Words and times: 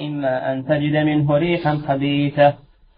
إما 0.00 0.52
أن 0.52 0.64
تجد 0.64 0.96
منه 0.96 1.36
ريحا 1.36 1.74
خبيثة 1.88 2.54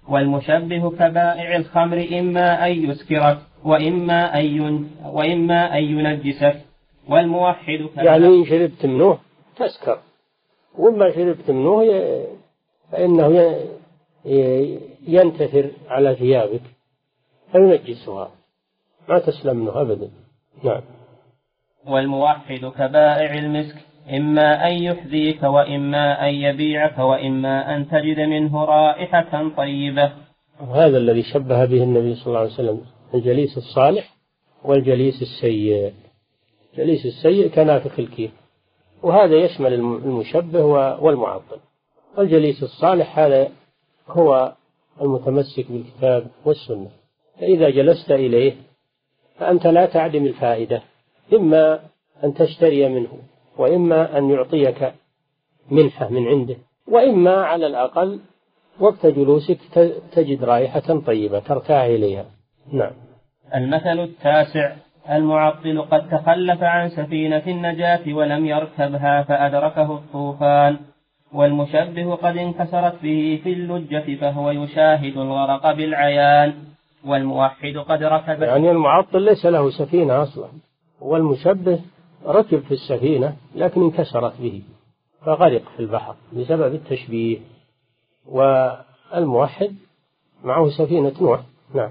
والمشبه 0.09 0.91
كبائع 0.91 1.57
الخمر 1.57 2.09
إما 2.13 2.67
أن 2.67 2.91
يسكرك 2.91 3.39
وإما 3.65 4.41
أن 4.41 4.87
وإما 5.05 5.79
أن 5.79 5.85
ينجسك 5.85 6.61
والموحد 7.09 7.89
يعني 7.97 8.27
إن 8.27 8.45
شربت 8.45 8.87
منه 8.87 9.19
تسكر 9.57 9.99
وما 10.79 11.11
شربت 11.11 11.51
منه 11.51 11.83
فإنه 12.93 13.57
ينتثر 15.07 15.71
على 15.89 16.15
ثيابك 16.15 16.63
فينجسها 17.53 18.31
ما 19.09 19.19
تسلم 19.19 19.57
منه 19.57 19.81
أبدا. 19.81 20.11
نعم. 20.65 20.81
والموحد 21.87 22.73
كبائع 22.79 23.35
المسك. 23.35 23.77
إما 24.11 24.69
أن 24.69 24.73
يحذيك 24.73 25.43
وإما 25.43 26.29
أن 26.29 26.35
يبيعك 26.35 26.99
وإما 26.99 27.77
أن 27.77 27.89
تجد 27.89 28.21
منه 28.21 28.65
رائحة 28.65 29.49
طيبة. 29.57 30.13
هذا 30.75 30.99
الذي 30.99 31.23
شبه 31.23 31.65
به 31.65 31.83
النبي 31.83 32.15
صلى 32.15 32.27
الله 32.27 32.39
عليه 32.39 32.53
وسلم 32.53 32.81
الجليس 33.15 33.57
الصالح 33.57 34.15
والجليس 34.65 35.23
السيء. 35.23 35.93
الجليس 36.73 37.07
السيء 37.07 37.49
كنافخ 37.49 37.99
الكير 37.99 38.31
وهذا 39.03 39.35
يشمل 39.35 39.75
المشبه 39.75 40.65
والمعطل. 41.03 41.59
الجليس 42.19 42.63
الصالح 42.63 43.19
هذا 43.19 43.49
هو 44.09 44.53
المتمسك 45.03 45.73
بالكتاب 45.73 46.27
والسنة. 46.45 46.91
فإذا 47.41 47.71
جلست 47.71 48.11
إليه 48.11 48.57
فأنت 49.39 49.67
لا 49.67 49.87
تعدم 49.87 50.27
الفائدة 50.27 50.83
إما 51.33 51.81
أن 52.25 52.35
تشتري 52.35 52.89
منه 52.89 53.19
وإما 53.59 54.19
أن 54.19 54.31
يعطيك 54.31 54.93
منحة 55.71 56.09
من 56.09 56.29
عنده 56.29 56.57
وإما 56.89 57.45
على 57.45 57.67
الأقل 57.67 58.21
وقت 58.81 59.07
جلوسك 59.07 59.59
تجد 60.13 60.45
رائحة 60.45 61.01
طيبة 61.07 61.39
ترتاح 61.39 61.83
إليها. 61.83 62.25
نعم. 62.73 62.93
المثل 63.55 64.01
التاسع 64.01 64.73
المعطل 65.11 65.83
قد 65.83 66.09
تخلف 66.09 66.63
عن 66.63 66.89
سفينة 66.89 67.43
النجاة 67.47 68.15
ولم 68.15 68.47
يركبها 68.47 69.23
فأدركه 69.23 69.95
الطوفان 69.95 70.77
والمشبه 71.33 72.15
قد 72.15 72.37
انكسرت 72.37 73.03
به 73.03 73.41
في 73.45 73.53
اللجة 73.53 74.17
فهو 74.21 74.51
يشاهد 74.51 75.17
الغرق 75.17 75.73
بالعيان 75.73 76.55
والموحد 77.07 77.77
قد 77.89 78.03
ركب 78.03 78.43
يعني 78.43 78.71
المعطل 78.71 79.23
ليس 79.23 79.47
له 79.47 79.71
سفينة 79.71 80.23
أصلا 80.23 80.49
والمشبه 81.01 81.81
ركب 82.27 82.61
في 82.61 82.73
السفينة 82.75 83.37
لكن 83.55 83.83
انكسرت 83.83 84.41
به 84.41 84.63
فغرق 85.27 85.63
في 85.77 85.81
البحر 85.81 86.15
بسبب 86.33 86.75
التشبيه. 86.75 87.39
والموحد 88.27 89.77
معه 90.45 90.69
سفينة 90.69 91.13
نوح. 91.21 91.41
نعم. 91.75 91.91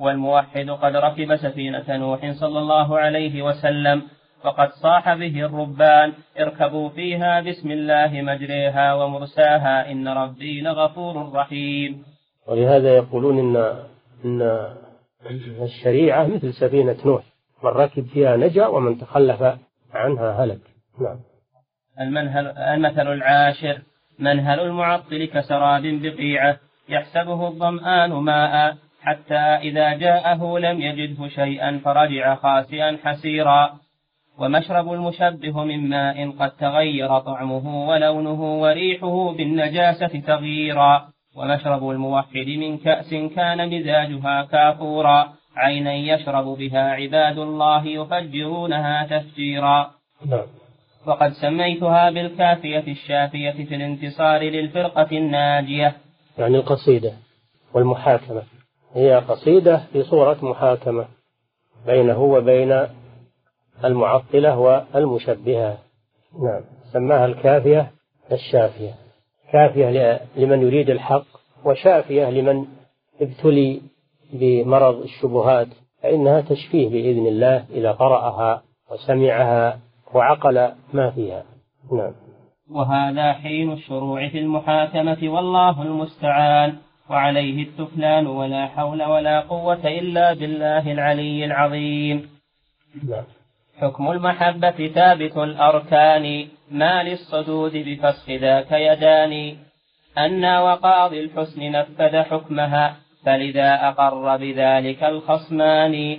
والموحد 0.00 0.70
قد 0.70 0.96
ركب 0.96 1.36
سفينة 1.36 1.96
نوح 1.96 2.32
صلى 2.32 2.58
الله 2.58 2.98
عليه 2.98 3.42
وسلم 3.42 4.02
فقد 4.42 4.68
صاح 4.70 5.14
به 5.14 5.46
الربان 5.46 6.12
اركبوا 6.40 6.88
فيها 6.88 7.40
بسم 7.40 7.70
الله 7.70 8.22
مجريها 8.22 8.94
ومرساها 8.94 9.92
إن 9.92 10.08
ربي 10.08 10.60
لغفور 10.60 11.32
رحيم. 11.32 12.04
ولهذا 12.48 12.96
يقولون 12.96 13.38
إن 13.38 13.56
إن 14.24 14.66
الشريعة 15.62 16.26
مثل 16.26 16.52
سفينة 16.52 16.96
نوح. 17.04 17.35
من 17.62 17.70
ركب 17.70 18.06
فيها 18.06 18.36
نجا 18.36 18.66
ومن 18.66 18.98
تخلف 18.98 19.42
عنها 19.94 20.44
هلك. 20.44 20.60
نعم. 21.00 21.16
المنهل 22.00 22.46
المثل 22.46 23.12
العاشر. 23.12 23.82
منهل 24.18 24.60
المعطل 24.60 25.24
كسراب 25.24 25.82
بقيعة 25.82 26.56
يحسبه 26.88 27.48
الظمآن 27.48 28.10
ماء. 28.12 28.76
حتى 29.02 29.34
إذا 29.38 29.94
جاءه 29.94 30.58
لم 30.58 30.80
يجده 30.80 31.28
شيئا 31.28 31.80
فرجع 31.84 32.34
خاسئا 32.34 32.98
حسيرا. 33.04 33.70
ومشرب 34.38 34.92
المشبه 34.92 35.64
من 35.64 35.88
ماء 35.88 36.30
قد 36.30 36.50
تغير 36.50 37.18
طعمه 37.18 37.88
ولونه 37.88 38.60
وريحه 38.60 39.32
بالنجاسة 39.32 40.20
تغييرا. 40.26 41.08
ومشرب 41.36 41.90
الموحد 41.90 42.46
من 42.46 42.78
كأس 42.78 43.10
كان 43.10 43.68
مزاجها 43.68 44.42
كافورا. 44.42 45.32
عينا 45.56 45.94
يشرب 45.94 46.44
بها 46.44 46.80
عباد 46.80 47.38
الله 47.38 47.86
يفجرونها 47.86 49.06
تفجيرا. 49.06 49.90
نعم. 50.26 50.46
وقد 51.06 51.32
سميتها 51.32 52.10
بالكافية 52.10 52.92
الشافية 52.92 53.50
في 53.50 53.74
الانتصار 53.74 54.42
للفرقة 54.42 55.08
الناجية. 55.12 55.96
يعني 56.38 56.56
القصيدة 56.56 57.12
والمحاكمة. 57.74 58.42
هي 58.94 59.14
قصيدة 59.14 59.82
في 59.92 60.02
صورة 60.02 60.38
محاكمة 60.42 61.06
بينه 61.86 62.22
وبين 62.22 62.86
المعطلة 63.84 64.58
والمشبهة. 64.58 65.78
نعم. 66.42 66.60
سماها 66.92 67.26
الكافية 67.26 67.90
الشافية. 68.32 68.94
كافية 69.52 70.20
لمن 70.36 70.62
يريد 70.62 70.90
الحق 70.90 71.26
وشافية 71.64 72.30
لمن 72.30 72.66
ابتلي 73.20 73.80
بمرض 74.32 75.02
الشبهات 75.02 75.68
فإنها 76.02 76.40
تشفيه 76.40 76.88
بإذن 76.88 77.26
الله 77.26 77.64
إذا 77.70 77.92
قرأها 77.92 78.62
وسمعها 78.90 79.78
وعقل 80.14 80.72
ما 80.92 81.10
فيها. 81.10 81.44
نعم. 81.92 82.12
وهذا 82.70 83.32
حين 83.32 83.72
الشروع 83.72 84.28
في 84.28 84.38
المحاكمة 84.38 85.18
والله 85.22 85.82
المستعان 85.82 86.76
وعليه 87.10 87.62
التفلان 87.62 88.26
ولا 88.26 88.66
حول 88.66 89.02
ولا 89.02 89.40
قوة 89.40 89.88
إلا 89.88 90.32
بالله 90.32 90.92
العلي 90.92 91.44
العظيم. 91.44 92.28
نعم. 93.08 93.24
حكم 93.80 94.10
المحبة 94.10 94.88
ثابت 94.88 95.36
الأركان 95.36 96.48
ما 96.70 97.02
للصدود 97.02 97.72
بفسخ 97.72 98.30
ذاك 98.30 98.72
يدان. 98.72 99.56
أن 100.18 100.44
وقاضي 100.44 101.20
الحسن 101.20 101.72
نفذ 101.72 102.22
حكمها 102.22 102.96
فلذا 103.26 103.88
أقر 103.88 104.36
بذلك 104.36 105.04
الخصمان 105.04 106.18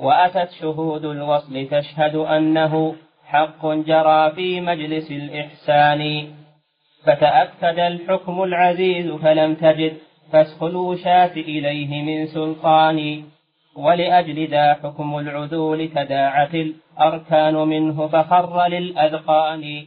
وأتت 0.00 0.50
شهود 0.60 1.04
الوصل 1.04 1.66
تشهد 1.66 2.14
أنه 2.14 2.94
حق 3.26 3.66
جرى 3.66 4.30
في 4.30 4.60
مجلس 4.60 5.10
الإحسان. 5.10 6.28
فتأكد 7.04 7.78
الحكم 7.78 8.42
العزيز 8.42 9.12
فلم 9.12 9.54
تجد 9.54 9.96
فسخ 10.32 10.62
الوشاة 10.62 11.32
إليه 11.32 12.02
من 12.02 12.26
سلطان. 12.26 13.24
ولأجل 13.76 14.48
ذا 14.48 14.74
حكم 14.74 15.18
العدول 15.18 15.88
تداعت 15.88 16.54
الأركان 16.54 17.54
منه 17.54 18.06
فخر 18.06 18.66
للأذقان. 18.68 19.86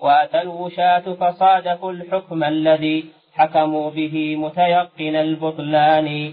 وأتى 0.00 0.40
الوشاة 0.40 1.14
فصادفوا 1.14 1.92
الحكم 1.92 2.44
الذي 2.44 3.04
حكموا 3.38 3.90
به 3.90 4.36
متيقن 4.36 5.16
البطلان. 5.16 6.32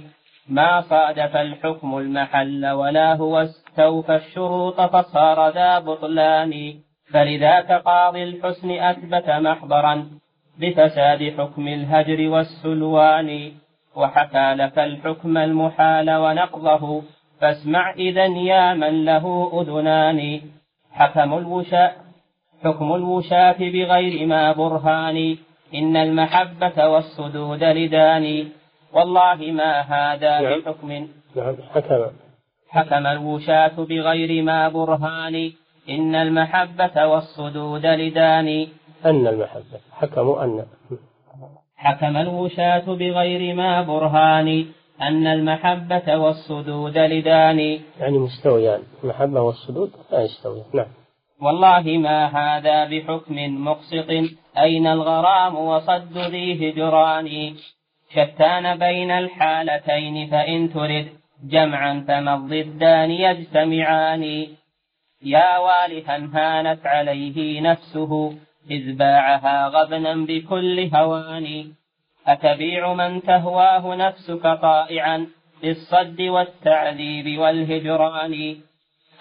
ما 0.49 0.81
صادف 0.81 1.35
الحكم 1.35 1.97
المحل 1.97 2.65
ولا 2.65 3.15
هو 3.15 3.41
استوفى 3.41 4.15
الشروط 4.15 4.81
فصار 4.81 5.49
ذا 5.49 5.79
بطلان. 5.79 6.73
فلذاك 7.13 7.71
قاضي 7.71 8.23
الحسن 8.23 8.71
أثبت 8.71 9.29
محضرا 9.29 10.05
بفساد 10.59 11.33
حكم 11.37 11.67
الهجر 11.67 12.29
والسلوان. 12.29 13.51
وحكى 13.95 14.53
لك 14.53 14.79
الحكم 14.79 15.37
المحال 15.37 16.09
ونقضه 16.11 17.03
فاسمع 17.41 17.93
إذا 17.93 18.25
يا 18.25 18.73
من 18.73 19.05
له 19.05 19.51
أذنان. 19.61 20.41
حكم 20.91 21.33
الوشاء 21.37 21.95
حكم 22.63 22.95
الوشاة 22.95 23.59
بغير 23.59 24.27
ما 24.27 24.51
برهان. 24.51 25.37
إن 25.73 25.97
المحبة 25.97 26.87
والصدود 26.87 27.63
لدان 27.63 28.49
والله 28.93 29.51
ما 29.51 29.81
هذا 29.81 30.39
نعم. 30.41 30.61
بحكم. 30.61 31.07
نعم 31.35 31.55
حكم. 31.73 32.11
حكم 32.69 33.07
الوشاة 33.07 33.75
بغير 33.77 34.43
ما 34.43 34.69
برهان 34.69 35.51
إن 35.89 36.15
المحبة 36.15 37.05
والصدود 37.05 37.85
لدان 37.85 38.67
أن 39.05 39.27
المحبة 39.27 39.79
حكموا 39.91 40.43
أن. 40.43 40.65
حكم 41.75 42.17
الوشاة 42.17 42.85
بغير 42.85 43.55
ما 43.55 43.81
برهان 43.81 44.65
أن 45.01 45.27
المحبة 45.27 46.17
والصدود 46.17 46.97
لدان 46.97 47.59
يعني 47.99 48.17
مستويان 48.17 48.79
المحبة 49.03 49.41
والصدود 49.41 49.91
لا 50.11 50.21
يستويان. 50.21 50.65
نعم. 50.73 50.87
والله 51.41 51.81
ما 51.81 52.25
هذا 52.25 52.85
بحكم 52.85 53.65
مقسط. 53.67 54.09
أين 54.57 54.87
الغرام 54.87 55.55
وصد 55.55 56.17
ذي 56.17 56.71
هجران؟ 56.71 57.55
شتان 58.13 58.79
بين 58.79 59.11
الحالتين 59.11 60.27
فإن 60.27 60.73
ترد. 60.73 61.07
جمعا 61.43 62.05
فما 62.07 62.35
الضدان 62.35 63.11
يجتمعان. 63.11 64.47
يا 65.23 65.57
والها 65.57 66.17
هانت 66.33 66.85
عليه 66.85 67.61
نفسه 67.61 68.37
إذ 68.71 68.95
باعها 68.95 69.67
غبنا 69.67 70.15
بكل 70.15 70.89
هوان. 70.95 71.71
أتبيع 72.27 72.93
من 72.93 73.21
تهواه 73.21 73.95
نفسك 73.95 74.43
طائعا 74.61 75.27
بالصد 75.61 76.21
والتعذيب 76.21 77.39
والهجران؟ 77.39 78.55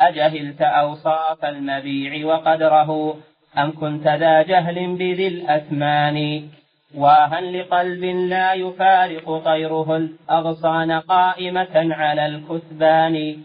أجهلت 0.00 0.62
أوصاف 0.62 1.44
المبيع 1.44 2.26
وقدره 2.26 3.16
أم 3.58 3.72
كنت 3.80 4.06
ذا 4.06 4.42
جهل 4.42 4.96
بذي 4.96 5.28
الأثمان؟ 5.28 6.42
واها 6.94 7.40
لقلب 7.40 8.04
لا 8.04 8.52
يفارق 8.52 9.38
طيره 9.44 9.96
الأغصان 9.96 10.92
قائمة 10.92 11.94
على 11.94 12.26
الكثبان. 12.26 13.36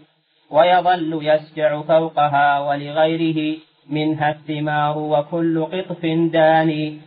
ويظل 0.50 1.18
يسجع 1.22 1.82
فوقها 1.82 2.60
ولغيره 2.60 3.56
منها 3.90 4.30
الثمار 4.30 4.98
وكل 4.98 5.64
قطف 5.64 6.06
داني 6.32 6.98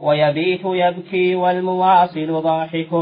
ويبيت 0.00 0.60
يبكي 0.64 1.34
والمواصل 1.34 2.42
ضاحك 2.42 2.92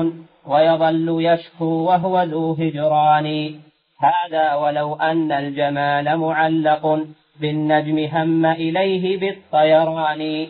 ويظل 0.46 1.16
يشكو 1.20 1.64
وهو 1.64 2.22
ذو 2.22 2.52
هجران. 2.52 3.54
هذا 4.00 4.54
ولو 4.54 4.94
أن 4.94 5.32
الجمال 5.32 6.16
معلق 6.16 7.06
بالنجم 7.40 7.98
هم 7.98 8.46
إليه 8.46 9.20
بالطيران. 9.20 10.46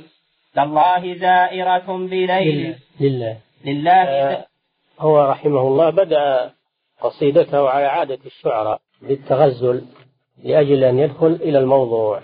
تالله 0.54 1.14
زائرة 1.14 2.06
بليل. 2.06 2.74
لله. 3.00 3.36
لله. 3.64 3.92
آه 3.92 4.46
هو 5.00 5.20
رحمه 5.20 5.60
الله 5.60 5.90
بدأ 5.90 6.50
قصيدته 7.00 7.68
على 7.68 7.86
عادة 7.86 8.18
الشعراء 8.26 8.80
بالتغزل 9.02 9.84
لأجل 10.44 10.84
أن 10.84 10.98
يدخل 10.98 11.26
إلى 11.26 11.58
الموضوع 11.58 12.20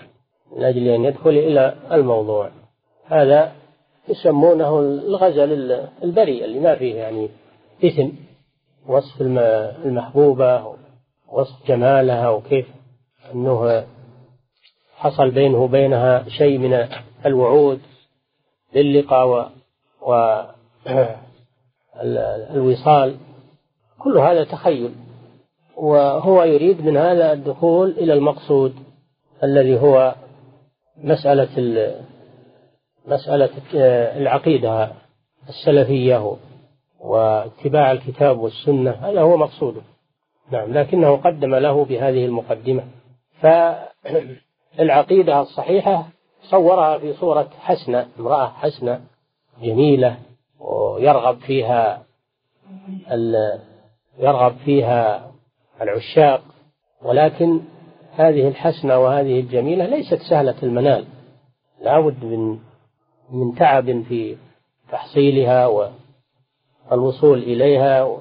من 0.51 0.63
أجل 0.63 0.87
أن 0.87 1.05
يدخل 1.05 1.29
إلى 1.29 1.75
الموضوع. 1.91 2.49
هذا 3.07 3.51
يسمونه 4.09 4.79
الغزل 4.79 5.71
البريء 6.03 6.45
اللي 6.45 6.59
ما 6.59 6.75
فيه 6.75 6.95
يعني 6.95 7.29
إثم 7.85 8.09
وصف 8.87 9.21
المحبوبة 9.85 10.76
وصف 11.31 11.67
جمالها 11.67 12.29
وكيف 12.29 12.67
أنه 13.33 13.85
حصل 14.95 15.31
بينه 15.31 15.57
وبينها 15.57 16.29
شيء 16.29 16.57
من 16.57 16.87
الوعود 17.25 17.81
للقاء 18.75 19.51
و 20.01 20.41
الوصال. 22.51 23.17
كل 23.99 24.17
هذا 24.17 24.43
تخيل. 24.43 24.95
وهو 25.77 26.43
يريد 26.43 26.81
من 26.85 26.97
هذا 26.97 27.33
الدخول 27.33 27.89
إلى 27.89 28.13
المقصود 28.13 28.75
الذي 29.43 29.79
هو 29.79 30.15
مسألة 30.97 31.95
مسألة 33.07 33.49
العقيدة 34.17 34.91
السلفية 35.49 36.37
واتباع 36.99 37.91
الكتاب 37.91 38.39
والسنة. 38.39 38.91
هذا 38.91 39.21
هو 39.21 39.37
مقصوده. 39.37 39.81
نعم 40.51 40.73
لكنه 40.73 41.15
قدم 41.15 41.55
له 41.55 41.85
بهذه 41.85 42.25
المقدمة. 42.25 42.83
فالعقيدة 44.77 45.41
الصحيحة 45.41 46.07
صورها 46.41 46.97
في 46.97 47.13
صورة 47.13 47.49
حسنة 47.59 48.07
امرأة 48.19 48.47
حسنة 48.47 49.01
جميلة 49.61 50.17
ويرغب 50.59 51.39
فيها 51.39 52.03
يرغب 54.19 54.55
فيها 54.65 55.31
العشاق. 55.81 56.41
ولكن 57.01 57.59
هذه 58.15 58.47
الحسنة 58.47 58.99
وهذه 58.99 59.39
الجميلة 59.39 59.85
ليست 59.85 60.21
سهلة 60.29 60.55
المنال. 60.63 61.05
لابد 61.81 62.23
من 62.23 62.59
من 63.29 63.55
تعب 63.55 64.03
في 64.03 64.37
تحصيلها 64.91 65.91
والوصول 66.91 67.37
إليها 67.37 68.17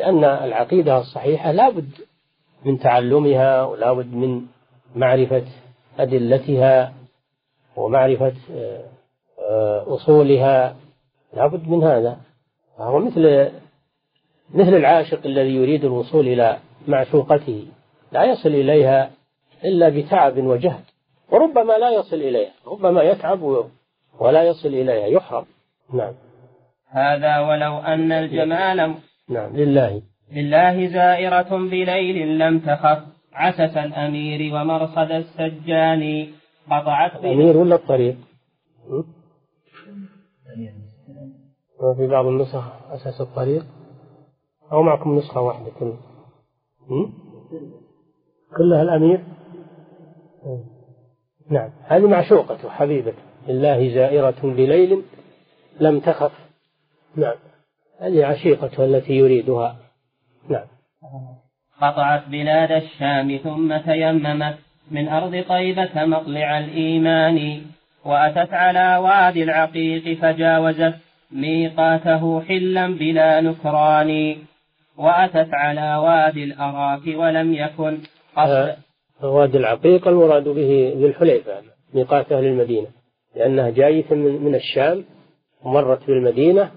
لأن 0.00 0.24
العقيدة 0.24 0.98
الصحيحة 0.98 1.52
لابد 1.52 1.90
من 2.64 2.78
تعلمها 2.78 3.62
ولابد 3.62 4.14
من 4.14 4.46
معرفة 4.96 5.44
أدلتها 5.98 6.92
ومعرفة 7.76 8.32
آه، 9.50 9.94
أصولها. 9.94 10.76
لابد 11.32 11.68
من 11.68 11.84
هذا. 11.84 12.16
فهو 12.78 12.98
مثل 12.98 13.50
مثل 14.54 14.74
العاشق 14.74 15.20
الذي 15.26 15.54
يريد 15.54 15.84
الوصول 15.84 16.28
إلى 16.28 16.58
معشوقته. 16.88 17.66
لا 18.12 18.24
يصل 18.24 18.48
إليها 18.48 19.10
إلا 19.64 19.88
بتعب 19.88 20.38
وجهد. 20.38 20.84
وربما 21.30 21.72
لا 21.72 21.90
يصل 21.90 22.16
إليها. 22.16 22.52
ربما 22.66 23.02
يتعب 23.02 23.66
ولا 24.18 24.42
يصل 24.42 24.68
إليها. 24.68 25.06
يحرم. 25.06 25.44
نعم. 25.94 26.12
هذا 26.88 27.40
ولو 27.40 27.78
أن 27.78 28.12
الجمال 28.12 28.94
نعم 29.30 29.56
لله. 29.56 30.02
لله 30.32 30.86
زائرة 30.86 31.56
بليل 31.56 32.38
لم 32.38 32.58
تخف 32.58 33.02
عسس 33.32 33.76
الأمير 33.76 34.54
ومرصد 34.54 35.10
السجان. 35.10 36.26
قطعت 36.66 37.16
الأمير 37.16 37.56
ولا 37.56 37.74
الطريق؟ 37.74 38.16
وفي 41.80 42.06
بعض 42.06 42.26
النسخ 42.26 42.64
أساس 42.90 43.20
الطريق؟ 43.20 43.66
أو 44.72 44.82
معكم 44.82 45.16
نسخة 45.18 45.40
واحدة 45.40 45.70
كلها 45.70 45.98
كلها 48.56 48.82
الأمير؟ 48.82 49.24
نعم 51.50 51.70
هذه 51.82 52.06
معشوقته 52.06 52.70
حبيبته 52.70 53.22
لله 53.48 53.94
زائرة 53.94 54.40
بليل 54.42 55.02
لم 55.80 56.00
تخف. 56.00 56.32
نعم. 57.16 57.36
هذه 58.00 58.26
عشيقته 58.26 58.84
التي 58.84 59.12
يريدها. 59.12 59.76
نعم. 60.48 60.66
قطعت 61.80 62.28
بلاد 62.28 62.72
الشام 62.72 63.36
ثم 63.36 63.76
تيممت 63.76 64.58
من 64.90 65.08
أرض 65.08 65.44
طيبة 65.48 66.04
مطلع 66.04 66.58
الإيمان 66.58 67.62
وأتت 68.04 68.52
على 68.52 68.96
وادي 68.96 69.42
العقيق 69.42 70.18
فجاوزت 70.18 70.94
ميقاته 71.32 72.40
حلا 72.40 72.86
بلا 72.86 73.40
نكران 73.40 74.36
وأتت 74.96 75.54
على 75.54 75.96
وادي 75.96 76.44
الأراك 76.44 77.00
ولم 77.06 77.54
يكن 77.54 77.98
قصد. 78.36 78.76
وادي 79.22 79.58
العقيق 79.58 80.08
المراد 80.08 80.48
به 80.48 80.92
ذي 80.96 81.06
الحليفة 81.06 81.52
ميقات 81.94 82.32
أهل 82.32 82.44
المدينة 82.44 82.86
لأنها 83.36 83.70
جاية 83.70 84.14
من 84.14 84.54
الشام 84.54 85.04
ومرت 85.62 86.06
بالمدينة 86.06 86.70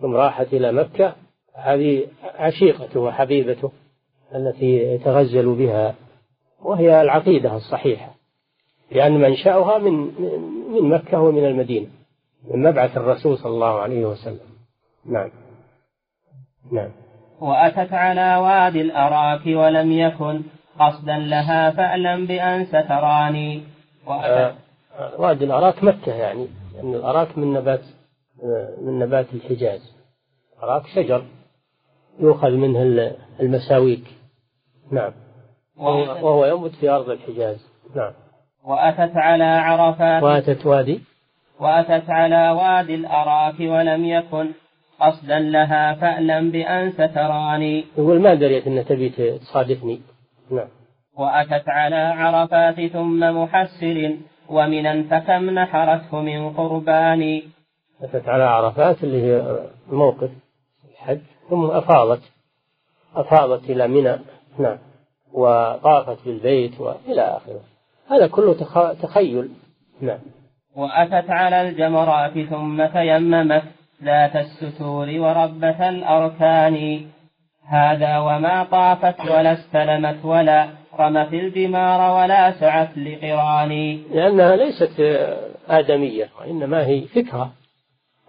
ثم 0.00 0.14
راحت 0.16 0.46
إلى 0.52 0.72
مكة 0.72 1.14
هذه 1.54 2.06
عشيقته 2.22 3.00
وحبيبته 3.00 3.72
التي 4.34 4.76
يتغزل 4.94 5.54
بها 5.54 5.94
وهي 6.62 7.02
العقيدة 7.02 7.56
الصحيحة 7.56 8.14
لأن 8.90 9.20
منشأها 9.20 9.78
من 9.78 9.92
من 10.72 10.88
مكة 10.88 11.20
ومن 11.20 11.44
المدينة 11.44 11.86
من 12.50 12.62
مبعث 12.62 12.96
الرسول 12.96 13.38
صلى 13.38 13.52
الله 13.52 13.80
عليه 13.80 14.04
وسلم. 14.04 14.50
نعم. 15.06 15.30
نعم. 16.72 16.90
وأتت 17.40 17.92
على 17.92 18.36
وادي 18.36 18.80
الأراك 18.80 19.46
ولم 19.46 19.92
يكن 19.92 20.42
قصدا 20.78 21.18
لها 21.18 21.70
فألم 21.70 22.26
بأن 22.26 22.64
ستراني. 22.64 23.62
وأتت 24.06 24.54
آه 24.98 25.20
وادي 25.20 25.44
الأراك 25.44 25.84
مكة 25.84 26.14
يعني 26.14 26.46
لأن 26.74 26.94
الأراك 26.94 27.38
من 27.38 27.52
نبات 27.52 27.80
آه 27.80 27.99
من 28.82 28.98
نبات 28.98 29.26
الحجاز. 29.34 29.96
الأراك 30.58 30.86
شجر 30.86 31.24
يؤخذ 32.20 32.50
منه 32.50 33.12
المساويك. 33.40 34.04
نعم. 34.92 35.12
وهو 35.76 36.44
ينبت 36.46 36.74
في 36.74 36.90
أرض 36.90 37.10
الحجاز. 37.10 37.66
نعم. 37.96 38.12
وأتت 38.64 39.16
على 39.16 39.44
عرفات 39.44 40.22
وأتت 40.22 40.66
وادي. 40.66 41.00
وأتت 41.60 42.10
على 42.10 42.50
وادي 42.50 42.94
الأراك 42.94 43.60
ولم 43.60 44.04
يكن 44.04 44.50
قصدا 45.00 45.38
لها 45.38 45.94
فألم 45.94 46.50
بأن 46.50 46.92
ستراني. 46.92 47.84
يقول 47.98 48.20
ما 48.20 48.34
دريت 48.34 48.66
أن 48.66 48.84
تبي 48.84 49.08
تصادفني. 49.38 50.00
نعم. 50.50 50.68
وأتت 51.18 51.68
على 51.68 51.96
عرفات 51.96 52.92
ثم 52.92 53.20
محسر 53.42 54.16
ومنا 54.48 55.02
فكم 55.02 55.50
نحرته 55.50 56.20
من 56.20 56.50
قربان. 56.50 57.42
أتت 58.02 58.28
على 58.28 58.44
عرفات 58.44 59.04
اللي 59.04 59.22
هي 59.22 59.58
الموقف 59.92 60.30
الحج 60.90 61.20
ثم 61.50 61.64
أفاضت 61.64 62.22
أفاضت 63.14 63.70
إلى 63.70 63.88
منى 63.88 64.18
نعم 64.58 64.78
وطافت 65.32 66.24
بالبيت 66.24 66.80
وإلى 66.80 67.22
آخره. 67.22 67.60
هذا 68.10 68.26
كله 68.26 68.54
تخيل. 69.02 69.48
نعم. 70.00 70.18
وأتت 70.76 71.30
على 71.30 71.68
الجمرات 71.68 72.38
ثم 72.38 72.86
تيممت 72.86 73.62
ذات 74.04 74.36
الستور 74.36 75.08
وربة 75.08 75.88
الأركان. 75.88 77.06
هذا 77.66 78.18
وما 78.18 78.64
طافت 78.64 79.20
ولا 79.20 79.52
استلمت 79.52 80.24
ولا 80.24 80.68
رمت 80.98 81.32
الجمار 81.32 82.22
ولا 82.22 82.60
سعت 82.60 82.98
لقران. 82.98 84.02
لأنها 84.10 84.56
ليست 84.56 85.00
آدمية 85.68 86.28
وإنما 86.40 86.86
هي 86.86 87.00
فكرة. 87.00 87.50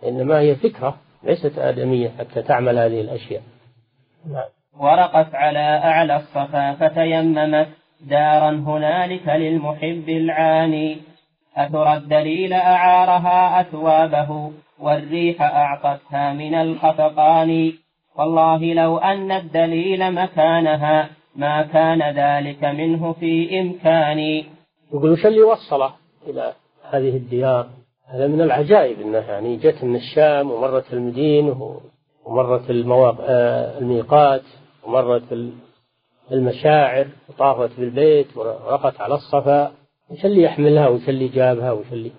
إنما 0.08 0.40
هي 0.40 0.56
فكرة 0.56 0.98
ليست 1.24 1.60
آدمية 1.60 2.10
حتى 2.20 2.42
تعمل 2.42 2.78
هذه 2.78 3.02
الأشياء. 3.02 3.42
نعم. 4.32 4.50
ورقت 4.80 5.36
على 5.36 5.60
أعلى 5.60 6.16
الصفا 6.16 6.74
فتيممت. 6.74 7.68
دارا 8.02 8.50
هنالك 8.50 9.28
للمحب 9.28 10.10
العاني. 10.10 10.98
أثر 11.58 11.94
الدليل 11.94 12.54
أعارها 12.54 13.62
أثوابه 13.62 14.52
والريح 14.80 15.42
أعطتها 15.42 16.34
من 16.34 16.54
الخفقان. 16.54 17.74
والله 18.16 18.74
لو 18.74 18.98
أن 18.98 19.32
الدليل 19.32 20.14
مكانها 20.14 21.10
ما 21.36 21.62
كان 21.62 22.02
ذلك 22.16 22.64
منه 22.64 23.14
في 23.14 23.60
إمكاني. 23.60 24.46
يقول 24.94 25.12
وش 25.12 25.26
اللي 25.26 25.42
وصله 25.42 25.94
إلى 26.28 26.54
هذه 26.92 27.18
الديار؟ 27.18 27.81
هذا 28.12 28.28
من 28.28 28.42
العجائب 28.42 29.02
انه 29.02 29.18
يعني 29.18 29.58
جت 29.58 29.84
من 29.84 29.96
الشام 29.96 30.52
ومرت 30.52 30.94
المدينة 30.94 31.80
ومرت 32.26 32.70
المواقع 32.70 33.24
آه، 33.28 33.80
الميقات 33.80 34.42
ومرت 34.84 35.24
المشاعر 36.32 37.08
وطافت 37.30 37.80
بالبيت 37.80 38.38
ورقت 38.38 39.02
على 39.02 39.14
الصفا. 39.14 39.72
وش 40.10 40.26
اللي 40.26 40.42
يحملها 40.42 40.88
وش 40.88 41.10
اللي 41.10 41.28
جابها 41.28 41.72
وش 41.72 41.86
اللي 41.92 42.12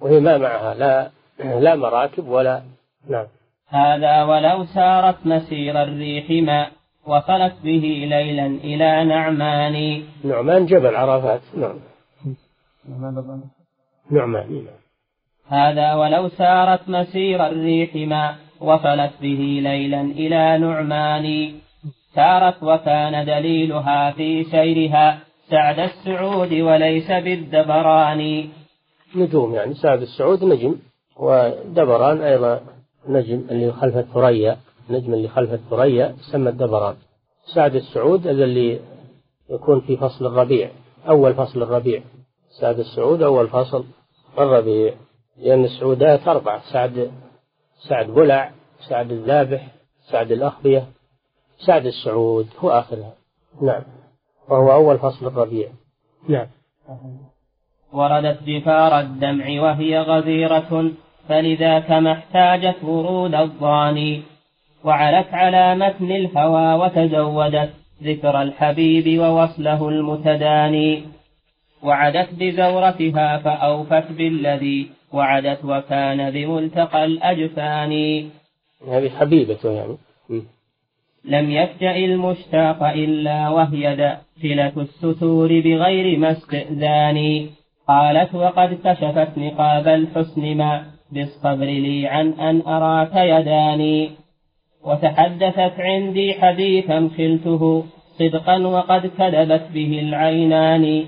وهي 0.00 0.20
ما 0.20 0.38
معها 0.38 0.74
لا 0.74 1.10
لا 1.38 1.76
مراكب 1.76 2.28
ولا 2.28 2.62
نعم. 3.08 3.26
هذا 3.68 4.22
ولو 4.24 4.64
سارت 4.64 5.26
مسير 5.26 5.82
الريح 5.82 6.30
ما 6.30 6.66
وصلت 7.06 7.54
به 7.64 8.06
ليلا 8.10 8.46
إلى 8.46 9.04
نعمان. 9.04 10.04
نعمان 10.24 10.66
جبل 10.66 10.96
عرفات. 10.96 11.40
نعم. 11.56 11.78
نعمان. 14.10 14.79
هذا 15.50 15.94
ولو 15.94 16.28
سارت 16.28 16.88
مسير 16.88 17.46
الريح 17.46 17.94
ما 17.94 18.36
وصلت 18.60 19.12
به 19.22 19.60
ليلا 19.62 20.00
إلى 20.00 20.58
نعمان. 20.58 21.54
سارت 22.14 22.62
وكان 22.62 23.26
دليلها 23.26 24.10
في 24.10 24.44
سيرها 24.44 25.18
سعد 25.50 25.78
السعود 25.78 26.52
وليس 26.52 27.10
بالدبران. 27.10 28.48
نجوم 29.16 29.54
يعني 29.54 29.74
سعد 29.74 30.02
السعود 30.02 30.44
نجم 30.44 30.74
ودبران 31.16 32.22
أيضا 32.22 32.60
نجم 33.08 33.44
اللي 33.50 33.72
خلف 33.72 33.96
الثريا 33.96 34.56
نجم 34.90 35.14
اللي 35.14 35.28
خلف 35.28 35.52
الثريا 35.52 36.14
يسمى 36.18 36.48
الدبران. 36.50 36.94
سعد 37.54 37.74
السعود 37.74 38.26
اللي 38.26 38.80
يكون 39.50 39.80
في 39.80 39.96
فصل 39.96 40.26
الربيع 40.26 40.70
أول 41.08 41.34
فصل 41.34 41.62
الربيع. 41.62 42.02
سعد 42.60 42.78
السعود 42.78 43.22
أول 43.22 43.48
فصل 43.48 43.84
الربيع. 44.38 44.94
لأن 45.40 45.64
السعودات 45.64 46.28
أربعة 46.28 46.62
سعد 46.72 47.10
سعد 47.88 48.06
بلع 48.06 48.50
سعد 48.88 49.10
الذابح 49.10 49.66
سعد 50.10 50.32
الأخبية 50.32 50.86
سعد 51.66 51.86
السعود 51.86 52.48
هو 52.58 52.70
آخرها. 52.70 53.12
نعم. 53.62 53.82
وهو 54.48 54.72
أول 54.72 54.98
فصل 54.98 55.26
الربيع. 55.26 55.68
نعم. 56.28 56.46
وردت 57.92 58.42
جفار 58.42 59.00
الدمع 59.00 59.62
وهي 59.62 60.00
غزيرة 60.00 60.90
فلذاك 61.28 61.90
ما 61.90 62.12
احتاجت 62.12 62.84
ورود 62.84 63.34
الضاني 63.34 64.22
وعلت 64.84 65.34
على 65.34 65.74
متن 65.74 66.12
الهوى 66.12 66.74
وتزودت 66.74 67.70
ذكر 68.02 68.42
الحبيب 68.42 69.20
ووصله 69.20 69.88
المتداني. 69.88 71.04
وعدت 71.82 72.28
بزورتها 72.34 73.38
فأوفت 73.38 74.12
بالذي 74.12 74.90
وعدت 75.12 75.64
وكان 75.64 76.30
بملتقى 76.30 77.04
الأجفان. 77.04 78.24
هذه 78.88 79.08
حبيبته 79.08 79.70
يعني. 79.70 79.96
لم 81.24 81.50
يفجأ 81.50 81.96
المشتاق 81.96 82.82
إلا 82.82 83.48
وهي 83.48 83.96
داخلة 83.96 84.72
الستور 84.76 85.48
بغير 85.60 86.18
ما 86.18 86.30
استئذان 86.32 87.46
قالت 87.88 88.34
وقد 88.34 88.78
كشفت 88.84 89.38
نقاب 89.38 89.88
الحسن 89.88 90.56
ما 90.56 90.84
بالصبر 91.12 91.64
لي 91.64 92.06
عن 92.06 92.32
أن 92.32 92.62
أراك 92.66 93.14
يداني 93.14 94.10
وتحدثت 94.84 95.74
عندي 95.78 96.34
حديثا 96.34 97.10
خلته 97.18 97.84
صدقا 98.18 98.58
وقد 98.58 99.06
كذبت 99.18 99.64
به 99.74 100.00
العينان. 100.00 101.04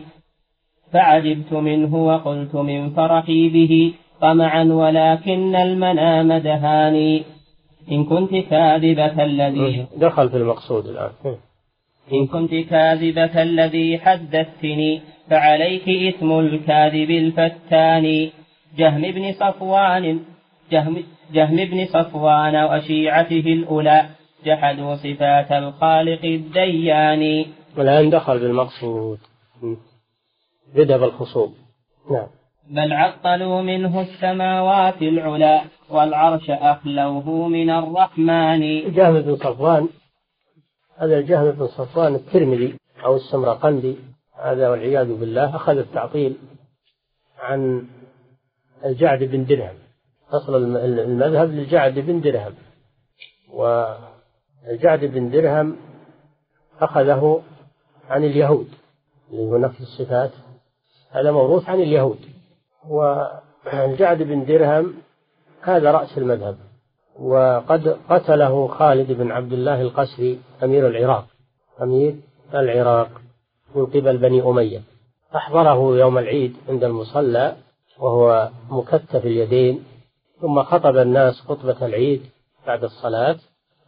فعجبت 0.92 1.52
منه 1.52 1.94
وقلت 1.94 2.54
من 2.54 2.90
فرحي 2.90 3.48
به 3.48 3.92
طمعا 4.20 4.64
ولكن 4.64 5.56
المنام 5.56 6.32
دهاني. 6.32 7.22
إن 7.92 8.04
كنت 8.04 8.30
كاذبة 8.30 9.24
الذي 9.24 9.86
دخل 9.96 10.30
في 10.30 10.36
المقصود 10.36 10.86
الآن. 10.86 11.10
إن 12.12 12.26
كنت 12.26 12.54
كاذبة 12.54 13.42
الذي 13.42 13.98
حدثتني 13.98 15.00
فعليك 15.30 15.88
إثم 15.88 16.32
الكاذب 16.38 17.10
الفتان. 17.10 18.30
جهم 18.78 19.02
بن 19.02 19.32
صفوان 19.32 20.18
جهم, 20.72 20.96
جهم 21.32 21.56
بن 21.56 21.86
صفوان 21.86 22.64
وشيعته 22.64 23.46
الأولى 23.52 24.06
جحدوا 24.46 24.94
صفات 24.94 25.52
الخالق 25.52 26.24
الديان. 26.24 27.44
والآن 27.78 28.10
دخل 28.10 28.38
بالمقصود. 28.38 29.18
بدأ 30.74 30.96
بالخصوم. 30.96 31.54
نعم. 32.10 32.26
بل 32.70 32.92
عطلوا 32.92 33.62
منه 33.62 34.00
السماوات 34.00 35.02
العلا 35.02 35.62
والعرش 35.90 36.50
أخلوه 36.50 37.48
من 37.48 37.70
الرحمن. 37.70 38.92
جهم 38.92 39.20
بن 39.20 39.36
صفوان 39.36 39.88
هذا 40.98 41.18
الجهم 41.18 41.50
بن 41.50 41.66
صفوان 41.66 42.14
الترمذي 42.14 42.76
أو 43.04 43.16
السمرقندي 43.16 43.96
هذا 44.42 44.68
والعياذ 44.68 45.14
بالله 45.14 45.56
أخذ 45.56 45.78
التعطيل 45.78 46.36
عن 47.38 47.86
الجعد 48.84 49.24
بن 49.24 49.44
درهم. 49.44 49.74
أصل 50.30 50.76
المذهب 50.76 51.50
للجعد 51.50 51.98
بن 51.98 52.20
درهم. 52.20 52.54
والجعد 53.52 55.04
بن 55.04 55.30
درهم 55.30 55.76
أخذه 56.80 57.42
عن 58.10 58.24
اليهود 58.24 58.68
اللي 59.30 59.42
هو 59.42 59.56
نفس 59.56 59.80
الصفات. 59.80 60.30
هذا 61.12 61.30
موروث 61.30 61.68
عن 61.68 61.80
اليهود. 61.80 62.18
والجعد 62.88 64.22
بن 64.22 64.44
درهم 64.44 64.94
هذا 65.62 65.90
رأس 65.90 66.18
المذهب. 66.18 66.56
وقد 67.20 67.96
قتله 68.08 68.68
خالد 68.68 69.12
بن 69.12 69.30
عبد 69.30 69.52
الله 69.52 69.82
القسري 69.82 70.40
أمير 70.62 70.88
العراق. 70.88 71.26
أمير 71.82 72.14
العراق 72.54 73.08
من 73.74 73.86
قبل 73.86 74.18
بني 74.18 74.42
أمية. 74.42 74.80
أحضره 75.36 75.98
يوم 75.98 76.18
العيد 76.18 76.56
عند 76.68 76.84
المصلى 76.84 77.56
وهو 77.98 78.48
مكتف 78.70 79.26
اليدين. 79.26 79.84
ثم 80.40 80.62
خطب 80.62 80.96
الناس 80.96 81.40
خطبة 81.40 81.86
العيد 81.86 82.22
بعد 82.66 82.84
الصلاة. 82.84 83.36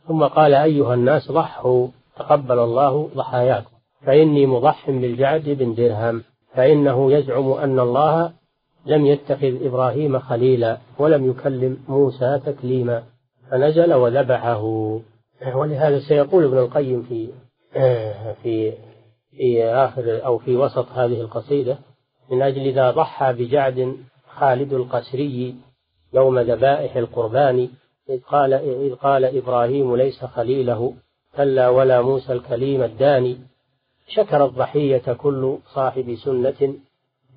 ثم 0.08 0.24
قال 0.24 0.54
أيها 0.54 0.94
الناس 0.94 1.32
ضحوا 1.32 1.88
تقبل 2.16 2.58
الله 2.58 3.10
ضحاياكم. 3.14 3.70
فإني 4.06 4.46
مضح 4.46 4.90
بالجعد 4.90 5.44
بن 5.48 5.74
درهم. 5.74 6.22
فإنه 6.54 7.12
يزعم 7.12 7.52
أن 7.52 7.80
الله 7.80 8.32
لم 8.86 9.06
يتخذ 9.06 9.64
إبراهيم 9.66 10.18
خليلا 10.18 10.78
ولم 10.98 11.30
يكلم 11.30 11.78
موسى 11.88 12.40
تكليما 12.46 13.02
فنزل 13.50 13.94
وذبحه. 13.94 14.62
ولهذا 15.54 15.98
سيقول 15.98 16.44
ابن 16.44 16.58
القيم 16.58 17.02
في 17.02 17.28
في 18.42 18.72
في 19.36 19.64
آخر 19.64 20.26
أو 20.26 20.38
في 20.38 20.56
وسط 20.56 20.88
هذه 20.92 21.20
القصيدة 21.20 21.78
من 22.30 22.42
أجل 22.42 22.60
إذا 22.60 22.90
ضحى 22.90 23.32
بجعد 23.32 23.96
خالد 24.28 24.72
القسري 24.72 25.54
يوم 26.14 26.38
ذبائح 26.38 26.96
القربان 26.96 27.68
إذ 28.10 28.20
قال 28.20 28.54
إذ 28.54 28.94
قال 28.94 29.24
إبراهيم 29.24 29.96
ليس 29.96 30.24
خليله 30.24 30.94
كلا 31.36 31.68
ولا 31.68 32.02
موسى 32.02 32.32
الكليم 32.32 32.82
الداني. 32.82 33.38
شكر 34.08 34.44
الضحية 34.44 35.12
كل 35.12 35.58
صاحب 35.74 36.14
سنة 36.14 36.74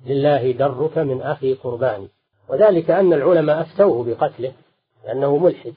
لله 0.06 0.52
درك 0.52 0.98
من 0.98 1.22
أخي 1.22 1.54
قربان 1.54 2.08
وذلك 2.48 2.90
أن 2.90 3.12
العلماء 3.12 3.60
أفتوه 3.60 4.04
بقتله 4.04 4.52
لأنه 5.04 5.36
ملحد 5.36 5.74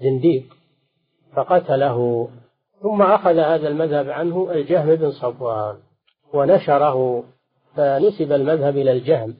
زنديق 0.00 0.44
فقتله. 1.36 2.28
ثم 2.82 3.02
أخذ 3.02 3.38
هذا 3.38 3.68
المذهب 3.68 4.10
عنه 4.10 4.48
الجهم 4.52 4.94
بن 4.94 5.10
صفوان 5.10 5.76
ونشره 6.32 7.24
فنسب 7.76 8.32
المذهب 8.32 8.76
إلى 8.76 8.92
الجهم 8.92 9.34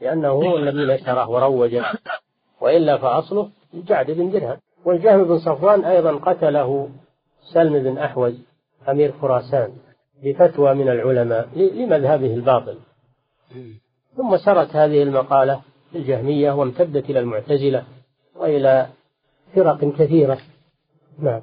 لأنه 0.00 0.28
هو 0.28 0.56
الذي 0.58 0.94
نشره 0.94 1.28
وروجه 1.28 1.84
وإلا 2.60 2.98
فأصله 2.98 3.50
الجعد 3.74 4.10
بن 4.10 4.30
درهم. 4.30 4.56
والجهم 4.84 5.24
بن 5.24 5.38
صفوان 5.38 5.84
أيضا 5.84 6.12
قتله 6.16 6.88
سلم 7.54 7.82
بن 7.82 7.98
أحوز 7.98 8.34
أمير 8.88 9.12
خراسان. 9.12 9.72
بفتوى 10.24 10.74
من 10.74 10.88
العلماء 10.88 11.48
لمذهبه 11.56 12.34
الباطل. 12.34 12.78
ثم 14.16 14.36
سرت 14.36 14.76
هذه 14.76 15.02
المقالة 15.02 15.60
الجهمية 15.94 16.52
وامتدت 16.52 17.10
إلى 17.10 17.18
المعتزلة 17.18 17.84
وإلى 18.36 18.86
فرق 19.54 19.84
كثيرة. 19.98 20.38
نعم. 21.18 21.40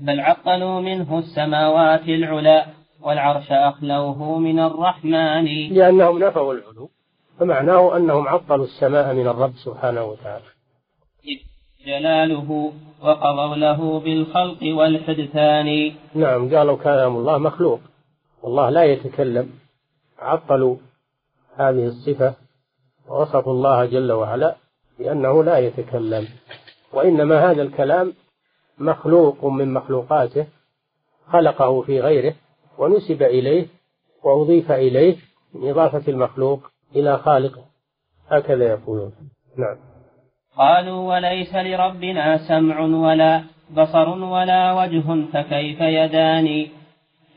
بل 0.00 0.20
عقلوا 0.20 0.80
منه 0.80 1.18
السماوات 1.18 2.08
العلى 2.08 2.64
والعرش 3.02 3.52
أخلوه 3.52 4.38
من 4.38 4.58
الرحمن. 4.58 5.44
لأنهم 5.70 6.18
نفوا 6.18 6.54
العلو 6.54 6.90
فمعناه 7.38 7.96
أنهم 7.96 8.28
عطلوا 8.28 8.64
السماء 8.64 9.14
من 9.14 9.28
الرب 9.28 9.52
سبحانه 9.64 10.04
وتعالى. 10.04 10.44
جلاله 11.86 12.72
وقضوا 13.02 13.56
له 13.56 14.00
بالخلق 14.00 14.76
والحدثان. 14.76 15.92
نعم 16.14 16.56
قالوا 16.56 16.76
كلام 16.76 17.16
الله 17.16 17.38
مخلوق. 17.38 17.80
والله 18.42 18.70
لا 18.70 18.84
يتكلم. 18.84 19.50
عطلوا 20.18 20.76
هذه 21.56 21.86
الصفة 21.86 22.34
ووصفوا 23.08 23.52
الله 23.52 23.84
جل 23.84 24.12
وعلا 24.12 24.56
بأنه 24.98 25.44
لا 25.44 25.58
يتكلم. 25.58 26.28
وإنما 26.92 27.50
هذا 27.50 27.62
الكلام 27.62 28.12
مخلوق 28.78 29.44
من 29.44 29.72
مخلوقاته 29.72 30.46
خلقه 31.26 31.82
في 31.82 32.00
غيره 32.00 32.34
ونسب 32.78 33.22
إليه 33.22 33.66
وأضيف 34.22 34.72
إليه 34.72 35.16
من 35.54 35.70
إضافة 35.70 36.12
المخلوق 36.12 36.60
إلى 36.96 37.18
خالقه. 37.18 37.64
هكذا 38.28 38.64
يقولون. 38.64 39.12
نعم. 39.56 39.76
قالوا 40.56 41.14
وليس 41.14 41.54
لربنا 41.54 42.38
سمع 42.48 42.80
ولا 42.80 43.42
بصر 43.70 44.08
ولا 44.08 44.72
وجه 44.72 45.26
فكيف 45.32 45.80
يدان 45.80 46.66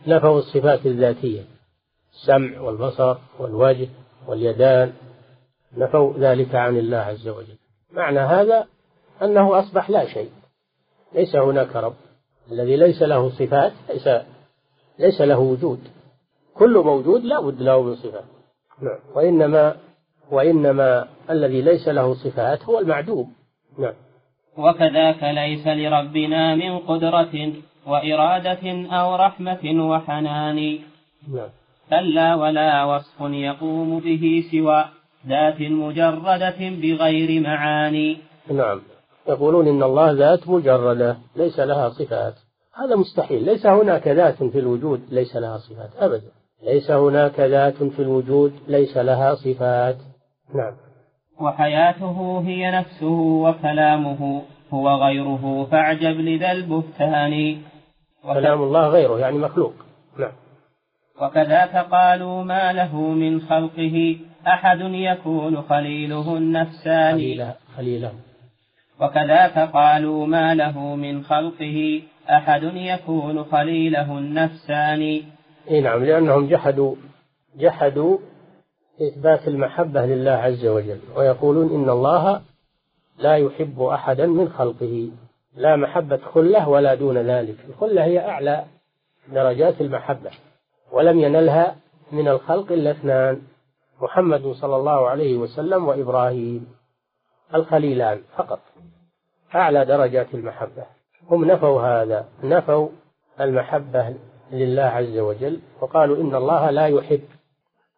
نفوا 0.08 0.40
الصفات 0.40 0.86
الذاتية 0.86 1.42
السمع 2.14 2.62
والبصر 2.62 3.18
والوجه 3.40 3.88
واليدان 4.28 4.94
نفوا 5.78 6.14
ذلك 6.18 6.56
عن 6.56 6.78
الله 6.78 6.98
عز 6.98 7.28
وجل. 7.28 7.58
معنى 7.92 8.20
هذا 8.20 8.68
أنه 9.22 9.60
أصبح 9.60 9.90
لا 9.90 10.06
شيء. 10.06 10.30
ليس 11.14 11.36
هناك 11.36 11.76
رب. 11.76 11.96
الذي 12.52 12.76
ليس 12.76 13.02
له 13.02 13.30
صفات 13.30 13.74
ليس 13.90 14.10
ليس 15.00 15.22
له 15.22 15.40
وجود. 15.40 15.80
كل 16.54 16.78
موجود 16.78 17.24
لا 17.24 17.40
بد 17.42 17.62
له 17.62 17.82
من 17.82 17.96
صفات 17.96 18.24
نعم. 18.82 19.00
وإنما 19.16 19.76
وإنما 20.32 21.08
الذي 21.30 21.62
ليس 21.62 21.88
له 21.88 22.14
صفات 22.14 22.64
هو 22.64 22.80
المعدوم. 22.80 23.34
نعم. 23.80 23.94
وكذاك 24.58 25.24
ليس 25.24 25.68
لربنا 25.68 26.56
من 26.56 26.80
قدرة. 26.80 27.54
وإرادة 27.88 28.88
أو 28.92 29.16
رحمة 29.16 29.88
وحنان. 29.90 30.80
نعم. 31.34 31.50
كلا 31.90 32.36
ولا 32.36 32.84
وصف 32.84 33.22
يقوم 33.22 34.00
به 34.00 34.44
سوى 34.52 34.86
ذات 35.28 35.62
مجردة 35.62 36.56
بغير 36.60 37.42
معاني. 37.42 38.18
نعم. 38.52 38.82
يقولون 39.28 39.68
إن 39.68 39.84
الله 39.84 40.12
ذات 40.12 40.50
مجردة 40.50 41.18
ليس 41.36 41.60
لها 41.60 41.90
صفات. 41.90 42.34
هذا 42.76 42.96
مستحيل. 42.96 43.46
ليس 43.46 43.66
هناك 43.66 44.08
ذات 44.08 44.44
في 44.44 44.60
الوجود 44.60 45.02
ليس 45.12 45.36
لها 45.36 45.58
صفات. 45.58 45.90
أبدا. 46.00 46.32
ليس 46.64 46.92
هناك 46.92 47.40
ذات 47.40 47.84
في 47.84 48.02
الوجود 48.02 48.54
ليس 48.68 48.98
لها 48.98 49.36
صفات. 49.36 49.98
نعم. 50.56 50.74
وحياته 51.40 52.44
هي 52.46 52.72
نفسه 52.72 53.20
وكلامه 53.20 54.42
هو 54.74 54.90
غيره 54.90 55.68
فاعجب 55.72 56.20
لذا 56.20 56.52
البهتان. 56.52 57.58
كلام 58.34 58.62
الله 58.62 58.88
غيره 58.88 59.20
يعني 59.20 59.38
مخلوق. 59.38 59.74
نعم. 60.18 60.32
وكذاك 61.22 61.76
قالوا 61.76 62.44
ما 62.44 62.74
له 62.74 62.96
من 62.98 63.42
خلقه 63.42 64.18
أحد 64.48 64.80
يكون 64.82 65.62
خليله 65.62 66.38
النفساني 66.38 67.54
خليله 67.78 68.14
وكذاك 69.02 69.60
قالوا 69.60 70.28
ما 70.28 70.56
له 70.56 70.96
من 70.96 71.24
خلقه 71.24 72.02
أحد 72.30 72.64
يكون 72.64 73.44
خليله 73.44 74.18
النفساني 74.18 75.24
إي 75.72 75.82
نعم 75.82 76.04
لأنهم 76.04 76.48
جحدوا 76.48 76.96
جحدوا 77.58 78.18
إثبات 79.02 79.48
المحبة 79.48 80.06
لله 80.06 80.32
عز 80.32 80.66
وجل 80.66 81.00
ويقولون 81.16 81.70
إن 81.70 81.90
الله 81.90 82.42
لا 83.20 83.38
يحب 83.38 83.82
أحدا 83.82 84.26
من 84.28 84.50
خلقه. 84.50 85.10
لا 85.56 85.76
محبة 85.76 86.18
خلة 86.18 86.70
ولا 86.70 86.96
دون 86.96 87.18
ذلك. 87.18 87.56
الخلة 87.70 88.04
هي 88.04 88.20
أعلى 88.20 88.66
درجات 89.28 89.82
المحبة 89.82 90.32
ولم 90.92 91.20
ينلها 91.20 91.76
من 92.12 92.28
الخلق 92.28 92.72
إلا 92.72 92.92
اثنان 92.92 93.42
محمد 94.02 94.52
صلى 94.52 94.76
الله 94.76 95.10
عليه 95.10 95.38
وسلم 95.38 95.88
وإبراهيم 95.88 96.68
الخليلان 97.56 98.22
فقط 98.38 98.60
أعلى 99.56 99.86
درجات 99.86 100.34
المحبة. 100.34 100.86
هم 101.30 101.46
نفوا 101.46 101.82
هذا 101.82 102.26
نفوا 102.44 102.90
المحبة 103.42 104.16
لله 104.52 104.84
عز 104.84 105.18
وجل 105.18 105.60
وقالوا 105.82 106.18
إن 106.18 106.36
الله 106.36 106.70
لا 106.70 106.88
يحب 106.88 107.22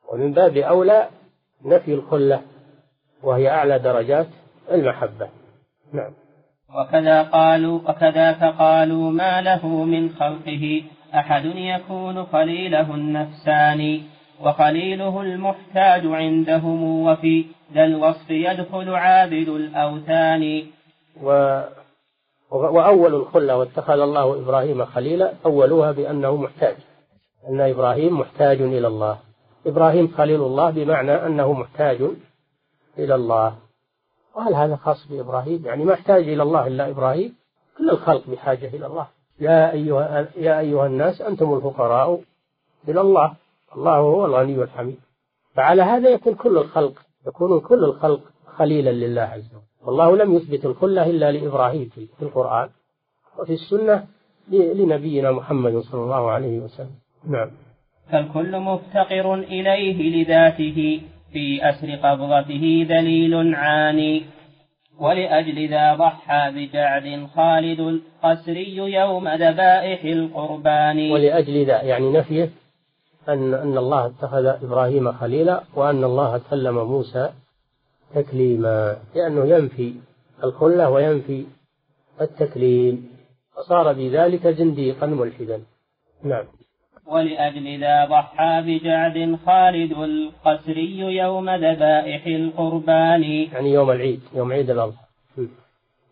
ومن 0.10 0.34
باب 0.34 0.58
أولى 0.58 1.10
نفي 1.65 1.93
الخلة 1.93 2.41
وهي 3.24 3.50
أعلى 3.50 3.80
درجات 3.80 4.28
المحبة. 4.72 5.30
نعم. 5.93 6.13
وكذا 6.76 7.24
قالوا 7.24 7.80
وكذاك 7.90 8.44
قالوا 8.44 9.12
ما 9.12 9.42
له 9.42 9.68
من 9.68 10.10
خلقه 10.10 10.84
أحد 11.16 11.46
يكون 11.46 12.26
خليله 12.26 12.96
النفساني 12.96 14.04
وخليله 14.42 15.22
المحتاج 15.22 16.06
عندهم 16.06 16.84
وفي 16.84 17.46
ذا 17.74 17.86
الوصف 17.86 18.30
يدخل 18.30 18.96
عابد 18.96 19.50
الأوثان. 19.50 20.64
و 21.24 21.62
وأول 22.52 23.16
الخلة 23.16 23.58
واتخذ 23.58 24.00
الله 24.00 24.42
إبراهيم 24.42 24.86
خليلا 24.86 25.34
أولوها 25.46 25.92
بأنه 25.92 26.36
محتاج. 26.36 26.76
أن 27.50 27.62
إبراهيم 27.62 28.20
محتاج 28.20 28.62
إلى 28.62 28.88
الله. 28.88 29.18
إبراهيم 29.66 30.08
خليل 30.08 30.42
الله 30.42 30.70
بمعنى 30.70 31.12
أنه 31.12 31.54
محتاج 31.54 32.02
إلى 33.00 33.16
الله. 33.16 33.67
وهل 34.38 34.54
هذا 34.54 34.76
خاص 34.76 35.08
بإبراهيم؟ 35.08 35.65
يعني 35.65 35.86
ما 35.86 35.93
احتاج 35.93 36.30
إلى 36.30 36.43
الله 36.43 36.67
إلا 36.67 36.89
إبراهيم. 36.89 37.36
كل 37.78 37.89
الخلق 37.89 38.30
بحاجة 38.30 38.67
إلى 38.67 38.86
الله. 38.86 39.08
يا 39.39 39.71
أيها, 39.71 40.28
يا 40.38 40.60
أيها 40.60 40.86
الناس 40.86 41.21
أنتم 41.21 41.54
الفقراء 41.54 42.21
إلى 42.88 43.02
الله. 43.02 43.34
الله 43.76 43.95
هو 43.95 44.26
الغني 44.26 44.56
الحميد 44.63 45.00
فعلى 45.56 45.82
هذا 45.82 46.10
يكون 46.10 46.34
كل 46.34 46.58
الخلق 46.58 46.93
يكون 47.28 47.60
كل 47.60 47.84
الخلق 47.84 48.21
خليلا 48.45 48.89
لله 48.89 49.21
عز 49.21 49.50
وجل. 49.56 49.62
والله 49.86 50.17
لم 50.17 50.34
يثبت 50.36 50.65
الخلة 50.65 51.10
إلا 51.10 51.32
لإبراهيم 51.32 51.89
في 51.95 52.21
القرآن 52.21 52.69
وفي 53.39 53.54
السنة 53.54 54.06
لنبينا 54.52 55.32
محمد 55.32 55.80
صلى 55.80 56.02
الله 56.02 56.32
عليه 56.32 56.60
وسلم. 56.60 56.95
نعم. 57.28 57.52
فالكل 58.12 58.60
مفتقر 58.60 59.34
إليه 59.34 60.23
لذاته. 60.23 61.02
في 61.34 61.70
أسر 61.70 61.96
قبضته 61.96 62.86
دليل 62.90 63.56
عاني. 63.56 64.24
ولأجل 65.00 65.70
ذا 65.70 65.94
ضحى 65.94 66.52
بجعد 66.56 67.28
خالد 67.36 67.80
القسري 67.80 68.76
يوم 68.78 69.28
ذبائح 69.28 70.04
القربان. 70.04 71.12
ولأجل 71.12 71.66
ذا 71.66 71.82
يعني 71.82 72.12
نفيه 72.12 72.50
أن 73.30 73.54
أن 73.54 73.78
الله 73.78 74.06
اتخذ 74.06 74.46
إبراهيم 74.46 75.12
خليلا 75.12 75.63
وأن 75.76 76.04
الله 76.04 76.42
كلم 76.50 76.76
موسى 76.76 77.30
تكليما 78.16 78.98
لأنه 79.16 79.46
ينفي 79.46 79.94
الخلة 80.44 80.90
وينفي 80.90 81.46
التكليم 82.22 83.10
فصار 83.56 83.94
بذلك 83.94 84.48
زنديقا 84.48 85.06
ملحدا. 85.06 85.62
نعم. 86.24 86.46
ولأجل 87.08 87.80
ذا 87.80 88.06
ضحى 88.06 88.62
بجعد 88.65 89.38
خالد 89.46 89.91
القسري 89.91 91.00
يوم 91.00 91.50
ذبائح 91.50 92.26
القربان. 92.26 93.24
يعني 93.24 93.74
يوم 93.74 93.91
العيد 93.91 94.22
يوم 94.36 94.52
عيد 94.52 94.70
الأضحى. 94.70 95.08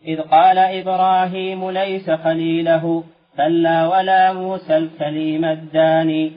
إذ 0.08 0.21
قال 0.21 0.58
إبراهيم 0.58 1.69
ليس 1.71 2.12
خليله 2.12 3.03
كلا 3.38 3.88
ولا 3.88 4.34
موسى 4.34 4.77
الكليم 4.77 5.45
الداني. 5.45 6.31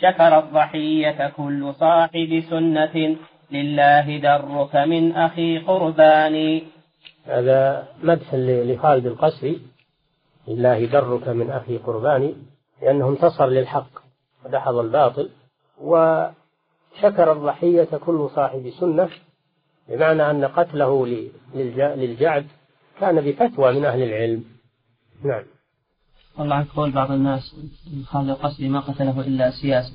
شكر 0.00 0.38
الضحية 0.38 1.28
كل 1.28 1.74
صاحب 1.74 2.42
سنة 2.50 3.16
لله 3.50 4.18
درك 4.18 4.76
من 4.76 5.12
أخي 5.12 5.58
قربان. 5.58 6.60
هذا 7.26 7.88
مدح 8.02 8.34
لخالد 8.34 9.06
القسري 9.06 9.60
لله 10.48 10.84
درك 10.84 11.28
من 11.28 11.50
أخي 11.50 11.76
قرباني 11.76 12.34
لأنه 12.82 13.08
انتصر 13.08 13.46
للحق 13.46 13.90
ودحض 14.44 14.74
الباطل 14.74 15.30
وشكر 15.80 17.32
الضحية 17.32 17.88
كل 18.06 18.28
صاحب 18.34 18.70
سنة 18.80 19.08
بمعنى 19.88 20.30
أن 20.30 20.44
قتله 20.44 21.06
للجعد 21.54 22.46
كان 23.00 23.20
بفتوى 23.20 23.72
من 23.72 23.84
أهل 23.84 24.02
العلم. 24.02 24.44
نعم. 25.24 25.44
والله 26.38 26.54
عن 26.54 26.64
قول 26.64 26.90
بعض 26.90 27.10
الناس 27.10 27.56
خالد 28.06 28.30
القصري 28.30 28.68
ما 28.68 28.80
قتله 28.80 29.20
إلا 29.20 29.50
سياسة. 29.50 29.94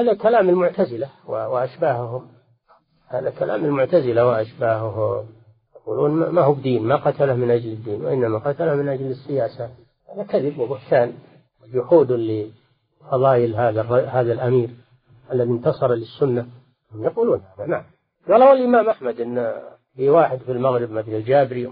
هذا 0.00 0.14
كلام 0.14 0.48
المعتزلة 0.48 1.08
وأشباههم. 1.26 2.26
هذا 3.08 3.30
كلام 3.30 3.64
المعتزلة 3.64 4.26
وأشباههم. 4.26 5.26
يقولون 5.76 6.28
ما 6.28 6.42
هو 6.42 6.52
بدين 6.52 6.82
ما 6.82 6.96
قتله 6.96 7.34
من 7.34 7.50
أجل 7.50 7.72
الدين 7.72 8.04
وإنما 8.04 8.38
قتله 8.38 8.74
من 8.74 8.88
أجل 8.88 9.06
السياسة. 9.06 9.70
هذا 10.14 10.22
كذب 10.22 10.58
وبهتان. 10.58 11.12
وجحود 11.74 12.12
لفضائل 12.12 13.54
هذا 13.54 13.82
هذا 14.06 14.32
الأمير 14.32 14.70
الذي 15.32 15.50
انتصر 15.50 15.94
للسنة. 15.94 16.46
يقولون 16.98 17.42
هذا 17.58 17.66
نعم. 17.66 17.82
قالوا 18.28 18.52
الإمام 18.52 18.88
أحمد 18.88 19.20
أن 19.20 19.52
في 19.96 20.08
واحد 20.08 20.38
في 20.38 20.52
المغرب 20.52 20.90
مثل 20.90 21.12
الجابري 21.12 21.70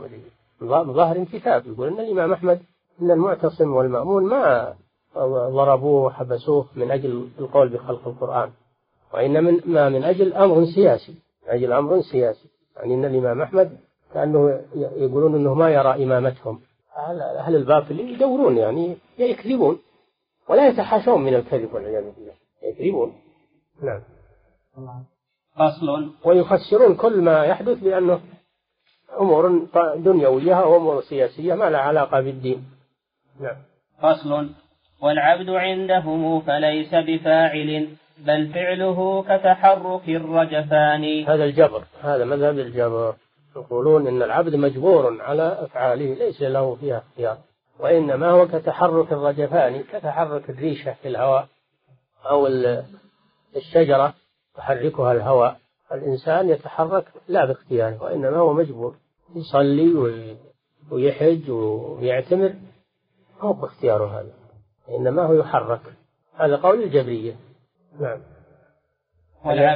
ظاهر 0.65 1.25
كتاب 1.25 1.67
يقول 1.67 1.89
أن 1.89 2.01
الإمام 2.01 2.33
أحمد 2.33 2.61
أن 3.03 3.11
المعتصم 3.11 3.75
والمأمون 3.75 4.25
ما 4.25 4.75
ضربوه 5.49 6.03
وحبسوه 6.05 6.67
من 6.77 6.91
أجل 6.91 7.29
القول 7.39 7.69
بخلق 7.69 8.09
القرآن 8.09 8.51
وإنما 9.15 9.89
من 9.89 10.05
أجل 10.05 10.33
أمر 10.33 10.65
سياسي 10.65 11.13
من 11.13 11.49
أجل 11.49 11.73
أمر 11.73 12.01
سياسي. 12.01 12.49
يعني 12.77 12.95
أن 12.95 13.05
الإمام 13.05 13.43
أحمد 13.43 13.79
كأنه 14.15 14.61
يقولون 14.75 15.35
أنه 15.35 15.55
ما 15.55 15.71
يرى 15.71 16.05
إمامتهم. 16.05 16.61
أهل 17.39 17.57
الباطل 17.57 18.01
يدورون 18.01 18.59
يعني 18.59 18.97
يكذبون 19.19 19.79
ولا 20.49 20.69
يتحاشون 20.69 21.21
من 21.23 21.35
الكذب 21.35 21.75
والعياذ 21.75 22.05
بالله. 22.05 22.33
يكذبون. 22.63 23.15
نعم. 23.83 24.01
فصل. 25.57 26.11
ويفسرون 26.25 26.95
كل 26.95 27.21
ما 27.21 27.45
يحدث 27.45 27.79
بأنه 27.79 28.21
أمور 29.21 29.67
دنيوية 29.97 30.55
أو 30.55 30.77
أمور 30.77 31.01
سياسية 31.01 31.55
ما 31.55 31.71
لها 31.71 31.81
علاقة 31.81 32.21
بالدين. 32.21 32.65
نعم. 33.41 33.57
فصل. 34.03 34.51
والعبد 35.03 35.51
عندهم 35.51 36.41
فليس 36.41 36.95
بفاعل 36.95 37.89
بل 38.19 38.53
فعله 38.53 39.23
كتحرك 39.23 40.09
الرجفان. 40.09 41.25
هذا 41.25 41.45
الجبر 41.45 41.85
هذا 42.03 42.25
مذهب 42.25 42.59
الجبر. 42.59 43.15
يقولون 43.57 44.07
إن 44.07 44.23
العبد 44.23 44.55
مجبور 44.55 45.23
على 45.23 45.43
أفعاله 45.43 46.15
ليس 46.15 46.43
له 46.43 46.75
فيها 46.75 46.99
اختيار. 46.99 47.39
وإنما 47.81 48.31
هو 48.31 48.49
كتحرك 48.49 49.13
الرجفان 49.13 49.83
كتحرك 49.83 50.51
الريشة 50.51 50.93
في 51.03 51.09
الهواء 51.09 51.49
أو 52.31 52.49
الشجرة 53.57 54.15
تحركها 54.55 55.13
الهواء. 55.13 55.57
الإنسان 55.93 56.49
يتحرك 56.49 57.05
لا 57.29 57.45
باختياره 57.45 58.03
وإنما 58.03 58.37
هو 58.37 58.53
مجبور. 58.53 58.95
يصلي 59.35 59.95
ويحج 60.91 61.51
ويعتمر 61.51 62.55
هو 63.41 63.53
باختياره 63.53 64.21
هذا. 64.21 64.33
إنما 64.99 65.23
هو 65.23 65.35
يحرك. 65.35 65.81
هذا 66.37 66.57
قول 66.57 66.83
الجبرية. 66.83 67.37
نعم. 68.01 68.21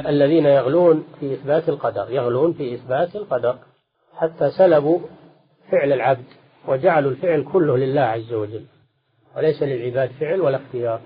الذين 0.07 0.45
يغلون 0.45 1.07
في 1.19 1.33
إثبات 1.33 1.69
القدر 1.69 2.11
يغلون 2.11 2.53
في 2.53 2.75
إثبات 2.75 3.15
القدر. 3.15 3.57
حتى 4.19 4.51
سلبوا 4.51 4.99
فعل 5.71 5.93
العبد 5.93 6.25
وجعلوا 6.67 7.11
الفعل 7.11 7.43
كله 7.53 7.77
لله 7.77 8.01
عز 8.01 8.33
وجل. 8.33 8.65
وليس 9.37 9.63
للعباد 9.63 10.09
فعل 10.09 10.41
ولا 10.41 10.57
اختيار. 10.57 11.01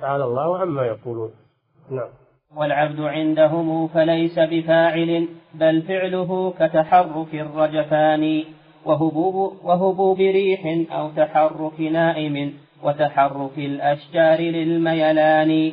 تعالى 0.00 0.24
الله 0.24 0.58
عما 0.58 0.86
يقولون. 0.86 1.30
نعم. 1.90 2.08
والعبد 2.56 3.00
عندهم 3.00 3.88
فليس 3.88 4.38
بفاعل 4.38 5.28
بل 5.54 5.82
فعله 5.82 6.52
كتحرك 6.52 7.34
الرجفان 7.34 8.44
وهبوب, 8.84 9.64
وهبوب 9.64 10.18
ريح 10.18 10.92
أو 10.92 11.10
تحرك 11.10 11.80
نائم 11.80 12.54
وتحرك 12.82 13.58
الأشجار 13.58 14.40
للميلان. 14.40 15.72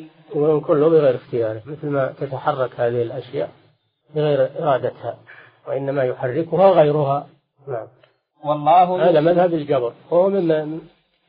كله 0.68 0.90
بغير 0.90 1.16
اختياره 1.16 1.62
مثل 1.66 1.88
ما 1.88 2.14
تتحرك 2.20 2.80
هذه 2.80 3.02
الأشياء 3.02 3.50
بغير 4.16 4.50
إرادتها. 4.60 5.18
وإنما 5.68 6.04
يحركها 6.04 6.70
غيرها. 6.70 7.28
نعم. 7.68 7.88
والله 8.44 9.10
هذا 9.10 9.22
مذهب 9.22 9.54
الجبر. 9.54 9.94
وهو 10.12 10.30
من 10.30 10.80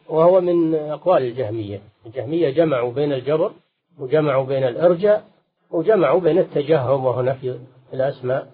وهو 0.09 0.41
من 0.41 0.75
أقوال 0.75 1.23
الجهمية. 1.23 1.81
الجهمية 2.07 2.51
جمعوا 2.51 2.93
بين 2.93 3.13
الجبر 3.13 3.53
وجمعوا 3.99 4.45
بين 4.45 4.65
الإرجاء 4.65 5.25
وجمعوا 5.71 6.21
بين 6.21 6.39
التجهم 6.39 7.05
وهو 7.05 7.23
نفي 7.23 7.59
الأسماء 7.95 8.47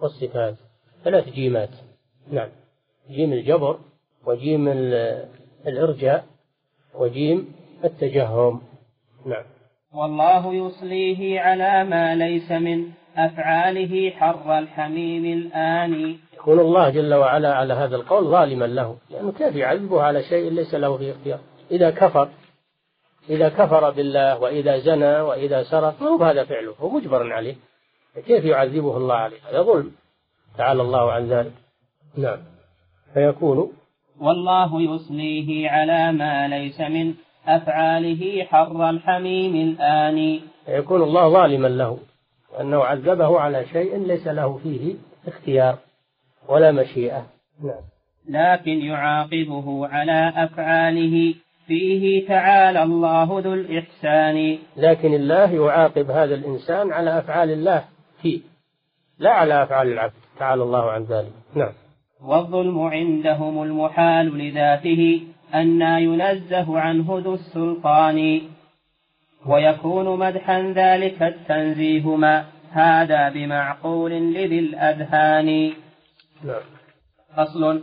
والصفات. 0.00 0.54
ثلاث 1.04 1.28
جيمات. 1.28 1.70
نعم. 2.32 2.48
جيم 3.10 3.32
الجبر 3.32 3.78
وجيم 4.26 4.68
الإرجاء 5.66 6.24
وجيم 6.94 7.54
التجهم. 7.84 8.60
نعم. 9.26 9.44
والله 9.94 10.54
يصليه 10.54 11.40
على 11.40 11.84
ما 11.84 12.14
ليس 12.14 12.52
من 12.52 12.88
أفعاله 13.26 14.10
حر 14.10 14.58
الحميم 14.58 15.24
الآن. 15.24 16.16
يكون 16.34 16.60
الله 16.60 16.90
جل 16.90 17.14
وعلا 17.14 17.54
على 17.54 17.74
هذا 17.74 17.96
القول 17.96 18.24
ظالما 18.24 18.64
له 18.64 18.96
لأنه 19.10 19.32
كيف 19.32 19.56
يعذبه 19.56 20.02
على 20.02 20.22
شيء 20.22 20.50
ليس 20.50 20.74
له 20.74 20.96
فيه 20.96 21.12
اختيار؟ 21.12 21.38
إذا 21.70 21.90
كفر 21.90 22.28
إذا 23.30 23.48
كفر 23.48 23.90
بالله 23.90 24.38
وإذا 24.38 24.78
زنى 24.78 25.20
وإذا 25.20 25.62
سرق 25.62 26.02
ما 26.02 26.08
هو 26.08 26.24
هذا 26.24 26.44
فعله؟ 26.44 26.74
هو 26.80 26.88
مجبر 26.88 27.32
عليه. 27.32 27.54
كيف 28.26 28.44
يعذبه 28.44 28.96
الله 28.96 29.14
عليه؟ 29.14 29.36
هذا 29.50 29.62
ظلم. 29.62 29.92
تعالى 30.58 30.82
الله 30.82 31.12
عن 31.12 31.28
ذلك. 31.28 31.52
نعم. 32.16 32.38
فيكون 33.14 33.72
والله 34.20 34.82
يصليه 34.82 35.70
على 35.70 36.12
ما 36.12 36.48
ليس 36.48 36.80
من 36.80 37.14
أفعاله 37.46 38.44
حر 38.44 38.90
الحميم 38.90 39.54
الآن. 39.68 40.40
يكون 40.68 41.02
الله 41.02 41.28
ظالما 41.28 41.68
له. 41.68 41.98
أنه 42.60 42.84
عذبه 42.84 43.40
على 43.40 43.64
شيء 43.72 43.96
ليس 43.96 44.26
له 44.26 44.58
فيه 44.62 44.94
اختيار 45.26 45.78
ولا 46.48 46.72
مشيئة. 46.72 47.26
نعم. 47.64 47.80
لكن 48.28 48.70
يعاقبه 48.70 49.86
على 49.86 50.32
أفعاله. 50.36 51.34
فيه 51.66 52.28
تعالى 52.28 52.82
الله 52.82 53.40
ذو 53.44 53.54
الإحسان. 53.54 54.58
لكن 54.76 55.14
الله 55.14 55.52
يعاقب 55.52 56.10
هذا 56.10 56.34
الإنسان 56.34 56.92
على 56.92 57.18
أفعال 57.18 57.50
الله 57.50 57.84
فيه. 58.22 58.40
لا 59.18 59.30
على 59.30 59.62
أفعال 59.62 59.92
العبد. 59.92 60.12
تعالى 60.38 60.62
الله 60.62 60.90
عن 60.90 61.02
ذلك. 61.04 61.32
نعم. 61.54 61.72
والظلم 62.24 62.80
عندهم 62.80 63.62
المحال 63.62 64.38
لذاته. 64.38 65.22
أن 65.54 65.82
ينزه 65.82 66.78
عنه 66.78 67.20
ذو 67.24 67.34
السلطان. 67.34 68.40
ويكون 69.48 70.18
مدحا 70.18 70.72
ذلك 70.76 71.22
التنزيه 71.22 72.16
ما 72.16 72.44
هذا 72.70 73.28
بمعقول 73.28 74.12
لذي 74.12 74.58
الأذهان. 74.58 75.72
نعم. 76.44 76.60
فصل. 77.36 77.82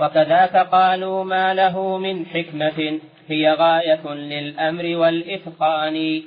وكذاك 0.00 0.56
قالوا 0.56 1.24
ما 1.24 1.54
له 1.54 1.98
من 1.98 2.26
حكمة. 2.26 3.00
هي 3.26 3.52
غاية 3.52 4.14
للأمر 4.14 4.96
والإتقان. 4.96 6.22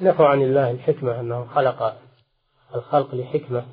نفوا 0.00 0.26
عن 0.26 0.42
الله 0.42 0.70
الحكمة 0.70 1.20
أنه 1.20 1.44
خلق 1.44 1.96
الخلق 2.74 3.14
لحكمة. 3.14 3.64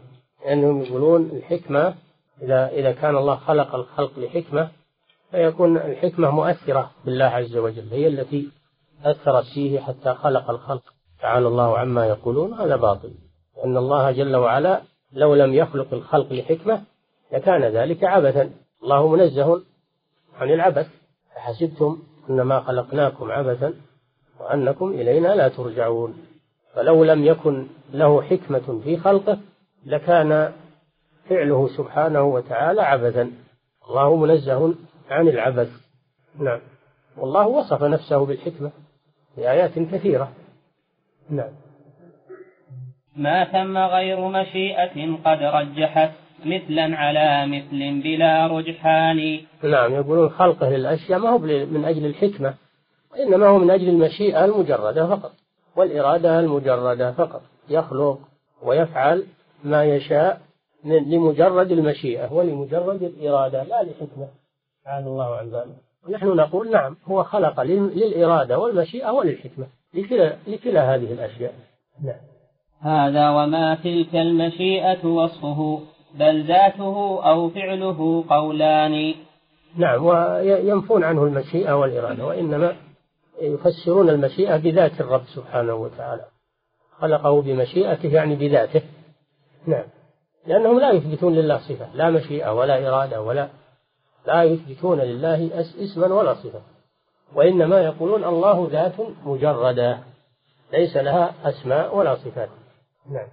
لأنهم 0.46 0.82
يقولون 0.82 1.32
الحكمة 1.34 1.94
إذا 2.42 2.68
إذا 2.68 2.92
كان 2.92 3.16
الله 3.16 3.36
خلق 3.36 3.76
الخلق 3.76 4.20
لحكمة 4.20 4.70
فيكون 5.32 5.78
الحكمة 5.78 6.32
مؤثرة 6.32 6.92
بالله 7.06 7.26
عز 7.26 7.58
وجل 7.58 7.88
هي 7.92 8.08
التي 8.08 8.50
أثرت 9.04 9.46
فيه 9.54 9.80
حتى 9.80 10.14
خلق 10.14 10.50
الخلق. 10.50 10.84
تعالى 11.22 11.48
الله 11.48 11.78
عما 11.78 12.06
يقولون 12.06 12.54
هذا 12.54 12.76
باطل. 12.76 13.12
لأن 13.58 13.78
الله 13.78 14.12
جل 14.12 14.36
وعلا 14.36 14.82
لو 15.12 15.36
لم 15.36 15.54
يخلق 15.54 15.94
الخلق 15.94 16.34
لحكمة 16.34 16.82
لكان 17.32 17.64
ذلك 17.64 18.04
عبثا. 18.04 18.52
الله 18.84 19.08
منزه 19.08 19.62
عن 20.40 20.52
العبث. 20.52 20.88
أحسبتم 21.38 21.98
أنما 22.30 22.60
خلقناكم 22.60 23.32
عبثا 23.32 23.74
وأنكم 24.40 24.92
إلينا 24.92 25.36
لا 25.36 25.48
ترجعون. 25.48 26.18
فلو 26.74 27.04
لم 27.04 27.26
يكن 27.26 27.68
له 27.94 28.22
حكمة 28.22 28.82
في 28.84 28.98
خلقه 28.98 29.38
لكان 29.86 30.54
فعله 31.30 31.68
سبحانه 31.78 32.22
وتعالى 32.24 32.82
عبثا. 32.82 33.32
الله 33.90 34.16
منزه 34.16 34.74
عن 35.10 35.28
العبث. 35.28 35.70
نعم. 36.40 36.60
والله 37.18 37.48
وصف 37.48 37.84
نفسه 37.84 38.26
بالحكمة. 38.26 38.72
في 39.38 39.52
آيات 39.52 39.80
كثيرة. 39.80 40.32
نعم. 41.30 41.50
ما 43.16 43.46
ثم 43.46 43.78
غير 43.78 44.28
مشيئة 44.28 45.18
قد 45.26 45.38
رجحت 45.42 46.12
مثلا 46.46 46.98
على 46.98 47.48
مثل 47.48 48.02
بلا 48.02 48.48
رجحان. 48.48 49.42
نعم 49.64 49.94
يقولون 49.94 50.30
خلقه 50.30 50.70
للأشياء 50.70 51.20
ما 51.20 51.30
هو 51.30 51.38
من 51.38 51.86
أجل 51.86 52.06
الحكمة 52.06 52.54
وإنما 53.12 53.48
هو 53.48 53.60
من 53.60 53.72
أجل 53.72 53.90
المشيئة 53.90 54.46
المجردة 54.46 55.08
فقط 55.08 55.32
والإرادة 55.76 56.40
المجردة 56.40 57.12
فقط 57.12 57.42
يخلق 57.70 58.20
ويفعل 58.64 59.26
ما 59.64 59.86
يشاء 59.86 60.42
لمجرد 60.84 61.72
المشيئة 61.72 62.34
ولمجرد 62.34 63.04
الإرادة 63.04 63.64
لا 63.64 63.84
لحكمة. 63.84 64.28
تعالى 64.86 65.08
الله 65.08 65.36
عن 65.36 65.50
ذلك. 65.50 65.87
ونحن 66.08 66.28
نقول 66.28 66.72
نعم 66.72 66.98
هو 67.06 67.24
خلق 67.24 67.62
للإرادة 67.62 68.60
والمشيئة 68.60 69.12
وللحكمة 69.12 69.68
لكلا, 69.94 70.36
لكلا 70.48 70.96
هذه 70.96 71.14
الأشياء. 71.14 71.54
نعم. 72.04 72.20
هذا 72.82 73.30
وما 73.30 73.76
تلك 73.76 74.16
المشيئة 74.16 75.06
وصفه 75.06 75.82
بل 76.16 76.48
ذاته 76.48 77.20
أو 77.30 77.50
فعله 77.50 78.24
قولان. 78.30 79.14
نعم 79.78 80.06
وينفون 80.06 81.04
عنه 81.04 81.24
المشيئة 81.24 81.74
والإرادة 81.74 82.26
وإنما 82.26 82.76
يفسرون 83.42 84.10
المشيئة 84.10 84.58
بذات 84.58 85.02
الرب 85.02 85.24
سبحانه 85.36 85.74
وتعالى. 85.74 86.26
خلقه 87.00 87.42
بمشيئته 87.42 88.10
يعني 88.10 88.36
بذاته. 88.36 88.82
نعم. 89.68 89.84
لأنهم 90.48 90.80
لا 90.80 90.92
يثبتون 90.92 91.36
لله 91.36 91.58
صفة 91.58 91.96
لا 91.96 92.10
مشيئة 92.10 92.54
ولا 92.54 92.90
إرادة 92.90 93.22
ولا 93.22 93.50
لا 94.28 94.44
يثبتون 94.44 95.00
لله 95.00 95.50
اسما 95.84 96.08
ولا 96.08 96.34
صفة. 96.34 96.62
وإنما 97.36 97.82
يقولون 97.82 98.24
الله 98.24 98.68
ذات 98.72 98.96
مجردة. 99.26 100.00
ليس 100.74 100.98
لها 100.98 101.34
أسماء 101.44 101.96
ولا 101.96 102.16
صفات. 102.16 102.50
نعم. 103.12 103.28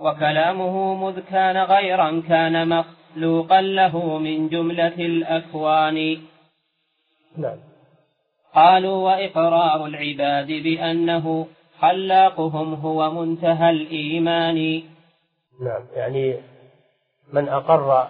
وكلامه 0.00 0.94
مذ 0.94 1.20
كان 1.20 1.56
غيرا 1.56 2.22
كان 2.28 2.68
مخلوقا 2.68 3.60
له 3.60 4.18
من 4.18 4.48
جملة 4.48 4.96
الأكوان. 4.98 6.18
نعم. 7.36 7.58
قالوا 8.54 9.04
وإقرار 9.06 9.86
العباد 9.86 10.46
بأنه 10.46 11.46
خلاقهم 11.80 12.74
هو 12.74 13.10
منتهى 13.10 13.70
الإيمان. 13.70 14.82
نعم. 15.60 15.82
يعني 15.94 16.40
من 17.32 17.48
أقر 17.48 18.08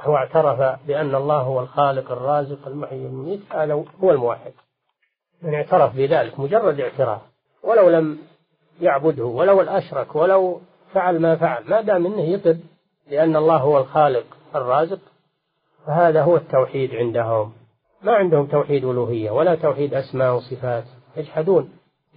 هو 0.00 0.16
اعترف 0.16 0.80
بأن 0.86 1.14
الله 1.14 1.40
هو 1.40 1.60
الخالق 1.60 2.12
الرازق 2.12 2.68
المحيي 2.68 3.06
المميت 3.06 3.40
هذا 3.50 3.84
هو 4.02 4.10
الموحد. 4.10 4.52
من 5.42 5.54
اعترف 5.54 5.96
بذلك 5.96 6.40
مجرد 6.40 6.80
اعتراف 6.80 7.20
ولو 7.62 7.90
لم 7.90 8.18
يعبده 8.80 9.24
ولو 9.24 9.60
الأشرك 9.60 10.16
ولو 10.16 10.60
فعل 10.92 11.18
ما 11.18 11.36
فعل 11.36 11.64
ما 11.68 11.80
دام 11.80 12.06
إنه 12.06 12.22
يقر 12.22 12.56
لأن 13.10 13.36
الله 13.36 13.56
هو 13.56 13.78
الخالق 13.78 14.24
الرازق 14.54 14.98
فهذا 15.86 16.22
هو 16.22 16.36
التوحيد 16.36 16.94
عندهم. 16.94 17.52
ما 18.02 18.12
عندهم 18.12 18.46
توحيد 18.46 18.84
ألوهية 18.84 19.30
ولا 19.30 19.54
توحيد 19.54 19.94
أسماء 19.94 20.36
وصفات. 20.36 20.84
يجحدون 21.16 21.70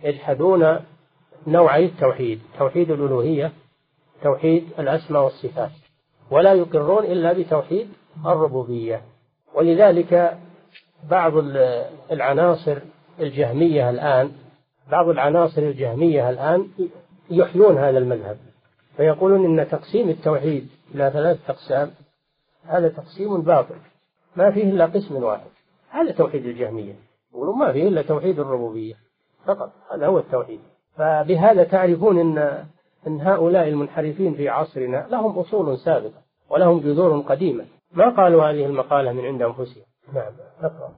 يجحدون 0.03 0.79
نوعي 1.47 1.85
التوحيد 1.85 2.41
توحيد 2.57 2.91
الألوهية 2.91 3.51
توحيد 4.23 4.69
الأسماء 4.79 5.23
والصفات. 5.23 5.71
ولا 6.31 6.53
يقرون 6.53 7.03
إلا 7.03 7.33
بتوحيد 7.33 7.89
الربوبية. 8.25 9.01
ولذلك 9.55 10.37
بعض 11.09 11.33
العناصر 12.11 12.77
الجهمية 13.19 13.89
الآن 13.89 14.31
بعض 14.91 15.09
العناصر 15.09 15.61
الجهمية 15.61 16.29
الآن 16.29 16.67
يحيون 17.29 17.77
هذا 17.77 17.97
المذهب. 17.97 18.37
فيقولون 18.97 19.59
إن 19.59 19.69
تقسيم 19.69 20.09
التوحيد 20.09 20.69
إلى 20.95 21.11
ثلاثة 21.13 21.39
أقسام 21.49 21.91
هذا 22.65 22.89
تقسيم 22.89 23.41
باطل. 23.41 23.75
ما 24.35 24.51
فيه 24.51 24.63
إلا 24.63 24.85
قسم 24.85 25.15
واحد 25.15 25.49
هذا 25.89 26.11
توحيد 26.11 26.45
الجهمية. 26.45 26.93
يقولون 27.33 27.59
ما 27.59 27.71
فيه 27.71 27.87
إلا 27.87 28.01
توحيد 28.01 28.39
الربوبية 28.39 28.95
فقط 29.45 29.71
هذا 29.93 30.07
هو 30.07 30.17
التوحيد. 30.19 30.59
فبهذا 30.95 31.63
تعرفون 31.63 32.19
أن 32.19 32.65
أن 33.09 33.21
هؤلاء 33.21 33.67
المنحرفين 33.67 34.33
في 34.33 34.49
عصرنا 34.49 35.07
لهم 35.11 35.39
أصول 35.39 35.77
سابقة 35.77 36.21
ولهم 36.49 36.79
جذور 36.79 37.19
قديمة. 37.19 37.65
ما 37.93 38.09
قالوا 38.09 38.43
هذه 38.43 38.65
المقالة 38.65 39.11
من 39.11 39.25
عند 39.25 39.41
أنفسهم؟ 39.41 39.83
نعم 40.13 40.31
أقرأ 40.61 40.91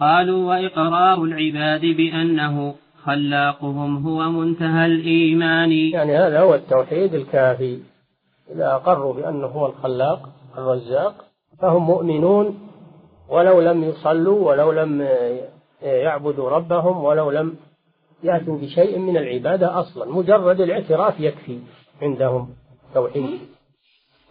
قالوا 0.00 0.48
وإقرار 0.48 1.24
العباد 1.24 1.80
بأنه 1.80 2.74
خلاقهم 3.04 4.06
هو 4.06 4.30
منتهى 4.30 4.86
الإيمان. 4.86 5.72
يعني 5.72 6.16
هذا 6.16 6.40
هو 6.40 6.54
التوحيد 6.54 7.14
الكافي. 7.14 7.78
إذا 8.54 8.74
أقروا 8.74 9.14
بأنه 9.14 9.46
هو 9.46 9.66
الخلاق 9.66 10.28
الرزاق 10.58 11.24
فهم 11.60 11.82
مؤمنون 11.82 12.58
ولو 13.28 13.60
لم 13.60 13.84
يصلوا 13.84 14.48
ولو 14.48 14.72
لم 14.72 15.08
يعبدوا 15.82 16.50
ربهم 16.50 17.04
ولو 17.04 17.30
لم 17.30 17.56
يأتوا 18.22 18.58
بشيء 18.58 18.98
من 18.98 19.16
العبادة 19.16 19.80
أصلا 19.80 20.12
مجرد 20.12 20.60
الاعتراف 20.60 21.20
يكفي 21.20 21.58
عندهم 22.02 22.54
توحيد. 22.94 23.40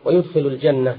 ويدخل 0.05 0.39
الجنة 0.39 0.97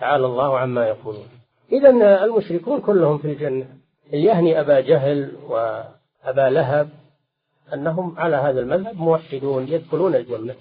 تعالى 0.00 0.26
الله 0.26 0.58
عما 0.58 0.86
يقولون. 0.88 1.26
إذا 1.72 2.24
المشركون 2.24 2.80
كلهم 2.80 3.18
في 3.18 3.32
الجنة. 3.32 3.66
اليهني 4.12 4.60
أبا 4.60 4.80
جهل 4.80 5.32
وأبا 5.48 6.50
لهب 6.50 6.88
أنهم 7.74 8.18
على 8.18 8.36
هذا 8.36 8.60
المذهب 8.60 8.96
موحدون 8.96 9.68
يدخلون 9.68 10.14
الجنة 10.14 10.54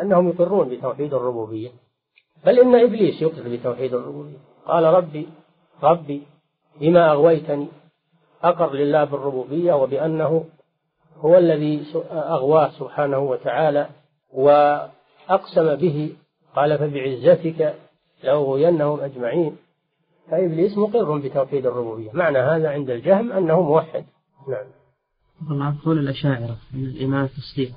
أنهم 0.00 0.28
يقرون 0.28 0.68
بتوحيد 0.68 1.14
الربوبية. 1.14 1.70
بل 2.44 2.58
إن 2.58 2.74
إبليس 2.74 3.22
يقر 3.22 3.48
بتوحيد 3.48 3.94
الربوبية. 3.94 4.38
قال 4.66 4.84
ربي 4.84 5.28
ربي 5.82 6.22
بما 6.80 7.10
أغويتني 7.10 7.68
أقر 8.42 8.72
لله 8.72 9.04
بالربوبية 9.04 9.72
وبأنه 9.72 10.44
هو 11.24 11.38
الذي 11.38 11.86
أغواه 12.10 12.70
سبحانه 12.70 13.18
وتعالى 13.18 13.88
وأقسم 14.32 15.74
به. 15.74 16.16
قال 16.56 16.78
فبعزتك 16.78 17.74
لأغوينهم 18.24 19.00
أجمعين. 19.00 19.56
فإبليس 20.30 20.78
مقر 20.78 21.18
بتوحيد 21.18 21.66
الربوبية. 21.66 22.10
معنى 22.12 22.38
هذا 22.38 22.70
عند 22.70 22.90
الجهم 22.90 23.32
أنه 23.32 23.60
موحد. 23.60 24.04
نعم. 24.48 24.66
طبعا 25.50 25.76
قول 25.84 25.98
الأشاعرة 25.98 26.56
أن 26.74 26.84
الإيمان 26.84 27.28
تصديق 27.28 27.72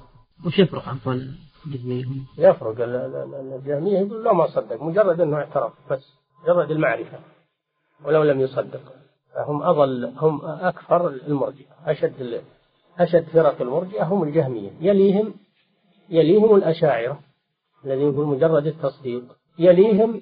وش 0.46 0.60
يفرق 0.60 0.90
عن 0.90 0.98
قول 1.06 1.32
الجهمية؟ 1.66 2.06
يفرق. 2.38 2.76
الجهمية 2.80 4.00
يقول 4.00 4.24
لا 4.24 4.34
ما 4.34 4.48
صدق 4.48 4.84
مجرد 4.84 5.22
أنه 5.22 5.38
اعترف 5.38 5.74
بس 5.92 6.14
مجرد 6.44 6.72
المعرفة. 6.72 7.20
ولو 8.06 8.24
لم 8.24 8.42
يصدق 8.42 8.82
فهم 9.36 9.64
أضل 9.64 10.14
هم 10.18 10.46
أكثر 10.46 11.08
المرجئة 11.08 11.76
أشد 11.86 12.22
أشد 12.98 13.24
فرق 13.24 13.62
المرجئة 13.62 14.04
هم 14.04 14.24
الجهمية. 14.24 14.72
يليهم 14.82 15.34
يليهم 16.10 16.56
الأشاعرة 16.56 17.20
الذين 17.86 18.10
يقولون 18.10 18.36
مجرد 18.36 18.68
التصديق. 18.68 19.24
يليهم 19.60 20.22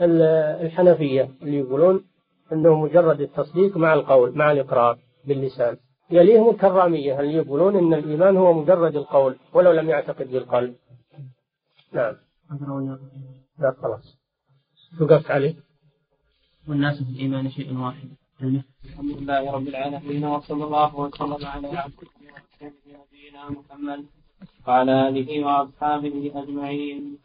الحنفية 0.00 1.30
اللي 1.42 1.58
يقولون 1.58 2.04
أنه 2.52 2.80
مجرد 2.80 3.20
التصديق 3.20 3.76
مع 3.76 3.94
القول 3.94 4.38
مع 4.38 4.52
الإقرار 4.52 4.98
باللسان. 5.24 5.76
يليهم 6.10 6.50
الكرامية 6.50 7.20
اللي 7.20 7.34
يقولون 7.34 7.76
أن 7.76 7.94
الإيمان 7.94 8.36
هو 8.36 8.52
مجرد 8.52 8.96
القول 8.96 9.36
ولو 9.52 9.72
لم 9.72 9.88
يعتقد 9.88 10.30
بالقلب. 10.30 10.74
نعم. 11.92 12.16
لا 13.58 13.74
خلاص. 13.82 14.18
وقفت 15.00 15.30
عليه. 15.30 15.54
والناس 16.68 17.02
في 17.02 17.10
الإيمان 17.10 17.50
شيء 17.50 17.76
واحد. 17.78 18.08
الحمد 18.42 18.64
لله 19.18 19.52
رب 19.52 19.68
العالمين 19.68 20.24
وصلى 20.24 20.64
الله 20.64 20.96
وسلم 20.96 21.46
على 21.46 21.68
عبده 21.68 22.08
نبينا 22.86 23.42
محمد 23.50 24.04
وعلى 24.66 25.08
آله 25.08 25.44
وأصحابه 25.46 26.32
أجمعين. 26.34 27.18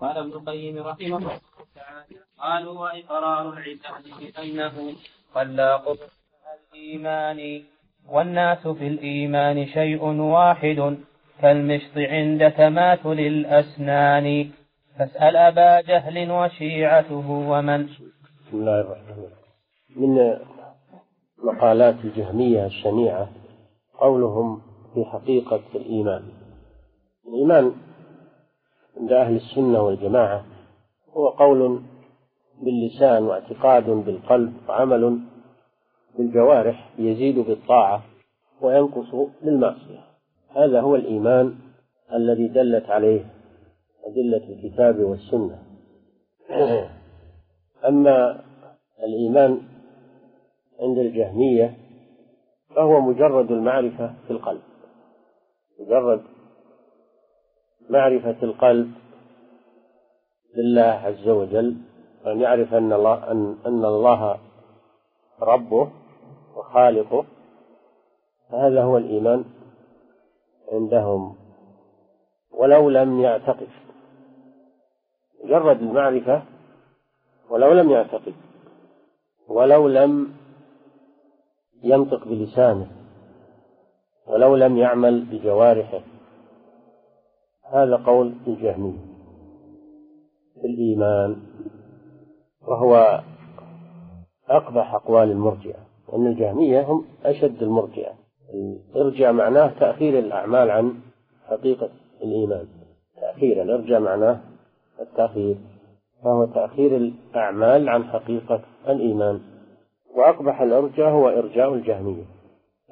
قال 0.00 0.16
ابن 0.18 0.32
القيم 0.32 0.78
رحمه 0.78 1.16
الله 1.18 1.38
تعالى 1.74 2.18
قالوا 2.38 2.80
وإقرار 2.80 3.44
العباد 3.52 4.04
بأنه 4.18 4.94
خلاق 5.34 5.84
الإيمان 6.72 7.62
والناس 8.08 8.62
في 8.66 8.86
الإيمان 8.86 9.66
شيء 9.66 10.02
واحد 10.36 10.98
كالمشط 11.42 11.96
عند 11.96 12.50
تماثل 12.50 13.18
الأسنان. 13.34 14.50
فاسأل 14.98 15.36
أبا 15.36 15.80
جهل 15.80 16.30
وشيعته 16.30 17.30
ومن 17.30 17.86
بسم 17.86 18.56
الله 18.58 18.80
الرحمن 18.80 19.12
الرحيم. 19.12 19.43
من 19.96 20.38
مقالات 21.38 21.94
الجهمية 22.04 22.66
الشنيعة 22.66 23.28
قولهم 23.98 24.60
في 24.94 25.04
حقيقة 25.04 25.60
الإيمان. 25.74 26.22
الإيمان 27.28 27.72
عند 28.96 29.12
أهل 29.12 29.36
السنة 29.36 29.82
والجماعة 29.82 30.44
هو 31.10 31.28
قول 31.28 31.82
باللسان 32.62 33.22
واعتقاد 33.22 33.90
بالقلب 33.90 34.52
وعمل 34.68 35.18
بالجوارح 36.18 36.90
يزيد 36.98 37.38
بالطاعة 37.38 38.02
وينقص 38.60 39.30
بالمعصية. 39.42 40.00
هذا 40.56 40.80
هو 40.80 40.96
الإيمان 40.96 41.54
الذي 42.12 42.48
دلت 42.48 42.90
عليه 42.90 43.24
أدلة 44.04 44.48
الكتاب 44.48 44.98
والسنة. 45.00 45.62
أما 47.88 48.44
الإيمان 49.04 49.73
عند 50.80 50.98
الجهمية 50.98 51.76
فهو 52.76 53.00
مجرد 53.00 53.50
المعرفة 53.50 54.14
في 54.26 54.30
القلب. 54.30 54.62
مجرد 55.80 56.22
معرفة 57.90 58.36
القلب 58.42 58.92
بالله 60.56 60.82
عز 60.82 61.28
وجل 61.28 61.76
أن 62.26 62.40
يعرف 62.40 62.74
أن 62.74 62.92
الله 62.92 63.30
أن, 63.66 63.84
الله 63.84 64.38
ربه 65.40 65.90
وخالقه 66.56 67.24
فهذا 68.50 68.82
هو 68.82 68.98
الإيمان 68.98 69.44
عندهم. 70.72 71.36
ولو 72.52 72.90
لم 72.90 73.20
يعتقد. 73.20 73.68
مجرد 75.44 75.82
المعرفة 75.82 76.42
ولو 77.50 77.72
لم 77.72 77.90
يعتقد. 77.90 78.34
ولو 79.48 79.88
لم 79.88 80.43
ينطق 81.84 82.28
بلسانه 82.28 82.86
ولو 84.26 84.56
لم 84.56 84.76
يعمل 84.76 85.24
بجوارحه. 85.24 86.00
هذا 87.72 87.96
قول 87.96 88.34
الجهمي 88.46 88.98
في 90.60 90.66
الإيمان 90.66 91.36
وهو 92.68 93.20
أقبح 94.48 94.94
أقوال 94.94 95.30
المرجئة 95.30 95.78
أن 96.12 96.26
الجهمية 96.26 96.82
هم 96.82 97.04
أشد 97.24 97.62
المرجئة. 97.62 98.12
الإرجاء 98.94 99.32
معناه 99.32 99.78
تأخير 99.80 100.18
الأعمال 100.18 100.70
عن 100.70 100.94
حقيقة 101.46 101.90
الإيمان. 102.22 102.66
تأخير 103.20 103.62
الإرجاء 103.62 104.00
معناه 104.00 104.40
التأخير 105.00 105.56
فهو 106.24 106.44
تأخير 106.44 106.96
الأعمال 106.96 107.88
عن 107.88 108.04
حقيقة 108.04 108.60
الإيمان. 108.88 109.40
وأقبح 110.14 110.60
الإرجاء 110.60 111.10
هو 111.10 111.28
إرجاء 111.28 111.74
الجهمية. 111.74 112.24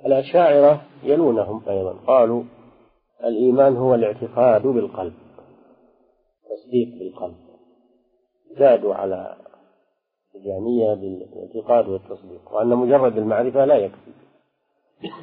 الأشاعرة 0.06 0.82
يلونهم 1.02 1.62
أيضا. 1.68 1.92
قالوا 2.06 2.42
الإيمان 3.24 3.76
هو 3.76 3.94
الاعتقاد 3.94 4.66
بالقلب 4.66 5.12
تصديق 6.50 6.88
بالقلب. 6.98 7.34
زادوا 8.58 8.94
على 8.94 9.36
الجهمية 10.34 10.94
بالاعتقاد 10.94 11.88
والتصديق 11.88 12.54
وأن 12.54 12.68
مجرد 12.68 13.18
المعرفة 13.18 13.64
لا 13.64 13.76
يكفي. 13.76 14.10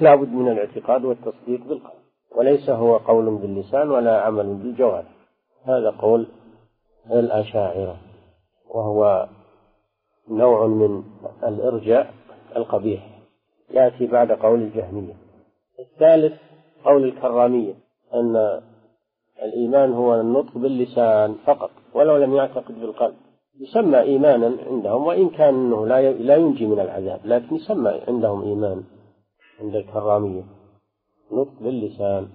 لا 0.01 0.15
بد 0.15 0.33
من 0.33 0.51
الاعتقاد 0.51 1.05
والتصديق 1.05 1.63
بالقلب. 1.67 1.99
وليس 2.35 2.69
هو 2.69 2.97
قول 2.97 3.35
باللسان 3.35 3.91
ولا 3.91 4.21
عمل 4.21 4.53
بالجوارح. 4.53 5.11
هذا 5.63 5.89
قول 5.89 6.27
الأشاعرة 7.11 7.97
وهو 8.69 9.27
نوع 10.29 10.67
من 10.67 11.03
الإرجاء 11.43 12.13
القبيح 12.55 13.19
يأتي 13.71 14.07
بعد 14.07 14.31
قول 14.31 14.61
الجهمية. 14.61 15.13
الثالث 15.79 16.33
قول 16.85 17.03
الكرامية 17.03 17.73
أن 18.13 18.61
الإيمان 19.43 19.93
هو 19.93 20.21
النطق 20.21 20.57
باللسان 20.57 21.35
فقط 21.45 21.71
ولو 21.93 22.17
لم 22.17 22.35
يعتقد 22.35 22.79
بالقلب. 22.79 23.15
يسمى 23.59 23.99
إيمانا 23.99 24.57
عندهم 24.67 25.05
وإن 25.05 25.29
كان 25.29 25.55
أنه 25.55 25.87
لا 25.87 26.11
لا 26.11 26.35
ينجي 26.35 26.65
من 26.67 26.79
العذاب 26.79 27.19
لكن 27.25 27.55
يسمى 27.55 28.01
عندهم 28.07 28.43
إيمان 28.43 28.83
عند 29.61 29.75
الكرامية. 29.75 30.43
نطق 31.31 31.53
باللسان 31.61 32.27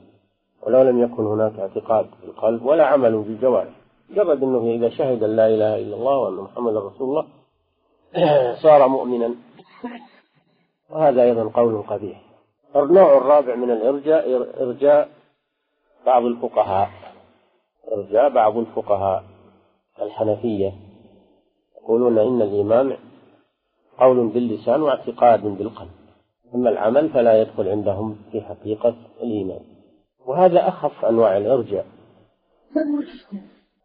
ولو 0.67 0.83
لم 0.83 1.03
يكن 1.03 1.27
هناك 1.27 1.59
اعتقاد 1.59 2.07
بالقلب 2.23 2.67
ولا 2.67 2.87
عمل 2.87 3.19
بالجوارح 3.23 3.75
مجرد 4.11 4.43
أنه 4.43 4.71
إذا 4.71 4.89
شهد 4.89 5.23
أن 5.23 5.37
لا 5.37 5.47
إله 5.47 5.79
إلا 5.79 5.97
الله 5.97 6.19
وأن 6.19 6.35
محمد 6.35 6.77
رسول 6.77 7.09
الله 7.09 7.27
صار 8.63 8.89
مؤمنا. 8.89 9.35
وهذا 10.91 11.23
أيضا 11.23 11.51
قول 11.55 11.83
قبيح. 11.83 12.21
النوع 12.77 13.19
الرابع 13.19 13.55
من 13.55 13.71
الإرجاء 13.71 14.37
إرجاء 14.63 15.09
بعض 16.07 16.25
الفقهاء. 16.25 16.91
إرجاء 17.93 18.29
بعض 18.29 18.57
الفقهاء 18.57 19.25
الحنفية. 20.03 20.73
يقولون 21.83 22.19
إن 22.19 22.43
الإيمان 22.43 22.97
قول 23.99 24.29
باللسان 24.29 24.83
واعتقاد 24.83 25.43
بالقلب. 25.43 25.91
أما 26.55 26.71
العمل 26.71 27.09
فلا 27.09 27.43
يدخل 27.43 27.69
عندهم 27.69 28.19
في 28.33 28.41
حقيقة 28.41 28.95
الإيمان. 29.23 29.61
وهذا 30.27 30.69
أخف 30.69 31.05
أنواع 31.05 31.37
الإرجاء. 31.37 31.87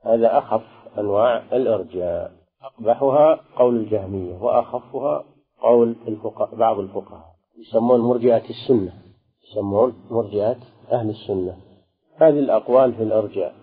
هذا 0.04 0.38
أخف 0.38 0.64
أنواع 0.98 1.44
الإرجاء. 1.54 2.39
أقبحها 2.64 3.40
قول 3.56 3.76
الجهمية 3.76 4.38
وأخفها 4.42 5.24
قول 5.62 5.96
الفقهاء 6.08 6.56
بعض 6.56 6.80
الفقهاء. 6.80 7.26
يسمون 7.60 8.00
مرجئة 8.00 8.50
السنة. 8.50 8.94
يسمون 9.44 9.94
مرجئة 10.12 10.56
أهل 10.92 11.10
السنة. 11.10 11.58
هذه 12.16 12.40
الأقوال 12.40 12.94
في 12.94 13.04
الإرجاء. 13.04 13.56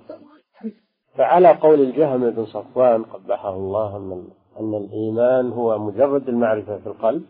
فعلى 1.15 1.53
قول 1.53 1.81
الجهم 1.81 2.31
بن 2.31 2.45
صفوان 2.47 3.03
قبحه 3.03 3.55
الله 3.55 3.97
أن 3.97 4.25
أن 4.61 4.75
الإيمان 4.75 5.53
هو 5.53 5.79
مجرد 5.79 6.29
المعرفة 6.29 6.79
في 6.79 6.87
القلب. 6.87 7.23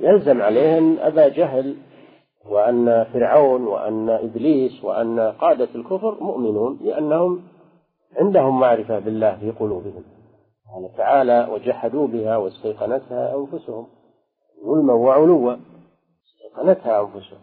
يلزم 0.00 0.42
عليه 0.42 0.78
أن 0.78 0.98
أبا 0.98 1.28
جهل 1.28 1.76
وأن 2.48 3.04
فرعون 3.04 3.66
وأن 3.66 4.10
إبليس 4.10 4.84
وأن 4.84 5.20
قادة 5.20 5.68
الكفر 5.74 6.16
مؤمنون 6.20 6.78
لأنهم 6.84 7.42
عندهم 8.16 8.60
معرفة 8.60 8.98
بالله 8.98 9.36
في 9.36 9.50
قلوبهم. 9.50 10.02
قال 10.74 10.96
تعالى 10.96 11.48
وجحدوا 11.50 12.06
بها 12.06 12.36
واستيقنتها 12.36 13.36
أنفسهم. 13.36 13.86
ظلما 14.64 14.92
وعلوا. 14.94 15.56
استيقنتها 16.26 17.00
أنفسهم. 17.00 17.40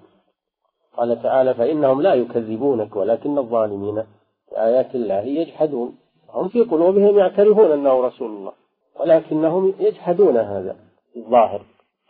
قال 0.97 1.23
تعالى 1.23 1.53
فإنهم 1.53 2.01
لا 2.01 2.13
يكذبونك 2.13 2.95
ولكن 2.95 3.37
الظالمين 3.37 4.03
بآيات 4.51 4.95
الله 4.95 5.21
يجحدون. 5.21 5.97
هم 6.29 6.47
في 6.47 6.61
قلوبهم 6.61 7.17
يعترفون 7.19 7.71
أنه 7.71 8.01
رسول 8.01 8.31
الله 8.31 8.51
ولكنهم 8.99 9.73
يجحدون 9.79 10.37
هذا 10.37 10.75
الظاهر. 11.17 11.61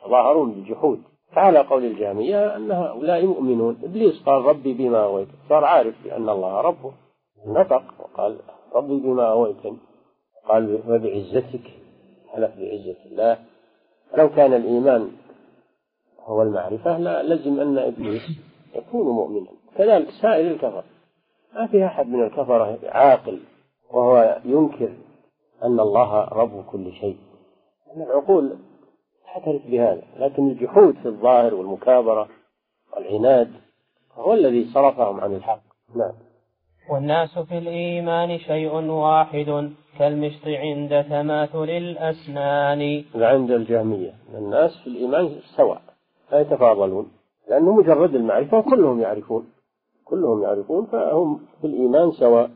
تظاهرون 0.06 0.52
بالجحود. 0.52 1.02
فعلى 1.32 1.60
قول 1.60 1.86
الجامية 1.86 2.56
أن 2.56 2.72
هؤلاء 2.72 3.26
مؤمنون 3.26 3.78
إبليس 3.84 4.24
قال 4.24 4.46
ربي 4.46 4.74
بما 4.74 5.04
أويت. 5.04 5.28
صار 5.50 5.66
عارف 5.66 5.96
بأن 6.04 6.30
الله 6.30 6.62
ربه. 6.62 6.92
نطق 7.48 7.84
وقال 8.00 8.38
ربي 8.76 9.00
بما 9.00 9.32
أويتني. 9.32 9.78
قال 10.48 10.80
وبعزتك 10.88 11.72
حلف 12.28 12.52
بعزة 12.60 12.96
الله. 13.06 13.38
لو 14.18 14.30
كان 14.30 14.54
الإيمان 14.54 15.12
هو 16.20 16.42
المعرفة 16.42 16.98
لا 16.98 17.24
لزم 17.24 17.60
أن 17.60 17.78
إبليس 17.78 18.22
يكون 18.76 19.08
مؤمنا. 19.08 19.48
كذلك 19.78 20.10
سائر 20.22 20.52
الكفر. 20.52 20.84
ما 21.56 21.68
في 21.68 21.86
أحد 21.86 22.08
من 22.08 22.24
الكفرة 22.24 22.80
عاقل 22.84 23.40
وهو 23.92 24.42
ينكر 24.46 24.90
أن 25.64 25.80
الله 25.80 26.24
رب 26.24 26.66
كل 26.66 26.92
شيء. 26.92 27.18
أن 27.96 28.02
العقول 28.02 28.58
تعترف 29.26 29.68
بهذا. 29.68 30.04
لكن 30.18 30.50
الجحود 30.50 30.96
في 30.96 31.06
الظاهر 31.06 31.56
والمكابرة 31.56 32.30
والعناد 32.94 33.52
هو 34.14 34.34
الذي 34.34 34.66
صرفهم 34.74 35.20
عن 35.20 35.36
الحق. 35.36 35.62
نعم. 35.96 36.14
والناس 36.90 37.40
في 37.40 37.58
الإيمان 37.58 38.38
شيء 38.40 38.74
واحد. 38.74 39.72
كالمشط 40.00 40.48
عند 40.48 41.06
تماثل 41.10 41.70
الأسنان. 41.70 43.04
عند 43.16 43.52
الجهمية 43.52 44.14
الناس 44.34 44.78
في 44.84 44.88
الإيمان 44.88 45.40
سواء 45.56 45.82
لا 46.32 46.40
يتفاضلون. 46.40 47.12
لأنه 47.50 47.74
مجرد 47.74 48.16
المعرفة 48.16 48.62
كلهم 48.62 49.02
يعرفون. 49.02 49.48
كلهم 50.06 50.44
يعرفون 50.44 50.86
فهم 50.86 51.40
في 51.62 51.68
الإيمان 51.68 52.12
سواء. 52.12 52.52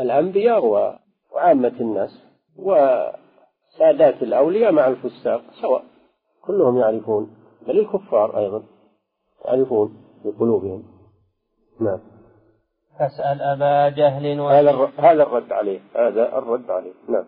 الأنبياء 0.00 0.64
وعامة 1.32 1.72
الناس 1.80 2.22
وسادات 2.56 4.22
الأولياء 4.22 4.72
مع 4.72 4.88
الفساق 4.88 5.42
سواء. 5.60 5.84
كلهم 6.42 6.78
يعرفون. 6.78 7.30
بل 7.66 7.78
الكفار 7.80 8.38
أيضا 8.38 8.62
يعرفون 9.44 9.96
بقلوبهم. 10.24 10.82
نعم. 11.80 12.15
فاسأل 12.98 13.42
أبا 13.42 13.88
جهل 13.88 14.40
هذا 14.40 14.90
هذا 14.98 15.22
الرد 15.22 15.52
عليه. 15.52 15.78
هذا 15.96 16.38
الرد 16.38 16.70
عليه. 16.70 16.92
نعم. 17.08 17.24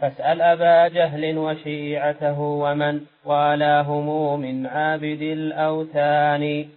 فاسأل 0.00 0.42
أبا 0.42 0.88
جهل 0.88 1.38
وشيعته 1.38 2.40
ومن 2.40 3.00
والاهم 3.24 4.40
من 4.40 4.66
عابد 4.66 5.22
الأوثان. 5.22 6.68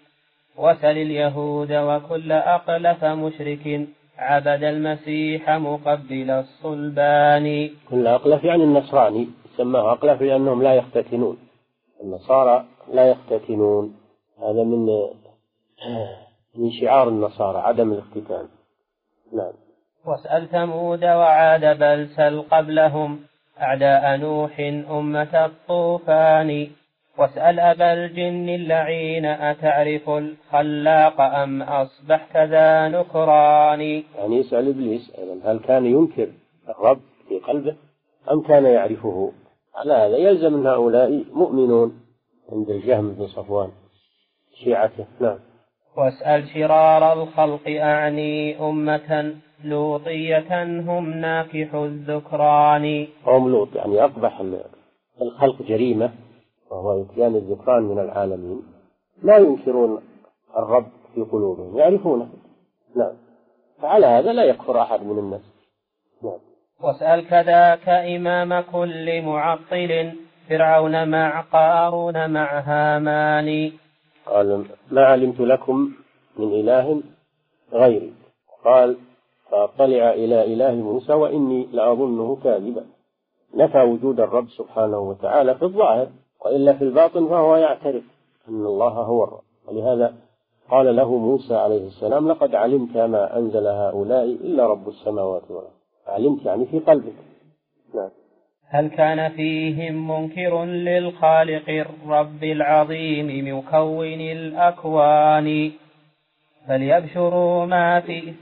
وسل 0.57 0.97
اليهود 0.97 1.71
وكل 1.71 2.31
أقلف 2.31 3.05
مشرك 3.05 3.87
عبد 4.17 4.63
المسيح 4.63 5.49
مقبل 5.49 6.31
الصلبان. 6.31 7.69
كل 7.89 8.07
أقلف 8.07 8.43
يعني 8.43 8.63
النصراني. 8.63 9.27
سماه 9.57 9.91
أقلف 9.91 10.21
لأنهم 10.21 10.63
لا 10.63 10.73
يختتنون. 10.73 11.37
النصارى 12.03 12.65
لا 12.93 13.11
يختتنون. 13.11 13.95
هذا 14.41 14.63
من 14.63 14.89
من 16.55 16.71
شعار 16.71 17.09
النصارى 17.09 17.57
عدم 17.57 17.93
الاختتان 17.93 18.47
نعم. 19.33 19.53
واسأل 20.05 20.49
ثمود 20.49 21.03
وعاد 21.03 21.79
بل 21.79 22.09
سل 22.15 22.41
قبلهم 22.41 23.19
أعداء 23.61 24.17
نوح 24.17 24.59
أمة 24.89 25.45
الطوفان. 25.45 26.67
واسأل 27.17 27.59
أبا 27.59 27.93
الجن 27.93 28.49
اللعين 28.49 29.25
أتعرف 29.25 30.09
الخلاق 30.09 31.21
أم 31.21 31.61
أصبحت 31.61 32.37
ذا 32.37 32.87
نكران؟ 32.87 33.81
يعني 34.17 34.35
يسأل 34.37 34.69
إبليس 34.69 35.11
أيضا 35.19 35.51
هل 35.51 35.59
كان 35.59 35.85
ينكر 35.85 36.29
الرب 36.69 36.99
في 37.27 37.39
قلبه 37.39 37.75
أم 38.31 38.41
كان 38.41 38.65
يعرفه؟ 38.65 39.31
على 39.75 39.93
هذا 39.93 40.17
يلزم 40.17 40.53
من 40.53 40.67
هؤلاء 40.67 41.23
مؤمنون 41.33 42.01
عند 42.51 42.69
الجهم 42.69 43.13
بن 43.13 43.27
صفوان 43.27 43.69
شيعته. 44.63 45.05
نعم. 45.19 45.37
واسأل 45.97 46.49
شرار 46.53 47.13
الخلق 47.13 47.67
أعني 47.67 48.59
أمة 48.59 49.35
لوطية 49.63 50.63
هم 50.63 51.09
ناكح 51.09 51.73
الذكران. 51.73 53.07
قوم 53.25 53.49
لوط 53.49 53.75
يعني 53.75 54.03
أقبح 54.03 54.41
الخلق 55.21 55.61
جريمة 55.61 56.11
وهو 56.71 57.01
إتيان 57.01 57.35
الذكران 57.35 57.83
من 57.83 57.99
العالمين. 57.99 58.61
لا 59.23 59.37
ينكرون 59.37 60.01
الرب 60.57 60.87
في 61.15 61.21
قلوبهم 61.21 61.77
يعرفونه. 61.77 62.27
نعم. 62.95 63.13
فعلى 63.81 64.05
هذا 64.05 64.33
لا 64.33 64.43
يكفر 64.43 64.81
أحد 64.81 65.03
من 65.03 65.19
الناس. 65.19 65.41
نعم. 66.23 66.39
واسأل 66.83 67.27
كذاك 67.27 67.89
إمام 67.89 68.61
كل 68.61 69.21
معطل 69.21 70.11
فرعون 70.49 71.09
مع 71.09 71.41
قارون 71.41 72.29
مع 72.29 72.59
هامان. 72.59 73.71
قال 74.25 74.65
ما 74.91 75.05
علمت 75.05 75.39
لكم 75.39 75.91
من 76.37 76.53
إله 76.53 77.01
غيري. 77.73 78.13
قال 78.65 78.97
فاطلع 79.51 80.13
إلى 80.13 80.53
إله 80.53 80.75
موسى 80.75 81.13
وإني 81.13 81.67
لأظنه 81.71 82.37
كاذبا. 82.43 82.85
نفى 83.55 83.81
وجود 83.81 84.19
الرب 84.19 84.49
سبحانه 84.49 84.99
وتعالى 84.99 85.55
في 85.55 85.63
الظاهر 85.63 86.07
وإلا 86.45 86.73
في 86.73 86.83
الباطن 86.83 87.27
فهو 87.27 87.55
يعترف 87.55 88.03
أن 88.49 88.65
الله 88.65 88.93
هو 88.93 89.23
الرب. 89.23 89.43
ولهذا 89.67 90.13
قال 90.71 90.95
له 90.95 91.17
موسى 91.17 91.55
عليه 91.55 91.87
السلام 91.87 92.27
لقد 92.27 92.55
علمت 92.55 92.97
ما 92.97 93.37
أنزل 93.37 93.67
هؤلاء 93.67 94.23
إلا 94.23 94.67
رب 94.67 94.87
السماوات 94.89 95.43
والأرض. 95.49 95.71
علمت 96.07 96.45
يعني 96.45 96.65
في 96.65 96.79
قلبك. 96.79 97.13
نعم. 97.93 98.09
هل 98.73 98.87
كان 98.87 99.29
فيهم 99.29 100.07
منكر 100.11 100.65
للخالق 100.65 101.69
الرب 101.69 102.43
العظيم 102.43 103.57
مكون 103.57 104.21
الأكوان؟ 104.21 105.71
فليبشروا 106.67 107.65
ما 107.65 107.99
في 107.99 108.33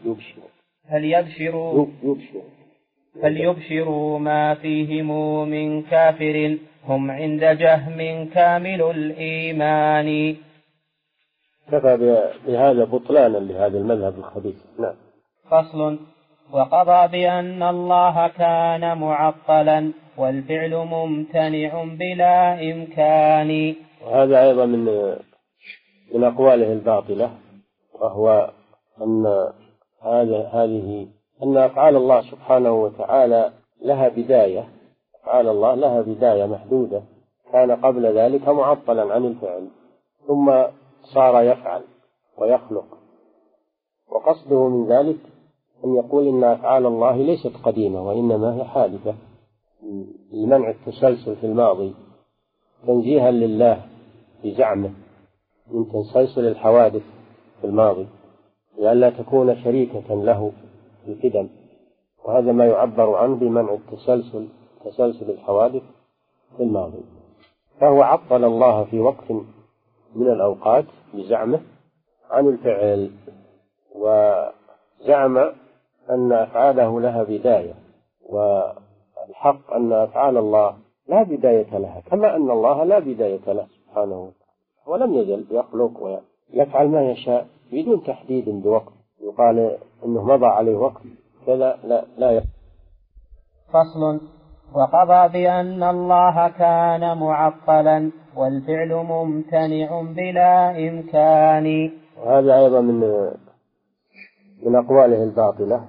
فليبشروا 0.90 1.86
فليبشروا 3.22 4.20
ما 4.20 4.54
فيهم 4.54 5.10
من 5.50 5.82
كافر. 5.82 6.58
هم 6.88 7.12
عند 7.12 7.44
جهم 7.44 8.30
كامل 8.30 8.82
الإيمان. 8.82 10.36
كفى 11.72 11.98
بهذا 12.48 12.84
بطلانا 12.84 13.38
لهذا 13.38 13.78
المذهب 13.78 14.18
الخبيث. 14.18 14.56
نعم. 14.80 14.96
فصل. 15.52 16.00
وقضى 16.52 17.08
بأن 17.08 17.64
الله 17.64 18.28
كان 18.28 18.98
معطلا. 18.98 19.92
والفعل 20.20 20.76
ممتنع 20.76 21.84
بلا 21.84 22.54
إمكان. 22.72 23.76
وهذا 24.06 24.44
أيضا 24.44 24.66
من 24.66 24.86
من 26.14 26.24
أقواله 26.24 26.74
الباطلة 26.74 27.32
وهو 28.02 28.52
أن 29.02 29.26
هذا 30.02 30.50
هذه 30.54 31.08
أن 31.44 31.58
أفعال 31.58 31.96
الله 31.96 32.22
سبحانه 32.22 32.72
وتعالى 32.72 33.52
لها 33.82 34.10
بداية 34.10 34.68
أفعال 35.24 35.48
الله 35.48 35.76
لها 35.76 36.02
بداية 36.02 36.46
محدودة 36.46 37.02
كان 37.52 37.72
قبل 37.72 38.06
ذلك 38.06 38.48
معطلا 38.48 39.14
عن 39.14 39.26
الفعل 39.26 39.68
ثم 40.28 40.52
صار 41.04 41.44
يفعل 41.44 41.82
ويخلق. 42.38 42.86
وقصده 44.12 44.68
من 44.68 44.88
ذلك 44.88 45.18
أن 45.86 45.96
يقول 45.96 46.28
إن 46.28 46.44
أفعال 46.44 46.86
الله 46.86 47.16
ليست 47.16 47.54
قديمة 47.64 48.08
وإنما 48.08 48.56
هي 48.56 48.64
حادثة. 48.64 49.16
لمنع 50.32 50.70
التسلسل 50.70 51.36
في 51.36 51.46
الماضي 51.46 51.96
تنزيها 52.88 53.32
لله 53.32 53.86
بزعمه 54.44 54.92
من 55.72 55.86
تسلسل 55.92 56.48
الحوادث 56.48 57.04
في 57.62 57.68
الماضي 57.68 58.08
لئلا 58.78 59.10
تكون 59.10 59.64
شريكة 59.64 60.24
له 60.24 60.52
في 61.06 61.12
القدم. 61.12 61.50
وهذا 62.26 62.52
ما 62.52 62.66
يعبر 62.66 63.16
عنه 63.16 63.36
بمنع 63.36 63.74
التسلسل 63.74 64.48
تسلسل 64.86 65.32
الحوادث 65.32 65.84
في 66.58 66.64
الماضي. 66.64 67.04
فهو 67.80 68.02
عطل 68.02 68.44
الله 68.44 68.84
في 68.84 69.00
وقت 69.00 69.32
من 70.16 70.28
الأوقات 70.28 70.86
بزعمه 71.14 71.62
عن 72.30 72.48
الفعل 72.48 73.12
وزعم 73.96 75.38
أن 76.10 76.32
أفعاله 76.32 77.02
لها 77.02 77.24
بداية 77.24 77.74
والحق 79.30 79.74
أن 79.74 79.94
أفعال 79.94 80.38
الله 80.38 80.76
لا 81.08 81.24
بداية 81.24 81.78
لها 81.78 82.02
كما 82.12 82.36
أن 82.36 82.52
الله 82.52 82.84
لا 82.84 83.00
بداية 83.00 83.54
له 83.54 83.68
سبحانه 83.68 84.20
وتعالى 84.20 84.50
ولم 84.88 85.14
يزل 85.14 85.46
يخلق 85.52 86.22
ويفعل 86.54 86.88
ما 86.88 87.12
يشاء 87.12 87.48
بدون 87.72 88.04
تحديد 88.04 88.50
بوقت. 88.50 88.94
يقال 89.22 89.78
إنه 90.06 90.24
مضى 90.24 90.46
عليه 90.46 90.78
وقت 90.78 91.02
كذا 91.46 91.80
لا 91.84 92.06
لا 92.18 92.32
يفعل. 92.32 92.50
فصل. 93.70 94.22
وقضى 94.74 95.28
بأن 95.34 95.84
الله 95.84 96.48
كان 96.50 97.18
معطلا 97.18 98.12
والفعل 98.36 98.94
ممتنع 98.94 100.02
بلا 100.02 100.88
إمكان. 100.88 101.92
وهذا 102.18 102.60
أيضا 102.60 102.82
من 102.82 103.00
من 104.64 104.76
أقواله 104.76 105.24
الباطلة 105.24 105.86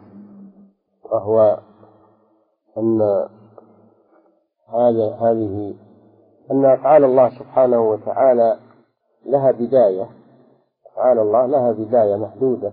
وهو 1.04 1.58
أن 2.78 3.00
هذا 4.68 5.14
هذه 5.14 5.74
أن 6.50 6.64
أفعال 6.64 7.04
الله 7.04 7.28
سبحانه 7.38 7.90
وتعالى 7.90 8.56
لها 9.26 9.50
بداية. 9.50 10.08
أفعال 10.92 11.18
الله 11.18 11.46
لها 11.46 11.72
بداية 11.72 12.16
محدودة. 12.16 12.72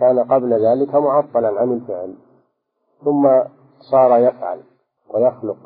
كان 0.00 0.18
قبل 0.18 0.66
ذلك 0.66 0.94
معطلا 0.94 1.60
عن 1.60 1.72
الفعل. 1.72 2.14
ثم 3.04 3.28
صار 3.90 4.18
يفعل 4.18 4.60
ويخلق. 5.14 5.56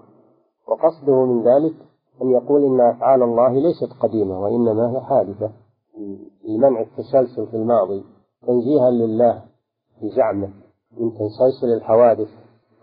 وقصده 0.68 1.24
من 1.24 1.42
ذلك 1.42 1.74
أن 2.22 2.30
يقول 2.30 2.64
إن 2.64 2.80
أفعال 2.80 3.22
الله 3.22 3.52
ليست 3.52 3.92
قديمة 4.00 4.40
وإنما 4.40 4.90
هي 4.90 5.00
حادثة. 5.00 5.50
لمنع 6.48 6.80
التسلسل 6.80 7.46
في 7.46 7.56
الماضي. 7.56 8.04
تنزيها 8.46 8.90
لله 8.90 9.42
بزعمه 10.02 10.50
من 10.98 11.12
تسلسل 11.12 11.74
الحوادث 11.76 12.28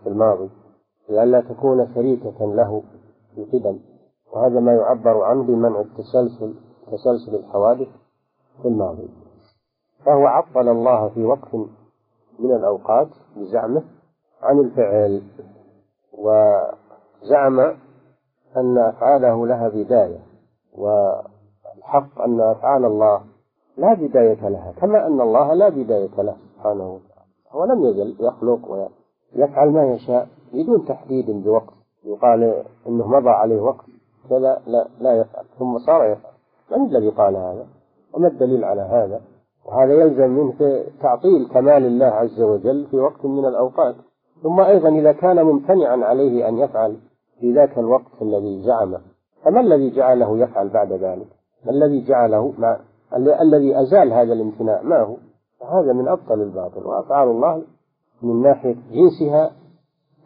في 0.02 0.08
الماضي. 0.08 0.50
لئلا 1.08 1.40
تكون 1.40 1.94
شريكة 1.94 2.54
له 2.54 2.82
في 3.34 3.40
القدم 3.40 3.78
وهذا 4.32 4.60
ما 4.60 4.72
يعبر 4.72 5.22
عنه 5.22 5.42
بمنع 5.42 5.80
التسلسل 5.80 6.54
تسلسل 6.86 7.34
الحوادث 7.34 7.88
في 8.62 8.68
الماضي. 8.68 9.08
فهو 10.04 10.26
عطل 10.26 10.68
الله 10.68 11.08
في 11.08 11.24
وقت 11.24 11.54
من 12.38 12.54
الأوقات 12.56 13.08
بزعمه 13.36 13.82
عن 14.42 14.58
الفعل 14.58 15.22
وزعم 16.12 17.60
أن 18.56 18.78
أفعاله 18.78 19.46
لها 19.46 19.68
بداية 19.68 20.18
والحق 20.78 22.20
أن 22.20 22.40
أفعال 22.40 22.84
الله 22.84 23.22
لا 23.76 23.94
بداية 23.94 24.48
لها 24.48 24.72
كما 24.72 25.06
أن 25.06 25.20
الله 25.20 25.54
لا 25.54 25.68
بداية 25.68 26.22
له 26.22 26.36
سبحانه 26.54 26.88
وتعالى. 26.90 27.26
ولم 27.54 27.84
يزل 27.84 28.16
يخلق 28.20 28.90
ويفعل 29.34 29.70
ما 29.70 29.84
يشاء. 29.84 30.28
بدون 30.52 30.84
تحديد 30.84 31.30
بوقت 31.30 31.74
يقال 32.04 32.64
إنه 32.88 33.08
مضى 33.08 33.30
عليه 33.30 33.60
وقت 33.60 33.84
كذا 34.30 34.62
لا 34.66 34.88
لا 35.00 35.12
يفعل 35.12 35.44
ثم 35.58 35.78
صار 35.78 36.04
يفعل 36.04 36.32
من 36.70 36.86
الذي 36.86 37.08
قال 37.08 37.36
هذا؟ 37.36 37.66
وما 38.14 38.28
الدليل 38.28 38.64
على 38.64 38.80
هذا؟ 38.80 39.20
وهذا 39.66 39.92
يلزم 39.92 40.30
منه 40.30 40.84
تعطيل 41.02 41.48
كمال 41.48 41.86
الله 41.86 42.06
عز 42.06 42.40
وجل 42.40 42.86
في 42.90 42.96
وقت 42.96 43.24
من 43.24 43.44
الأوقات 43.44 43.94
ثم 44.42 44.60
أيضا 44.60 44.88
إذا 44.88 45.12
كان 45.12 45.42
ممتنعا 45.42 45.96
عليه 45.96 46.48
أن 46.48 46.58
يفعل 46.58 46.96
في 47.40 47.52
ذاك 47.52 47.78
الوقت 47.78 48.22
الذي 48.22 48.62
زعمه 48.62 49.00
فما 49.44 49.60
الذي 49.60 49.90
جعله 49.90 50.38
يفعل 50.38 50.68
بعد 50.68 50.92
ذلك؟ 50.92 51.26
ما 51.64 51.72
الذي 51.72 52.04
جعله 52.04 52.52
مع 52.58 52.80
الذي 53.16 53.80
أزال 53.80 54.12
هذا 54.12 54.32
الامتناع 54.32 54.82
ما 54.82 55.00
هو؟ 55.00 55.16
فهذا 55.60 55.92
من 55.92 56.08
أبطل 56.08 56.42
الباطل 56.42 56.86
وأفعال 56.86 57.28
الله 57.28 57.62
من 58.22 58.42
ناحية 58.42 58.76
جنسها 58.92 59.50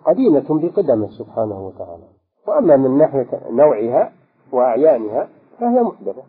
قديمة 0.07 0.47
بقدمه 0.49 1.09
سبحانه 1.09 1.67
وتعالى. 1.67 2.05
وأما 2.49 2.77
من 2.77 2.99
ناحية 2.99 3.51
نوعها 3.51 4.13
وأعيانها 4.53 5.29
فهي 5.59 5.83
محدثة. 5.83 6.23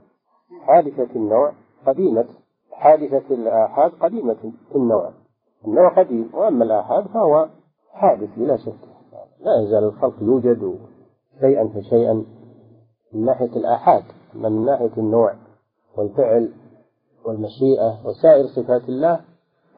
حادثة 0.62 1.16
النوع 1.16 1.52
قديمة. 1.88 2.26
حادثة 2.72 3.36
الآحاد 3.36 3.92
قديمة 3.92 4.52
النوع. 4.76 5.12
النوع 5.66 5.90
قديم 5.90 6.30
وأما 6.34 6.64
الآحاد 6.64 7.08
فهو 7.08 7.48
حادث 7.94 8.30
بلا 8.38 8.58
شك. 8.58 8.74
لا 9.40 9.62
يزال 9.64 9.84
الخلق 9.84 10.14
يوجد 10.22 10.80
شيئا 11.40 11.68
فشيئا 11.68 12.26
من 13.14 13.26
ناحية 13.26 13.56
الآحاد 13.56 14.04
أما 14.36 14.50
من 14.50 14.66
ناحية 14.66 14.92
النوع 14.98 15.34
والفعل 15.98 16.52
والمشيئة 17.26 18.06
وسائر 18.06 18.46
صفات 18.48 18.90
الله 18.90 19.20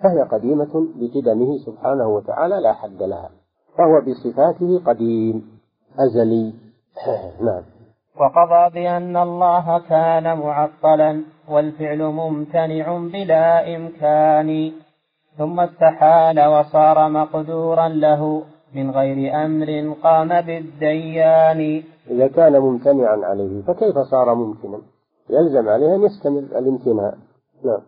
فهي 0.03 0.21
قديمة 0.21 0.87
بقدمه 0.95 1.57
سبحانه 1.57 2.07
وتعالى 2.07 2.59
لا 2.59 2.73
حد 2.73 3.03
لها. 3.03 3.29
فهو 3.77 4.01
بصفاته 4.01 4.81
قديم 4.85 5.59
أزلي. 5.99 6.53
نعم. 7.47 7.63
وقضى 8.19 8.73
بأن 8.73 9.17
الله 9.17 9.79
كان 9.79 10.37
معطلا 10.37 11.21
والفعل 11.49 12.03
ممتنع 12.03 12.97
بلا 12.97 13.75
إمكان 13.75 14.71
ثم 15.37 15.59
استحال 15.59 16.45
وصار 16.45 17.09
مقدورا 17.09 17.87
له 17.87 18.43
من 18.75 18.91
غير 18.91 19.45
أمر 19.45 19.95
قام 20.03 20.41
بالديان. 20.41 21.83
إذا 22.09 22.27
كان 22.27 22.59
ممتنعا 22.59 23.17
عليه 23.23 23.61
فكيف 23.61 23.97
صار 23.97 24.35
ممكنا؟ 24.35 24.81
يلزم 25.29 25.69
عليه 25.69 25.95
أن 25.95 26.03
يستمر 26.03 26.39
الامتناع. 26.39 27.13
نعم. 27.65 27.81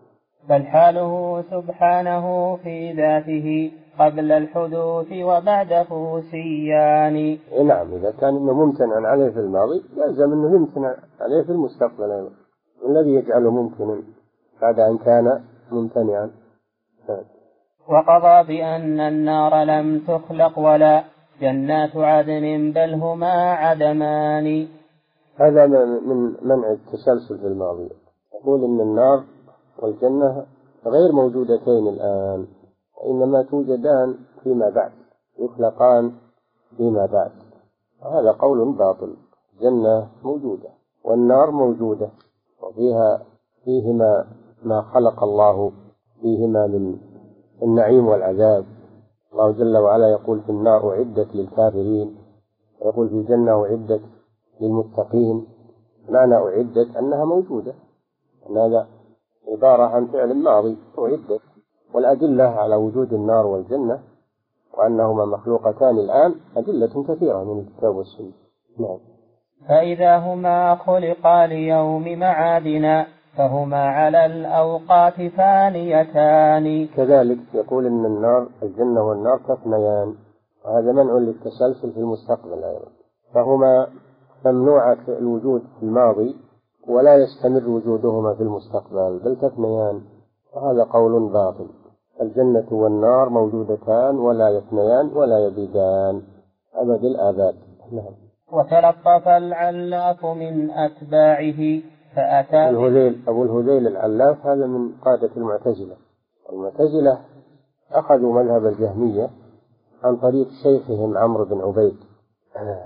بل 0.50 0.66
حاله 0.66 1.44
سبحانه 1.52 2.56
في 2.56 2.94
ذاته. 2.94 3.72
قبل 4.00 4.32
الحدوث 4.32 5.12
وبعده 5.12 6.22
سيان 6.32 7.38
نعم 7.68 7.94
إذا 7.94 8.12
كان 8.12 8.36
إنه 8.36 8.54
ممتنع 8.54 9.08
عليه 9.08 9.30
في 9.30 9.40
الماضي 9.40 9.84
يلزم 9.98 10.34
أنه 10.34 10.56
يمتنع 10.56 10.96
عليه 11.22 11.44
في 11.44 11.52
المستقبل 11.52 12.12
أيضا. 12.12 12.30
الذي 12.90 13.14
يجعله 13.14 13.52
ممكنا 13.52 14.02
بعد 14.62 14.80
أن 14.80 14.98
كان 14.98 15.42
ممتنعا. 15.72 16.32
وقضى 17.88 18.48
بأن 18.48 19.00
النار 19.00 19.64
لم 19.64 20.00
تخلق 20.00 20.60
ولا 20.60 21.04
جنات 21.42 21.96
عدن 21.96 22.72
بل 22.76 22.94
هما 22.94 23.52
عدمان. 23.52 24.68
هذا 25.36 25.66
من 26.08 26.34
منع 26.42 26.72
التسلسل 26.72 27.38
في 27.38 27.48
الماضي. 27.48 27.90
يقول 28.42 28.64
إن 28.64 28.82
النار 28.82 29.24
والجنة 29.80 30.46
غير 30.86 31.12
موجودتين 31.12 31.88
الآن. 31.88 32.48
وإنما 32.98 33.42
توجدان 33.42 34.16
فيما 34.44 34.70
بعد 34.70 34.92
يخلقان 35.40 36.12
فيما 36.78 37.06
بعد. 37.06 37.32
وهذا 38.02 38.32
قول 38.32 38.74
باطل 38.74 39.16
الجنة 39.54 40.08
موجودة 40.24 40.70
والنار 41.04 41.52
موجودة 41.52 42.10
وفيها 42.62 43.26
فيهما 43.66 44.28
ما 44.64 44.82
خلق 44.82 45.24
الله 45.24 45.72
فيهما 46.22 46.68
من 46.68 46.98
النعيم 47.64 48.08
والعذاب. 48.08 48.66
الله 49.34 49.52
جل 49.52 49.78
وعلا 49.78 50.10
يقول 50.12 50.42
في 50.42 50.50
النار 50.50 50.92
أعدت 50.92 51.36
للكافرين 51.36 52.16
ويقول 52.82 53.10
في 53.10 53.16
الجنة 53.16 53.64
أعدت 53.64 54.02
للمتقين. 54.62 55.48
معنى 56.10 56.36
أعدت 56.36 56.96
أنها 56.98 57.26
موجودة 57.26 57.74
هذا 58.50 58.88
عبارة 59.48 59.84
عن 59.84 60.08
فعل 60.08 60.34
ماضي 60.44 60.78
أعدت. 61.00 61.42
والأدلة 61.96 62.44
على 62.44 62.76
وجود 62.76 63.14
النار 63.14 63.46
والجنة 63.46 64.00
وأنهما 64.78 65.26
مخلوقتان 65.26 65.98
الآن 65.98 66.36
أدلة 66.58 67.04
كثيرة 67.04 67.44
من 67.44 67.60
الكتاب 67.60 67.96
والسنة. 67.96 68.32
نعم. 68.80 68.98
فإذا 69.70 70.18
هما 70.18 70.76
خلقا 70.76 71.48
ليوم 71.48 72.20
معادنا 72.20 73.08
فهما 73.38 73.88
على 73.90 74.26
الأوقات 74.26 75.14
فانيتان. 75.14 76.88
كذلك 76.88 77.40
يقول 77.54 77.86
إن 77.86 78.06
النار 78.06 78.48
الجنة 78.64 79.08
والنار 79.08 79.38
تفنيان 79.38 80.16
وهذا 80.66 80.92
منع 80.92 81.14
للتسلسل 81.14 81.92
في 81.92 82.00
المستقبل 82.00 82.64
أيضا. 82.64 82.88
فهما 83.34 83.88
ممنوعة 84.46 84.98
الوجود 85.08 85.62
في 85.80 85.86
الماضي 85.86 86.36
ولا 86.88 87.16
يستمر 87.16 87.70
وجودهما 87.70 88.34
في 88.34 88.44
المستقبل 88.44 89.20
بل 89.26 89.36
تفنيان 89.36 90.02
وهذا 90.54 90.84
قول 90.84 91.30
باطل. 91.34 91.85
الجنة 92.22 92.68
والنار 92.72 93.30
موجودتان 93.30 94.18
ولا 94.18 94.50
يفنيان 94.50 95.12
ولا 95.14 95.48
يبيدان. 95.48 96.22
أبد 96.74 97.04
الآباد. 97.04 97.56
نعم. 97.92 98.14
وتلطف 98.52 99.28
العلاف 99.28 100.26
من 100.26 100.72
أتباعه 100.72 101.82
فأتى 102.16 102.70
الهذيل 102.70 103.22
أبو 103.28 103.44
الهذيل 103.44 103.88
العلاف 103.88 104.46
هذا 104.46 104.68
من 104.68 104.92
قادة 105.06 105.30
المعتزلة. 105.38 105.96
المعتزلة 106.54 107.20
أخذوا 107.92 108.44
مذهب 108.44 108.66
الجهمية 108.66 109.30
عن 110.04 110.16
طريق 110.16 110.48
شيخهم 110.64 111.18
عمرو 111.18 111.46
بن 111.46 111.62
عبيد 111.62 111.96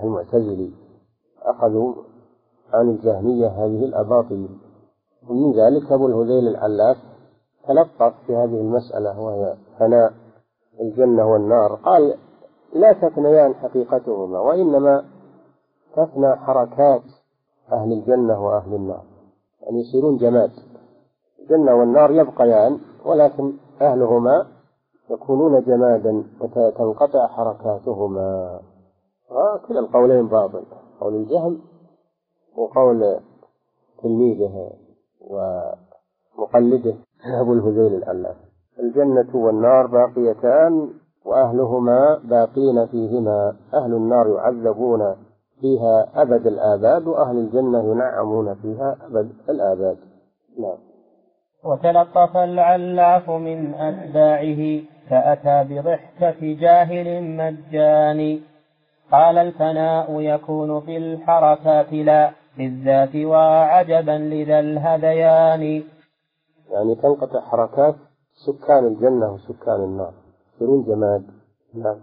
المعتزلي. 0.02 0.70
أخذوا 1.42 1.94
عن 2.72 2.88
الجهمية 2.88 3.46
هذه 3.46 3.84
الأباطيل. 3.84 4.48
ومن 5.28 5.52
ذلك 5.52 5.92
أبو 5.92 6.06
الهذيل 6.06 6.48
العلاف 6.48 6.96
تلطف 7.70 8.14
في 8.26 8.36
هذه 8.36 8.60
المسألة 8.60 9.20
وهي 9.20 9.56
فناء 9.78 10.12
الجنة 10.80 11.32
والنار 11.32 11.74
قال 11.74 12.14
لا 12.72 12.92
تفنيان 12.92 13.54
حقيقتهما 13.54 14.38
وإنما 14.38 15.04
تفنى 15.96 16.36
حركات 16.36 17.02
أهل 17.72 17.92
الجنة 17.92 18.46
وأهل 18.46 18.74
النار 18.74 19.04
يعني 19.62 19.80
يصيرون 19.80 20.16
جماد. 20.16 20.50
الجنة 21.40 21.74
والنار 21.74 22.10
يبقيان 22.10 22.78
ولكن 23.04 23.56
أهلهما 23.80 24.46
يكونون 25.10 25.62
جمادا 25.62 26.24
وتنقطع 26.40 27.26
حركاتهما. 27.26 28.60
كلا 29.68 29.80
القولين 29.80 30.28
باطل 30.28 30.64
قول 31.00 31.14
الجهم 31.14 31.60
وقول 32.56 33.20
تلميذه 34.02 34.70
ومقلده. 35.20 36.94
أبو 37.24 37.52
الهذيل 37.52 38.02
العلاف 38.02 38.36
الجنة 38.80 39.36
والنار 39.36 39.86
باقيتان 39.86 40.90
وأهلهما 41.24 42.20
باقين 42.24 42.86
فيهما. 42.86 43.56
أهل 43.74 43.92
النار 43.94 44.28
يعذبون 44.28 45.16
فيها 45.60 46.08
أبد 46.14 46.46
الآباد 46.46 47.06
وأهل 47.06 47.36
الجنة 47.36 47.92
ينعمون 47.92 48.54
فيها 48.54 48.96
أبد 49.06 49.30
الآباد. 49.48 49.96
نعم. 50.58 50.78
وتلطف 51.64 52.36
العلاف 52.36 53.30
من 53.30 53.74
أتباعه 53.74 54.80
فأتى 55.10 55.74
بضحكة 55.74 56.56
جاهل 56.60 57.22
مجاني 57.36 58.40
قال 59.12 59.38
الفناء 59.38 60.20
يكون 60.20 60.80
في 60.80 60.96
الحركات 60.96 61.92
لا 61.92 62.30
بالذات 62.58 63.16
وعجبا 63.16 64.10
لذا 64.10 64.60
الهذيان. 64.60 65.82
يعني 66.70 66.94
تنقطع 66.94 67.40
حركات 67.40 67.94
سكان 68.46 68.86
الجنة 68.86 69.32
وسكان 69.32 69.84
النار. 69.84 70.12
يصيرون 70.54 70.84
جماد. 70.84 71.22
نعم. 71.74 71.96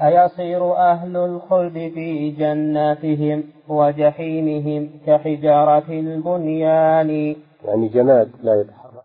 أيصير 0.00 0.76
أهل 0.76 1.16
الخلد 1.16 1.72
في 1.72 2.30
جناتهم 2.30 3.44
وجحيمهم 3.68 4.90
كحجارة 5.06 5.88
البنيان. 5.88 7.36
يعني 7.64 7.88
جماد 7.88 8.30
لا 8.42 8.60
يتحرك. 8.60 9.02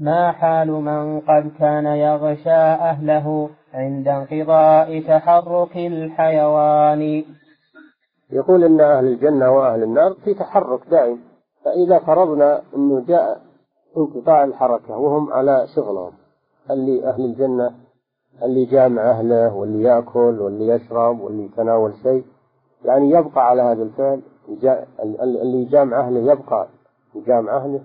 ما 0.00 0.32
حال 0.32 0.70
من 0.70 1.20
قد 1.20 1.50
كان 1.58 1.86
يغشى 1.86 2.50
أهله 2.90 3.50
عند 3.74 4.08
انقضاء 4.08 5.00
تحرك 5.00 5.76
الحيوان. 5.76 7.24
يقول 8.32 8.64
إن 8.64 8.80
أهل 8.80 9.06
الجنة 9.06 9.50
وأهل 9.50 9.82
النار 9.82 10.14
في 10.24 10.34
تحرك 10.34 10.80
دائم. 10.90 11.18
فإذا 11.64 11.98
فرضنا 11.98 12.62
أنه 12.76 13.04
جاء 13.08 13.47
انقطاع 13.98 14.44
الحركة 14.44 14.98
وهم 14.98 15.32
على 15.32 15.66
شغلهم. 15.74 16.12
اللي 16.70 17.08
أهل 17.08 17.24
الجنة 17.24 17.74
اللي 18.42 18.64
جامع 18.64 19.10
أهله 19.10 19.54
واللي 19.56 19.82
يأكل 19.82 20.40
واللي 20.40 20.68
يشرب 20.68 21.20
واللي 21.20 21.44
يتناول 21.44 21.94
شيء. 22.02 22.24
يعني 22.84 23.10
يبقى 23.10 23.48
على 23.48 23.62
هذا 23.62 23.82
الفعل 23.82 24.20
اللي 25.22 25.62
يجامع 25.62 26.00
أهله 26.00 26.32
يبقى 26.32 26.68
يجامع 27.14 27.56
أهله. 27.56 27.80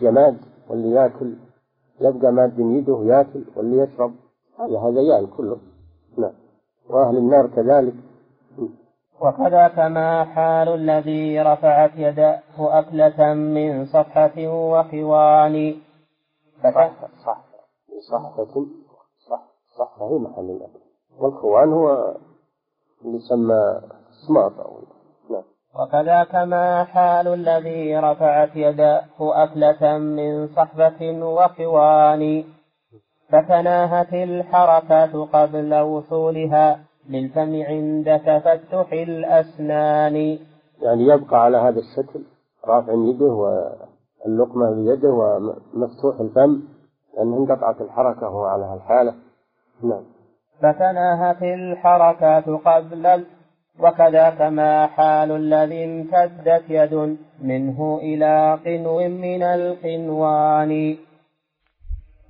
جماد 0.00 0.36
واللي 0.70 0.90
يأكل 0.90 1.34
يبقى 2.00 2.32
ماد 2.32 2.58
يده 2.58 3.00
يأكل 3.04 3.44
واللي 3.56 3.78
يشرب 3.78 4.12
هذا 4.58 4.78
هذيان 4.78 5.26
كله. 5.26 5.56
نعم. 6.18 6.32
وأهل 6.90 7.16
النار 7.16 7.46
كذلك. 7.46 7.94
وكذاك 9.20 9.78
ما 9.78 10.24
حال 10.24 10.68
الذي 10.68 11.40
رفعت 11.40 11.90
يده 11.96 12.40
أكلة 12.58 13.34
من 13.34 13.86
صفحة 13.86 14.48
وخوان 14.48 15.74
صحفة 16.62 17.08
صحفة 17.24 17.60
صحفة 18.10 18.66
صح 19.28 19.42
صحفة 19.78 20.10
هي 20.10 20.18
محل 20.18 20.50
الأكل. 20.50 20.80
والخوان 21.18 21.72
هو 21.72 22.14
اللي 23.04 23.16
يسمى 23.16 23.80
سماط 24.26 24.60
أو 24.60 24.78
نعم. 25.30 25.42
وكذاك 25.74 26.34
ما 26.34 26.84
حال 26.84 27.28
الذي 27.28 27.96
رفعت 27.96 28.56
يده 28.56 29.04
أكلة 29.20 29.98
من 29.98 30.48
صحبة 30.48 31.24
وخوان 31.24 32.44
فتناهت 33.28 34.12
الحركات 34.12 35.14
قبل 35.14 35.74
وصولها. 35.74 36.89
للفم 37.08 37.62
عند 37.62 38.20
تفتح 38.26 38.92
الأسنان. 38.92 40.38
يعني 40.82 41.04
يبقى 41.04 41.44
على 41.44 41.56
هذا 41.56 41.78
الشكل 41.78 42.20
رافع 42.64 42.92
يده 42.92 43.26
واللقمة 43.26 44.70
بيده 44.70 45.08
ومفتوح 45.08 46.20
الفم 46.20 46.62
لأن 47.16 47.32
انقطعت 47.32 47.80
الحركة 47.80 48.28
وهو 48.28 48.44
على 48.44 48.64
هالحالة. 48.64 49.14
نعم. 49.82 50.02
فتناهت 50.58 51.42
الحركات 51.42 52.48
قبل 52.48 53.24
وكذاك 53.80 54.40
ما 54.40 54.86
حال 54.86 55.32
الذي 55.32 55.84
امتدت 55.84 56.64
يد 56.68 57.16
منه 57.42 57.98
إلى 58.02 58.58
قنو 58.64 59.08
من 59.08 59.42
القنوان. 59.42 60.96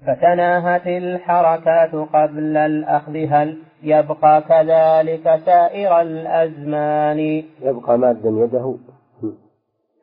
فتناهت 0.06 0.86
الحركات 0.86 1.94
قبل 1.94 2.56
الأخذ 2.56 3.16
هل 3.16 3.58
يبقى 3.82 4.42
كذلك 4.42 5.40
سائر 5.46 6.00
الأزمان. 6.00 7.18
يبقى 7.60 7.98
مادا 7.98 8.28
يده. 8.28 8.76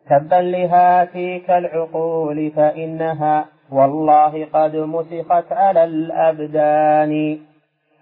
تبا 0.10 0.36
لهاتيك 0.36 1.50
العقول 1.50 2.52
فإنها 2.52 3.46
والله 3.72 4.46
قد 4.46 4.76
مسخت 4.76 5.52
على 5.52 5.84
الأبدان. 5.84 7.40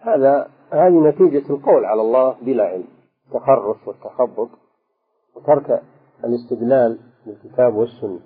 هذا 0.02 0.48
هذه 0.74 1.10
نتيجة 1.10 1.50
القول 1.50 1.86
على 1.86 2.02
الله 2.02 2.36
بلا 2.42 2.64
علم. 2.64 2.88
التخرص 3.28 3.88
والتخبط 3.88 4.50
وترك 5.36 5.82
الاستدلال 6.24 7.00
بالكتاب 7.26 7.76
والسنة. 7.76 8.20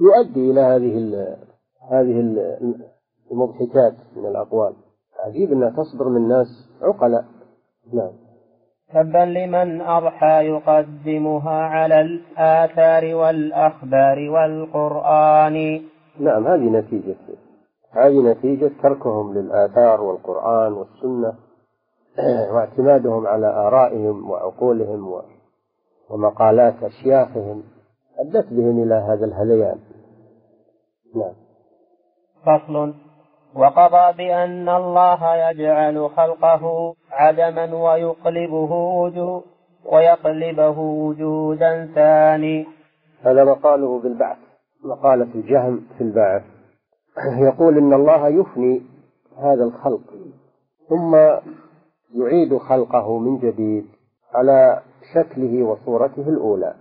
يؤدي 0.00 0.50
إلى 0.50 0.60
هذه 0.60 1.36
هذه 1.90 2.36
المضحكات 3.32 3.94
من 4.16 4.26
الأقوال. 4.26 4.72
عجيب 5.22 5.52
أنها 5.52 5.70
تصدر 5.70 6.08
من 6.08 6.28
ناس 6.28 6.68
عقلاء. 6.82 7.24
نعم. 7.92 8.12
تبا 8.94 9.18
لمن 9.18 9.80
أضحى 9.80 10.46
يقدمها 10.46 11.62
على 11.62 12.00
الآثار 12.00 13.14
والأخبار 13.14 14.30
والقرآن. 14.30 15.82
نعم 16.20 16.46
هذه 16.46 16.70
نتيجة 16.70 17.16
هذه 17.90 18.20
نتيجة 18.22 18.70
تركهم 18.82 19.34
للآثار 19.34 20.00
والقرآن 20.00 20.72
والسنة 20.72 21.34
واعتمادهم 22.52 23.26
على 23.26 23.46
آرائهم 23.46 24.30
وعقولهم 24.30 25.22
ومقالات 26.10 26.82
أشياخهم 26.82 27.62
أدت 28.18 28.52
بهم 28.52 28.82
إلى 28.82 28.94
هذا 28.94 29.24
الهذيان 29.24 29.78
نعم. 31.14 31.32
فصل. 32.46 32.94
وقضى 33.56 34.16
بأن 34.16 34.68
الله 34.68 35.36
يجعل 35.50 36.10
خلقه 36.10 36.94
عدما 37.10 37.74
ويقلبه 37.74 38.72
وجود 38.72 39.42
ويقلبه 39.92 40.78
وجودا 40.78 41.86
ثاني. 41.94 42.66
هذا 43.22 43.44
مقاله 43.44 44.00
بالبعث 44.00 44.38
مقالة 44.84 45.28
الجهم 45.34 45.80
في 45.98 46.04
البعث. 46.04 46.42
يقول 47.48 47.78
إن 47.78 47.92
الله 47.92 48.28
يفني 48.28 48.82
هذا 49.38 49.64
الخلق 49.64 50.00
ثم 50.88 51.16
يعيد 52.14 52.58
خلقه 52.58 53.18
من 53.18 53.38
جديد 53.38 53.86
على 54.34 54.82
شكله 55.14 55.62
وصورته 55.62 56.28
الأولى 56.28 56.74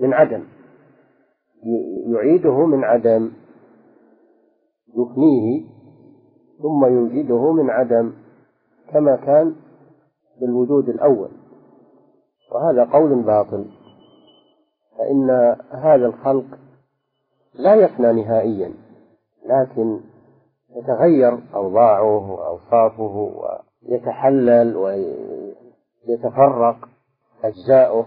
من 0.00 0.14
عدم. 0.14 0.44
يعيده 2.14 2.66
من 2.66 2.84
عدم 2.84 3.30
يفنيه 4.96 5.69
ثم 6.62 6.84
يوجده 6.84 7.52
من 7.52 7.70
عدم 7.70 8.12
كما 8.92 9.16
كان 9.16 9.54
بالوجود 10.40 10.88
الأول. 10.88 11.28
وهذا 12.52 12.84
قول 12.84 13.22
باطل. 13.22 13.66
فإن 14.98 15.56
هذا 15.70 16.06
الخلق 16.06 16.44
لا 17.54 17.74
يفنى 17.74 18.12
نهائيا 18.22 18.72
لكن 19.46 20.00
يتغير 20.76 21.38
أوضاعه 21.54 22.30
وأوصافه 22.30 23.32
ويتحلل 23.88 24.76
ويتفرق 26.08 26.88
أجزاؤه. 27.44 28.06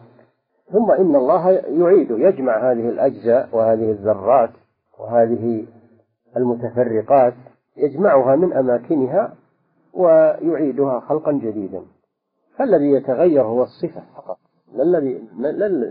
ثم 0.71 0.91
إن 0.91 1.15
الله 1.15 1.49
يعيد 1.51 2.11
يجمع 2.11 2.71
هذه 2.71 2.89
الأجزاء 2.89 3.49
وهذه 3.53 3.91
الذرات 3.91 4.49
وهذه 4.99 5.65
المتفرقات 6.37 7.33
يجمعها 7.77 8.35
من 8.35 8.53
أماكنها 8.53 9.33
ويعيدها 9.93 10.99
خلقا 10.99 11.31
جديدا. 11.31 11.81
فالذي 12.57 12.91
يتغير 12.91 13.43
هو 13.43 13.63
الصفة 13.63 14.03
فقط. 14.15 14.37
الذي 14.79 15.23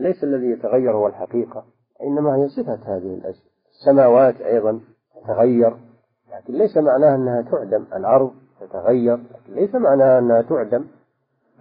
ليس 0.01 0.25
الذي 0.25 0.47
يتغير 0.47 0.93
هو 0.93 1.07
الحقيقة. 1.07 1.65
إنما 2.03 2.37
هي 2.37 2.49
صفة 2.49 2.79
هذه 2.97 3.15
الأشياء. 3.15 3.53
السماوات 3.71 4.41
أيضا 4.41 4.81
تتغير 5.15 5.77
لكن 6.33 6.55
ليس 6.55 6.77
معناها 6.77 7.15
أنها 7.15 7.43
تعدم. 7.43 7.85
الأرض 7.97 8.31
تتغير 8.61 9.17
لكن 9.17 9.55
ليس 9.55 9.75
معناها 9.75 10.19
أنها 10.19 10.43
تعدم 10.43 10.85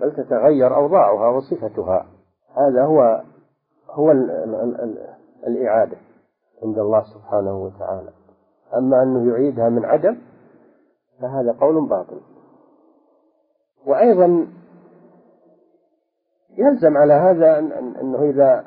بل 0.02 0.12
تتغير 0.12 0.76
أوضاعها 0.76 1.28
وصفتها. 1.28 2.06
هذا 2.58 2.84
هو 2.84 3.24
هو 3.90 4.12
ال 4.12 4.32
ال 4.32 4.82
ال 4.82 4.98
الإعادة 5.48 5.98
عند 6.64 6.80
الله 6.80 7.04
سبحانه 7.04 7.64
وتعالى. 7.64 8.10
أما 8.78 9.04
أنه 9.04 9.32
يعيدها 9.32 9.70
من 9.70 9.86
عدم 9.86 10.18
فهذا 11.22 11.58
قول 11.62 11.90
باطل. 11.90 12.22
وأيضا 13.86 14.48
يلزم 16.58 16.98
على 16.98 17.14
هذا 17.14 17.60
أنه 18.02 18.30
إذا 18.30 18.66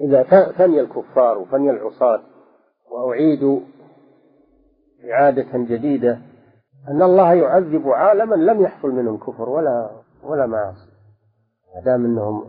إذا 0.00 0.22
فني 0.52 0.80
الكفار 0.80 1.38
وفني 1.38 1.70
العصاة 1.70 2.20
وأعيدوا 2.90 3.60
إعادة 5.10 5.48
جديدة 5.54 6.18
أن 6.88 7.02
الله 7.02 7.34
يعذب 7.34 7.88
عالما 7.88 8.34
لم 8.34 8.62
يحصل 8.62 8.88
منهم 8.88 9.18
كفر 9.18 9.48
ولا 9.48 9.90
ولا 10.24 10.46
معاصي. 10.46 10.90
ما 11.74 11.84
دام 11.84 12.04
أنهم 12.04 12.44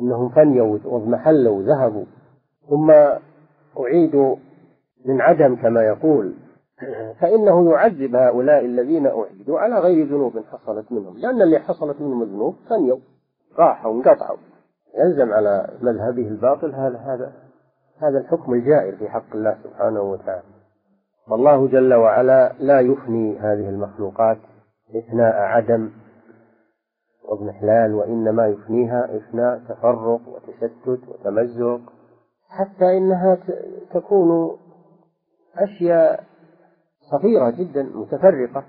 أنهم 0.00 0.28
فنيوا 0.28 0.78
واضمحلوا 0.84 1.58
وذهبوا 1.58 2.04
ثم 2.68 2.90
أعيدوا 3.80 4.36
من 5.08 5.20
عدم 5.20 5.56
كما 5.56 5.82
يقول 5.82 6.34
فإنه 7.20 7.70
يعذب 7.70 8.16
هؤلاء 8.16 8.64
الذين 8.64 9.06
أعيدوا 9.06 9.60
على 9.60 9.78
غير 9.78 10.06
ذنوب 10.06 10.32
حصلت 10.52 10.92
منهم 10.92 11.16
لأن 11.16 11.42
اللي 11.42 11.58
حصلت 11.58 12.00
منهم 12.00 12.22
الذنوب 12.22 12.54
فنيوا 12.70 12.98
راحوا 13.58 13.92
انقطعوا. 13.92 14.36
يلزم 14.98 15.32
على 15.32 15.68
مذهبه 15.82 16.28
الباطل 16.28 16.74
هذا 16.74 16.98
هذا 16.98 17.32
هذا 18.02 18.18
الحكم 18.18 18.54
الجائر 18.54 18.96
في 18.96 19.08
حق 19.08 19.34
الله 19.34 19.58
سبحانه 19.64 20.00
وتعالى. 20.00 20.42
والله 21.28 21.66
جل 21.66 21.94
وعلا 21.94 22.52
لا 22.60 22.80
يفني 22.80 23.38
هذه 23.38 23.68
المخلوقات 23.68 24.38
إثناء 24.96 25.34
عدم 25.36 25.90
واضمحلال 27.28 27.94
وإنما 27.94 28.46
يفنيها 28.46 29.16
إفناء 29.16 29.58
تفرق 29.68 30.20
وتشتت 30.28 31.08
وتمزق 31.08 31.80
حتى 32.48 32.98
إنها 32.98 33.38
تكون 33.94 34.58
أشياء 35.58 36.24
صغيرة 37.10 37.50
جدا 37.50 37.82
متفرقة 37.82 38.64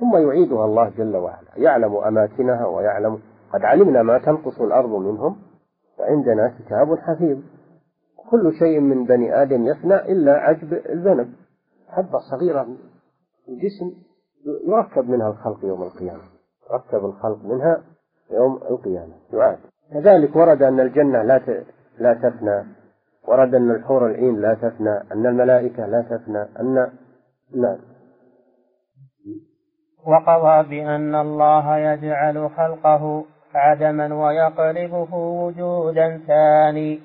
ثم 0.00 0.16
يعيدها 0.16 0.64
الله 0.64 0.90
جل 0.90 1.16
وعلا. 1.16 1.48
يعلم 1.56 1.96
أماكنها 1.96 2.66
ويعلم 2.66 3.18
قد 3.52 3.64
علمنا 3.64 4.02
ما 4.02 4.18
تنقص 4.18 4.60
الأرض 4.60 4.90
منهم 4.90 5.36
وعندنا 5.98 6.54
كتاب 6.58 6.98
حفيظ. 6.98 7.38
كل 8.30 8.52
شيء 8.58 8.80
من 8.80 9.04
بني 9.04 9.42
آدم 9.42 9.66
يفنى 9.66 9.94
إلا 9.94 10.32
عجب 10.32 10.72
الذنب. 10.72 11.32
حبة 11.88 12.18
صغيرة 12.30 12.64
في 13.44 13.52
الجسم 13.52 13.92
يركب 14.68 15.10
منها 15.10 15.28
الخلق 15.28 15.64
يوم 15.64 15.82
القيامة. 15.82 16.22
يركب 16.72 17.04
الخلق 17.04 17.44
منها 17.44 17.82
يوم 18.30 18.56
القيامة. 18.56 19.14
يعاد. 19.32 19.58
كذلك 19.92 20.36
ورد 20.36 20.62
أن 20.62 20.80
الجنة 20.80 21.22
لا 21.22 21.64
لا 21.98 22.14
تفنى. 22.14 22.77
ورد 23.28 23.54
أن 23.54 23.70
الحور 23.70 24.06
العين 24.06 24.40
لا 24.40 24.54
تفنى 24.54 24.94
أن 25.12 25.26
الملائكة 25.26 25.86
لا 25.86 26.02
تفنى 26.02 26.42
أن 26.60 26.90
نعم 27.54 27.78
وقضى 30.06 30.68
بأن 30.68 31.14
الله 31.14 31.76
يجعل 31.76 32.50
خلقه 32.56 33.24
عدما 33.54 34.14
ويقلبه 34.14 35.14
وجودا 35.14 36.20
ثاني. 36.26 37.00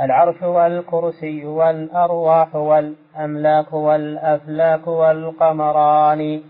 العرش 0.00 0.42
والكرسي 0.42 1.44
والأرواح 1.46 2.56
والأملاك 2.56 3.72
والأفلاك 3.72 4.86
والقمران 4.86 6.40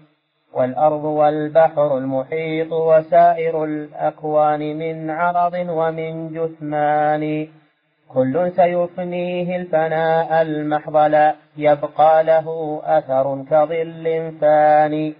والأرض 0.54 1.04
والبحر 1.04 1.98
المحيط 1.98 2.72
وسائر 2.72 3.64
الأكوان 3.64 4.78
من 4.78 5.10
عرض 5.10 5.54
ومن 5.68 6.28
جثمان. 6.28 7.48
كل 8.14 8.52
سيفنيه 8.52 9.56
الفناء 9.56 10.42
المحض 10.42 10.96
لا 10.96 11.34
يبقى 11.56 12.24
له 12.24 12.80
أثر 12.84 13.44
كظل 13.50 14.32
فاني 14.40 15.14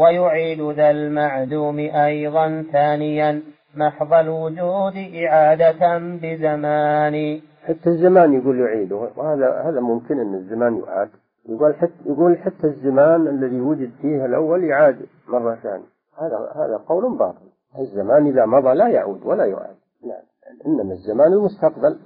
ويعيد 0.00 0.60
ذا 0.60 0.90
المعدوم 0.90 1.78
أيضا 1.78 2.64
ثانيا 2.72 3.42
محض 3.76 4.12
الوجود 4.14 4.96
إعادة 5.26 5.98
بزمان. 5.98 7.40
حتى 7.64 7.90
الزمان 7.90 8.32
يقول 8.32 8.60
يعيده 8.60 8.96
وهذا 9.16 9.62
هذا 9.64 9.80
ممكن 9.80 10.20
أن 10.20 10.34
الزمان 10.34 10.82
يعاد. 10.86 11.08
يقول 11.48 11.74
حتى 11.74 11.92
يقول 12.06 12.38
حتى 12.38 12.66
الزمان 12.66 13.28
الذي 13.28 13.60
وجد 13.60 13.90
فيه 14.02 14.24
الأول 14.24 14.64
يعاد 14.64 15.06
مرة 15.28 15.54
ثانية. 15.54 15.84
هذا 16.18 16.52
هذا 16.56 16.76
قول 16.88 17.18
باطل. 17.18 17.46
الزمان 17.78 18.26
إذا 18.26 18.46
مضى 18.46 18.74
لا 18.74 18.88
يعود 18.88 19.26
ولا 19.26 19.44
يعاد. 19.44 19.76
نعم. 20.06 20.22
إنما 20.66 20.92
الزمان 20.92 21.32
المستقبل. 21.32 21.98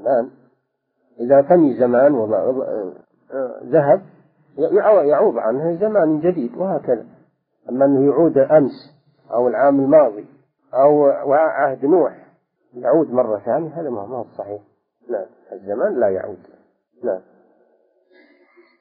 الآن 0.00 0.30
إذا 1.20 1.42
فني 1.42 1.74
زمان 1.74 2.14
وذهب 2.14 4.02
يعوض 5.04 5.38
عنه 5.38 5.74
زمان 5.80 6.20
جديد 6.20 6.56
وهكذا. 6.56 7.06
أما 7.68 7.84
أنه 7.84 8.06
يعود 8.06 8.38
أمس 8.38 8.96
أو 9.30 9.48
العام 9.48 9.80
الماضي 9.80 10.26
أو 10.74 11.04
عهد 11.32 11.84
نوح 11.84 12.26
يعود 12.74 13.10
مرة 13.10 13.38
ثانية 13.38 13.80
هذا 13.80 13.90
ما 13.90 14.00
هو 14.00 14.24
صحيح. 14.38 14.60
نعم. 15.10 15.26
الزمان 15.52 16.00
لا 16.00 16.08
يعود. 16.08 16.38
نعم. 17.04 17.20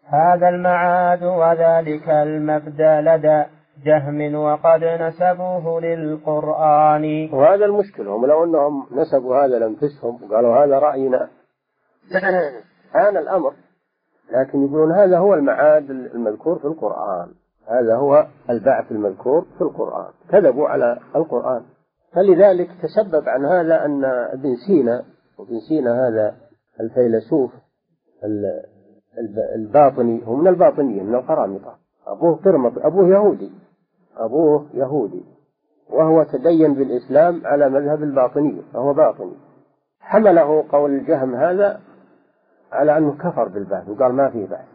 هذا 0.06 0.50
المعاد 0.50 1.24
وذلك 1.24 2.10
المبدأ 2.10 3.02
لدى 3.02 3.46
جهم 3.84 4.36
وقد 4.36 4.84
نسبوه 4.84 5.82
للقرآن. 5.82 7.30
وهذا 7.34 7.66
المشكلة 7.66 8.16
هم 8.16 8.26
لو 8.26 8.44
أنهم 8.44 8.88
نسبوا 8.92 9.36
هذا 9.36 9.60
لأنفسهم 9.60 10.24
وقالوا 10.24 10.66
هذا 10.66 10.80
رأينا. 10.80 11.30
آن 13.10 13.18
الأمر. 13.18 13.54
لكن 14.32 14.66
يقولون 14.66 14.92
هذا 14.92 15.18
هو 15.18 15.34
المعاد 15.34 15.90
المذكور 15.90 16.60
في 16.60 16.66
القرآن. 16.66 17.28
هذا 17.68 17.96
هو 17.96 18.28
البعث 18.50 18.92
المذكور 18.92 19.46
في 19.58 19.62
القرآن. 19.62 20.12
كذبوا 20.30 20.68
على 20.68 21.00
القرآن. 21.16 21.62
فلذلك 22.16 22.70
تسبب 22.82 23.30
عن 23.30 23.46
هذا 23.46 23.86
أن 23.86 24.06
ابن 24.06 24.56
سينا 24.68 25.04
وابن 25.38 25.60
سينا 25.70 26.08
هذا 26.08 26.36
الفيلسوف 26.80 27.52
الباطني 29.56 30.28
هو 30.28 30.36
من 30.36 30.48
الباطنية 30.48 31.04
من 31.04 31.16
القرامطة. 31.16 31.78
أبوه 32.08 32.36
قرمط 32.36 32.74
أبوه 32.78 33.10
يهودي. 33.10 33.52
أبوه 34.18 34.70
يهودي 34.74 35.24
وهو 35.90 36.24
تدين 36.24 36.74
بالإسلام 36.74 37.42
على 37.46 37.70
مذهب 37.70 38.04
الباطنية 38.04 38.62
فهو 38.74 38.94
باطني. 38.94 39.36
حمله 40.00 40.66
قول 40.72 40.92
الجهم 40.92 41.36
هذا 41.36 41.82
على 42.72 42.98
أنه 42.98 43.18
كفر 43.18 43.48
بالبعث 43.48 43.90
وقال 43.90 44.14
ما 44.14 44.30
في 44.30 44.46
بعث 44.46 44.68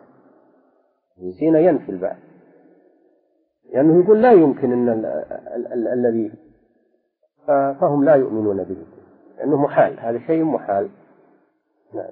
ابن 1.19 1.33
سينا 1.33 1.59
ينفي 1.59 1.89
البعث. 1.89 2.19
لأنه 3.73 3.93
يعني 3.93 4.05
يقول 4.05 4.23
لا 4.23 4.33
يمكن 4.33 4.73
أن 4.73 5.05
الذي 5.93 6.33
فهم 7.81 8.05
لا 8.05 8.15
يؤمنون 8.15 8.65
به. 8.65 8.77
لأنه 9.39 9.57
محال 9.57 10.01
هذا 10.01 10.19
شيء 10.19 10.45
محال. 10.45 10.89
نعم. 11.95 12.11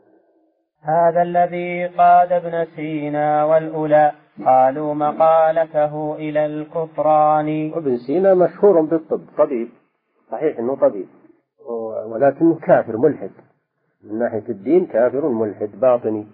هذا 0.83 1.22
الذي 1.22 1.87
قاد 1.87 2.33
ابن 2.33 2.66
سينا 2.76 3.45
والأولى. 3.45 4.12
قالوا 4.47 4.95
مقالته 4.95 6.14
إلى 6.14 6.47
الكفران. 6.47 7.72
وابن 7.72 7.97
سينا 7.97 8.34
مشهور 8.34 8.80
بالطب 8.80 9.20
طبيب 9.39 9.68
صحيح 10.30 10.59
أنه 10.59 10.76
طبيب. 10.76 11.07
ولكنه 12.07 12.55
كافر 12.55 12.97
ملحد. 12.97 13.30
من 14.05 14.18
ناحية 14.18 14.49
الدين 14.49 14.86
كافر 14.86 15.28
ملحد 15.28 15.70
باطني 15.80 16.26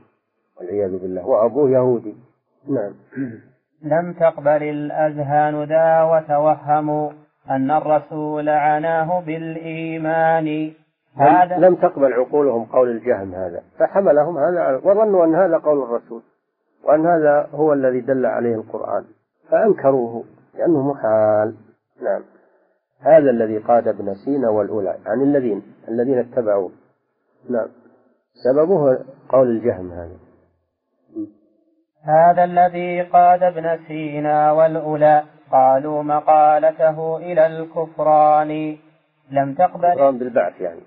والعياذ 0.57 0.99
بالله. 0.99 1.27
وأبوه 1.27 1.71
يهودي. 1.71 2.15
نعم. 2.69 2.95
لم 3.83 4.13
تقبل 4.13 4.63
الأذهان 4.63 5.65
ذا 5.65 6.03
وتوهموا 6.03 7.11
أن 7.51 7.71
الرسول 7.71 8.49
عناه 8.49 9.21
بالإيمان. 9.21 10.73
هذا 11.17 11.59
لم 11.59 11.75
تقبل 11.75 12.13
عقولهم 12.13 12.65
قول 12.65 12.89
الجهم 12.91 13.35
هذا. 13.35 13.63
فحملهم 13.79 14.39
هذا 14.39 14.81
وظنوا 14.85 15.25
أن 15.25 15.35
هذا 15.35 15.59
قول 15.59 15.83
الرسول. 15.83 16.23
وأن 16.85 17.07
هذا 17.07 17.49
هو 17.55 17.73
الذي 17.73 18.01
دل 18.01 18.27
عليه 18.27 18.55
القرآن. 18.55 19.05
فأنكروه 19.51 20.25
لأنه 20.55 20.93
محال. 20.93 21.55
نعم. 22.03 22.23
هذا 23.01 23.31
الذي 23.31 23.59
قاد 23.59 23.89
ابن 23.89 24.15
سينا 24.15 24.49
والأولى 24.49 24.97
عن 25.07 25.23
الذين 25.23 25.63
الذين 25.89 26.19
اتبعوه. 26.19 26.71
نعم. 27.51 27.69
سببه 28.45 28.99
قول 29.29 29.49
الجهم 29.49 29.93
هذا. 29.93 30.17
هذا 32.05 32.45
الذي 32.45 33.03
قاد 33.03 33.43
ابن 33.43 33.79
سينا 33.89 34.53
والأولى. 34.53 35.23
قالوا 35.53 36.03
مقالته 36.03 37.17
إلى 37.17 37.47
الكفران. 37.47 38.77
لم 39.31 39.55
تقبل 39.55 40.19
بالبعث 40.19 40.61
يعني. 40.61 40.81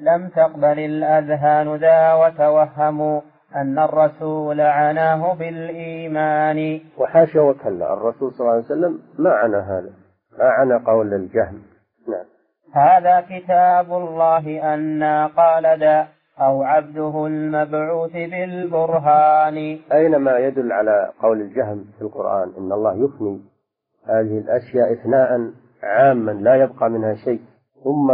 لم 0.00 0.28
تقبل 0.28 0.78
الأذهان 0.78 1.76
ذا 1.76 2.14
وتوهموا. 2.14 3.20
أن 3.56 3.78
الرسول 3.78 4.60
عناه 4.60 5.34
بالإيمان. 5.34 6.80
وحاشا 6.98 7.40
وكلا 7.40 7.92
الرسول 7.92 8.32
صلى 8.32 8.40
الله 8.40 8.52
عليه 8.52 8.64
وسلم 8.64 8.98
ما 9.18 9.30
عنا 9.30 9.58
هذا 9.58 9.90
ما 10.38 10.44
عنا 10.44 10.78
قول 10.86 11.14
الجهم. 11.14 11.62
نعم. 12.08 12.24
هذا 12.72 13.20
كتاب 13.20 13.92
الله 13.92 14.74
أنا 14.74 15.26
قال 15.26 15.80
ذا 15.80 16.08
أو 16.40 16.62
عبده 16.62 17.26
المبعوث 17.26 18.12
بالبرهان. 18.12 19.78
أينما 19.92 20.38
يدل 20.38 20.72
على 20.72 21.10
قول 21.22 21.40
الجهم 21.40 21.84
في 21.98 22.02
القرآن 22.02 22.52
إن 22.58 22.72
الله 22.72 22.94
يفني 23.04 23.40
هذه 24.06 24.38
الأشياء 24.38 24.92
إفناء 24.92 25.50
عاما 25.82 26.32
لا 26.32 26.54
يبقى 26.54 26.90
منها 26.90 27.14
شيء 27.14 27.40
ثم 27.84 28.12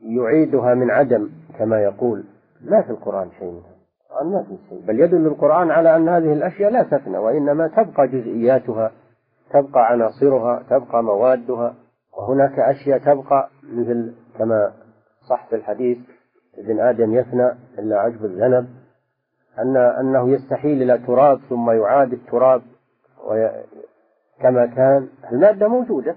يعيدها 0.00 0.74
من 0.74 0.90
عدم 0.90 1.30
كما 1.58 1.82
يقول 1.82 2.24
لا 2.60 2.82
في 2.82 2.90
القرآن 2.90 3.30
شيء 3.38 3.48
منها. 3.50 3.77
ما 4.24 4.42
في 4.42 4.56
شيء 4.68 4.86
بل 4.86 5.00
يدل 5.00 5.26
القرآن 5.26 5.70
على 5.70 5.96
أن 5.96 6.08
هذه 6.08 6.32
الأشياء 6.32 6.70
لا 6.70 6.82
تفنى 6.82 7.18
وإنما 7.18 7.68
تبقى 7.68 8.08
جزئياتها 8.08 8.92
تبقى 9.50 9.86
عناصرها 9.86 10.62
تبقى 10.70 11.02
موادها. 11.02 11.74
وهناك 12.18 12.58
أشياء 12.58 12.98
تبقى 12.98 13.48
مثل 13.72 14.14
كما 14.38 14.72
صح 15.30 15.46
في 15.48 15.56
الحديث 15.56 15.98
ابن 16.58 16.80
آدم 16.80 17.14
يفنى 17.14 17.52
إلا 17.78 18.00
عجب 18.00 18.24
الذنب 18.24 18.68
أن 19.58 19.76
أنه 19.76 20.30
يستحيل 20.30 20.82
إلى 20.82 20.98
تراب 20.98 21.38
ثم 21.48 21.70
يعاد 21.70 22.12
التراب 22.12 22.62
كما 24.40 24.66
كان. 24.66 25.08
المادة 25.32 25.68
موجودة 25.68 26.16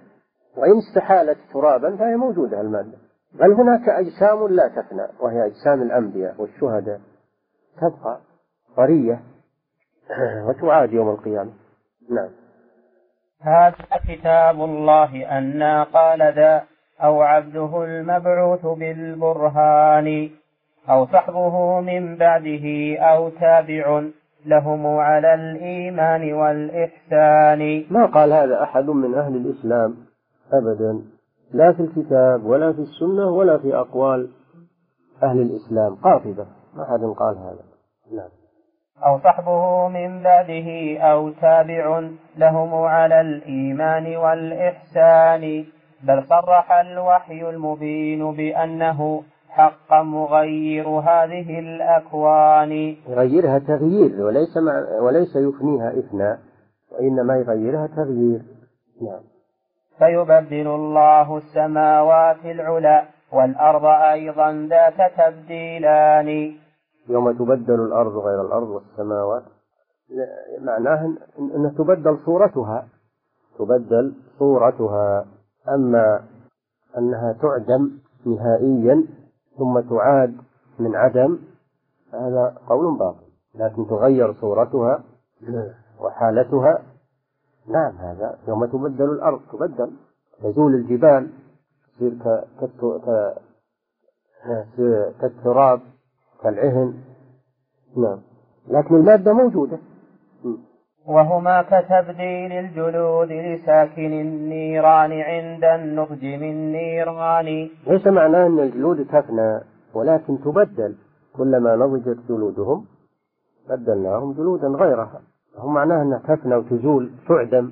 وإن 0.58 0.78
استحالت 0.78 1.38
ترابا 1.54 1.96
فهي 1.96 2.16
موجودة 2.16 2.62
المادة. 2.62 2.98
بل 3.34 3.52
هناك 3.52 3.90
أجسام 3.90 4.48
لا 4.48 4.68
تفنى 4.68 5.08
وهي 5.20 5.46
أجسام 5.46 5.82
الأنبياء 5.82 6.36
والشهداء. 6.42 7.00
تبقى 7.78 8.20
طرية 8.78 9.22
وتعاد 10.48 10.94
يوم 10.94 11.10
القيامة. 11.10 11.52
نعم. 12.10 12.30
هذا 13.42 13.76
كتاب 14.08 14.56
الله 14.62 15.38
أنا 15.38 15.84
قال 15.84 16.34
ذا 16.36 16.64
أو 17.04 17.22
عبده 17.22 17.84
المبعوث 17.84 18.66
بالبرهان 18.66 20.30
أو 20.90 21.06
صحبه 21.06 21.80
من 21.82 22.18
بعده 22.18 22.98
أو 23.00 23.30
تابع 23.30 24.04
لهم 24.46 24.88
على 24.88 25.34
الإيمان 25.34 26.34
والإحسان. 26.34 27.86
ما 27.92 28.06
قال 28.06 28.34
هذا 28.34 28.64
أحد 28.64 28.86
من 28.86 29.16
أهل 29.16 29.36
الإسلام؟ 29.36 29.96
أبدا. 30.54 31.02
لا 31.54 31.74
في 31.74 31.82
الكتاب 31.82 32.46
ولا 32.46 32.74
في 32.74 32.80
السنة 32.80 33.30
ولا 33.30 33.58
في 33.58 33.76
أقوال 33.76 34.30
أهل 35.24 35.42
الإسلام. 35.42 35.96
قاطبة. 35.96 36.46
ما 36.76 36.84
أحد 36.84 37.04
قال 37.04 37.38
هذا. 37.38 37.64
نعم. 38.12 38.30
أو 39.06 39.20
صحبه 39.20 39.88
من 39.88 40.24
بعده 40.24 41.00
أو 41.00 41.30
تابع 41.30 42.10
لهم 42.38 42.74
على 42.74 43.22
الإيمان 43.22 44.16
والإحسان 44.18 45.66
بل 46.04 46.24
صرح 46.30 46.72
الوحي 46.72 47.50
المبين 47.50 48.36
بأنه 48.36 49.24
حقا 49.50 50.04
مغير 50.04 50.88
هذه 50.88 51.60
الأكوان. 51.60 52.72
يغيرها 53.08 53.60
تغيير 53.60 54.22
وليس 54.26 54.58
مع 54.58 55.00
وليس 55.02 55.36
يفنيها 55.36 55.90
إفناء 56.00 56.40
وإنما 56.92 57.36
يغيرها 57.36 57.88
تغيير. 57.88 58.42
نعم. 59.02 59.22
فيبدل 59.98 60.68
الله 60.68 61.38
السماوات 61.38 62.46
العلى 62.46 63.04
والأرض 63.34 63.86
أيضا 63.86 64.68
ذات 64.70 65.12
تبديلان. 65.18 66.58
يوم 67.10 67.32
تبدل 67.32 67.80
الأرض 67.82 68.18
غير 68.18 68.42
الأرض 68.42 68.70
والسماوات 68.70 69.44
معناه 70.60 71.06
أن 71.40 71.76
تبدل 71.78 72.18
صورتها 72.26 72.88
تبدل 73.60 74.14
صورتها. 74.40 75.26
أما 75.70 76.24
أنها 76.98 77.36
تعدم 77.42 77.92
نهائيا 78.26 79.06
ثم 79.58 79.80
تعاد 79.80 80.38
من 80.80 80.96
عدم 80.96 81.40
هذا 82.14 82.58
قول 82.68 82.98
باطل 82.98 83.32
لكن 83.56 83.88
تغير 83.88 84.34
صورتها 84.34 85.04
وحالتها. 86.00 86.82
نعم 87.68 87.96
هذا 87.96 88.38
يوم 88.48 88.66
تبدل 88.66 89.12
الأرض 89.12 89.40
تبدل. 89.52 89.92
تزول 90.44 90.76
الجبال 90.76 91.30
تصير 92.02 92.14
كالتراب 95.22 95.80
كالعهن. 96.44 96.94
نعم. 97.98 98.20
لكن 98.68 98.96
المادة 98.96 99.34
موجودة. 99.34 99.80
وهما 101.08 101.62
كتبديل 101.62 102.52
الجلود 102.52 103.32
لساكن 103.32 104.14
النيران 104.14 105.12
عند 105.12 105.64
النضج 105.64 106.26
من 106.26 106.72
نيران. 106.72 107.70
ليس 107.88 108.08
معناه 108.08 108.48
أن 108.48 108.60
الجلود 108.60 109.08
تفنى 109.08 109.60
ولكن 109.94 110.42
تبدل. 110.42 110.96
كلما 111.38 111.76
نضجت 111.76 112.18
جلودهم 112.30 112.86
بدلناهم 113.70 114.34
جلودا 114.34 114.68
غيرها. 114.68 115.22
هو 115.58 115.70
معناه 115.70 116.02
أنها 116.02 116.20
تفنى 116.20 116.56
وتزول 116.56 117.12
تعدم. 117.28 117.72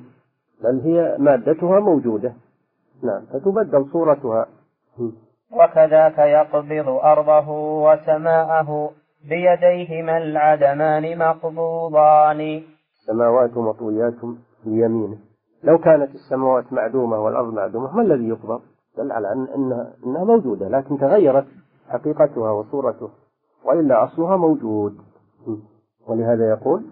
بل 0.64 0.80
هي 0.80 1.18
مادتها 1.20 1.80
موجودة. 1.80 2.34
نعم 3.04 3.26
فتبدل 3.26 3.86
صورتها. 3.92 4.46
وكذاك 5.52 6.18
يقبض 6.18 6.88
أرضه 7.04 7.50
وسماءه 7.84 8.92
بيديهما 9.30 10.18
العدمان 10.18 11.18
مقبوضان. 11.18 12.62
السماوات 13.02 13.58
مطويات 13.58 14.14
بيمينه. 14.66 15.18
لو 15.64 15.78
كانت 15.78 16.16
السماوات 16.16 16.74
معدومة 16.74 17.20
والأرض 17.20 17.54
معدومة 17.54 17.96
ما 17.96 18.02
الذي 18.02 18.28
يقبض؟ 18.28 18.62
دل 18.98 19.12
على 19.12 19.34
أن 19.34 19.48
أنها, 19.56 19.94
أنها 20.06 20.24
موجودة 20.24 20.68
لكن 20.68 20.98
تغيرت 20.98 21.46
حقيقتها 21.90 22.52
وصورتها 22.52 23.10
وإلا 23.66 24.04
أصلها 24.04 24.38
موجود. 24.38 24.98
ولهذا 26.08 26.50
يقول؟ 26.50 26.84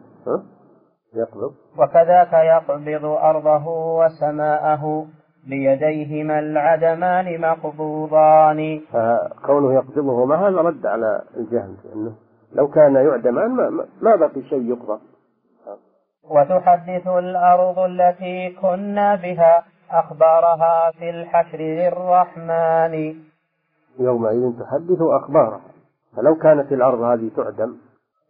يقبض. 1.13 1.53
وكذاك 1.77 2.33
يقبض 2.33 3.05
أرضه 3.05 3.67
وسماءه 3.99 5.05
بيديهما 5.49 6.39
العدمان 6.39 7.41
مقبوضان. 7.41 8.81
فكونه 8.93 9.73
يقبضهما 9.73 10.35
هذا 10.35 10.61
رد 10.61 10.85
على 10.85 11.21
الجهل 11.37 11.75
لأنه 11.85 12.13
لو 12.53 12.67
كان 12.67 12.95
يعدمان 12.95 13.49
ما, 13.49 13.85
ما 14.01 14.15
بقي 14.15 14.41
شيء 14.49 14.69
يقبض 14.69 14.99
وتحدث 16.29 17.07
الأرض 17.07 17.79
التي 17.79 18.49
كنا 18.61 19.15
بها 19.15 19.63
أخبارها 19.91 20.91
في 20.91 21.09
الحشر 21.09 21.57
للرحمن. 21.57 23.15
يومئذ 23.99 24.59
تحدث 24.59 25.01
أخبارها. 25.01 25.61
فلو 26.15 26.35
كانت 26.35 26.71
الأرض 26.71 27.01
هذه 27.01 27.29
تعدم 27.35 27.75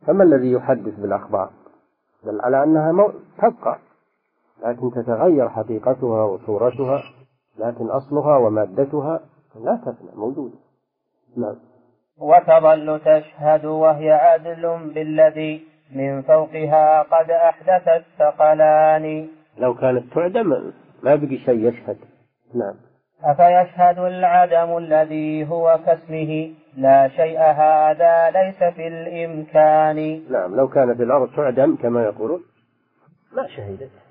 فما 0.08 0.24
الذي 0.24 0.52
يحدث 0.52 1.00
بالأخبار؟ 1.00 1.50
بل 2.24 2.42
على 2.42 2.64
أنها. 2.64 3.12
تبقى. 3.38 3.78
لكن 4.66 4.92
تتغير 4.92 5.50
حقيقتها 5.50 6.24
وصورتها 6.24 7.04
لكن 7.60 7.86
أصلها 7.86 8.38
ومادتها 8.38 9.20
لا 9.64 9.76
تفنى 9.76 10.10
موجودة. 10.16 10.58
نعم. 11.38 11.56
وتظل 12.18 13.00
تشهد 13.00 13.66
وهي 13.66 14.12
عدل 14.12 14.92
بالذي 14.96 15.64
من 15.96 16.22
فوقها 16.22 17.02
قد 17.02 17.32
أحدث 17.32 17.88
الثقلان. 17.88 19.28
لو 19.58 19.76
كانت 19.76 20.14
تعدم 20.14 20.72
ما 21.04 21.16
بقي 21.16 21.38
شيء 21.38 21.68
يشهد. 21.68 21.98
نعم. 22.56 22.76
أفيشهد 23.24 24.00
العدم 24.00 24.78
الذي 24.78 25.50
هو 25.50 25.80
كاسمه؟ 25.86 26.54
لا 26.78 27.08
شيء 27.08 27.40
هذا 27.40 28.30
ليس 28.30 28.74
في 28.76 28.88
الإمكان. 28.88 30.24
نعم 30.32 30.56
لو 30.56 30.68
كانت 30.68 31.02
الأرض 31.02 31.36
تعدم 31.36 31.76
كما 31.76 32.04
يقولون 32.04 32.42
ما 33.36 33.48
شهدت. 33.48 34.07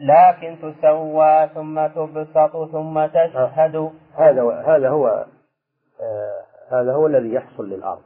لكن 0.00 0.56
تسوى 0.62 1.48
ثم 1.54 1.86
تبسط 1.86 2.70
ثم 2.72 3.06
تشهد. 3.06 3.90
هذا 4.14 4.64
هذا 4.66 4.88
هو 4.88 5.06
آه 6.00 6.42
هذا 6.70 6.92
هو 6.92 7.06
الذي 7.06 7.34
يحصل 7.34 7.68
للأرض. 7.68 8.02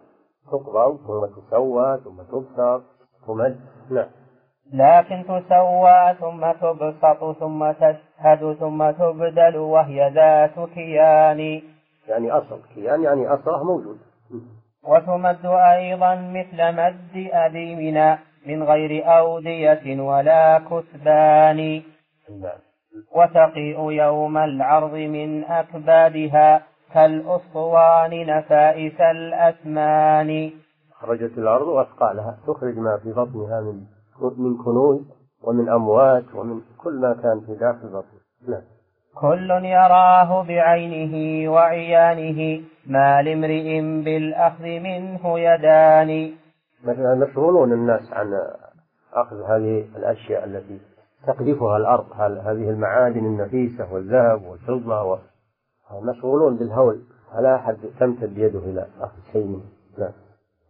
تقبض 0.53 0.97
ثم 1.07 1.41
تسوى 1.41 2.01
ثم 2.05 2.23
تبسط 2.23 2.83
تمد 3.27 3.61
نعم. 3.91 4.09
لكن 4.73 5.25
تسوى 5.25 6.15
ثم 6.21 6.53
تبسط 6.53 7.39
ثم 7.39 7.73
تشهد 7.73 8.57
ثم 8.61 8.91
تبدل 8.91 9.57
وهي 9.57 10.11
ذات 10.11 10.69
كيان. 10.75 11.63
يعني 12.09 12.33
أصل 12.33 12.61
كيان 12.75 13.03
يعني 13.03 13.29
أصله 13.29 13.65
موجود. 13.65 13.99
وتمد 14.85 15.47
أيضا 15.47 16.15
مثل 16.15 16.73
مد 16.73 17.31
أديمنا 17.33 18.19
من 18.47 18.63
غير 18.63 19.19
أودية 19.19 20.01
ولا 20.01 20.59
كثبان. 20.59 21.83
وتقيء 23.17 23.91
يوم 23.91 24.37
العرض 24.39 24.95
من 24.95 25.45
أكبادها 25.45 26.63
كالأسطوان 26.95 28.27
نفائس 28.27 29.01
الأثمان. 29.01 30.51
خرجت 31.01 31.39
الأرض 31.39 31.67
وأثقالها 31.67 32.39
تخرج 32.47 32.79
ما 32.79 32.99
في 33.03 33.13
بطنها 33.13 33.61
من 33.61 33.81
من 34.39 34.57
كنوز 34.65 35.01
ومن 35.43 35.69
أموات 35.69 36.25
ومن 36.35 36.61
كل 36.79 36.95
ما 37.01 37.13
كان 37.23 37.41
في 37.47 37.55
داخل 37.61 37.89
بطنها 37.89 38.27
نعم. 38.49 38.63
كل 39.21 39.51
يراه 39.51 40.43
بعينه 40.43 41.15
وعيانه 41.53 42.61
ما 42.87 43.23
لامرئ 43.23 43.81
بالأخذ 44.05 44.65
منه 44.65 45.39
يدان. 45.39 46.33
مثلا 46.85 47.15
مشغولون 47.15 47.73
الناس 47.73 48.13
عن 48.13 48.41
أخذ 49.13 49.43
هذه 49.43 49.89
الأشياء 49.97 50.45
التي 50.45 50.81
تقذفها 51.27 51.77
الأرض 51.77 52.13
هذه 52.21 52.71
المعادن 52.71 53.27
النفيسة 53.27 53.93
والذهب 53.93 54.43
والفضة 54.43 55.19
مشغولون 56.03 56.57
بالهول 56.57 57.03
فلا 57.33 57.57
أحد 57.57 57.77
تمتد 58.01 58.39
يده 58.39 58.59
إلى 58.59 58.87
أخذ 59.01 59.33
شيء 59.33 59.47
منه. 59.47 59.65
نعم. 59.99 60.13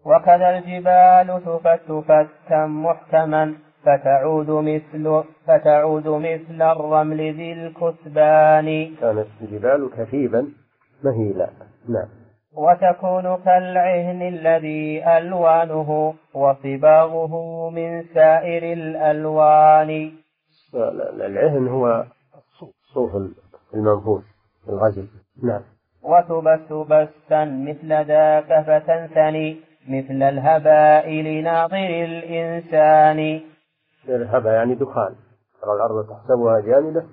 وكذا 0.05 0.59
الجبال 0.59 1.43
تفت 1.45 1.93
فتا 1.93 2.67
محكما 2.67 3.55
فتعود 3.83 4.51
مثل 4.51 5.25
فتعود 5.47 6.09
مثل 6.09 6.63
الرمل 6.63 7.17
ذي 7.17 7.53
الكثبان. 7.53 8.95
كانت 9.01 9.27
الجبال 9.43 9.91
كثيبا 9.97 10.49
مهيلا. 11.05 11.51
نعم. 11.89 12.09
وتكون 12.57 13.37
كالعهن 13.37 14.23
الذي 14.23 15.05
ألوانه 15.19 16.15
وصباغه 16.35 17.35
من 17.71 18.03
سائر 18.15 18.73
الألوان. 18.73 20.13
العهن 20.75 21.69
هو 21.69 22.05
الصوف 22.63 23.11
المنفوش 23.75 24.25
الغزل. 24.69 25.09
نعم. 25.43 25.63
وتبث 26.03 26.73
بثا 26.73 27.45
مثل 27.45 27.89
ذاك 27.89 28.65
فتنثني 28.67 29.61
مثل 29.89 30.23
الهباء 30.23 31.11
لناظر 31.11 32.05
الإنسان. 32.05 33.41
الهباء 34.09 34.53
يعني 34.53 34.75
دخان. 34.75 35.15
ترى 35.63 35.73
الأرض 35.73 36.07
تحسبها 36.09 36.61
جامدة 36.61 37.05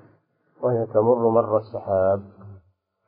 وهي 0.61 0.85
تمر 0.93 1.29
مر 1.29 1.57
السحاب. 1.57 2.21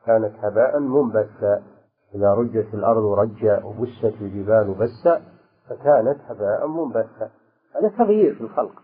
كانت 0.05 0.33
هباء 0.43 0.79
منبثا. 0.79 1.74
إذا 2.15 2.33
رجت 2.33 2.73
الأرض 2.73 3.05
رجا 3.05 3.63
وبست 3.63 4.21
الجبال 4.21 4.73
بسا 4.73 5.21
فكانت 5.69 6.17
هباء 6.29 6.67
منبثا. 6.67 7.29
هذا 7.75 7.97
تغيير 7.97 8.35
في 8.35 8.41
الخلق 8.41 8.81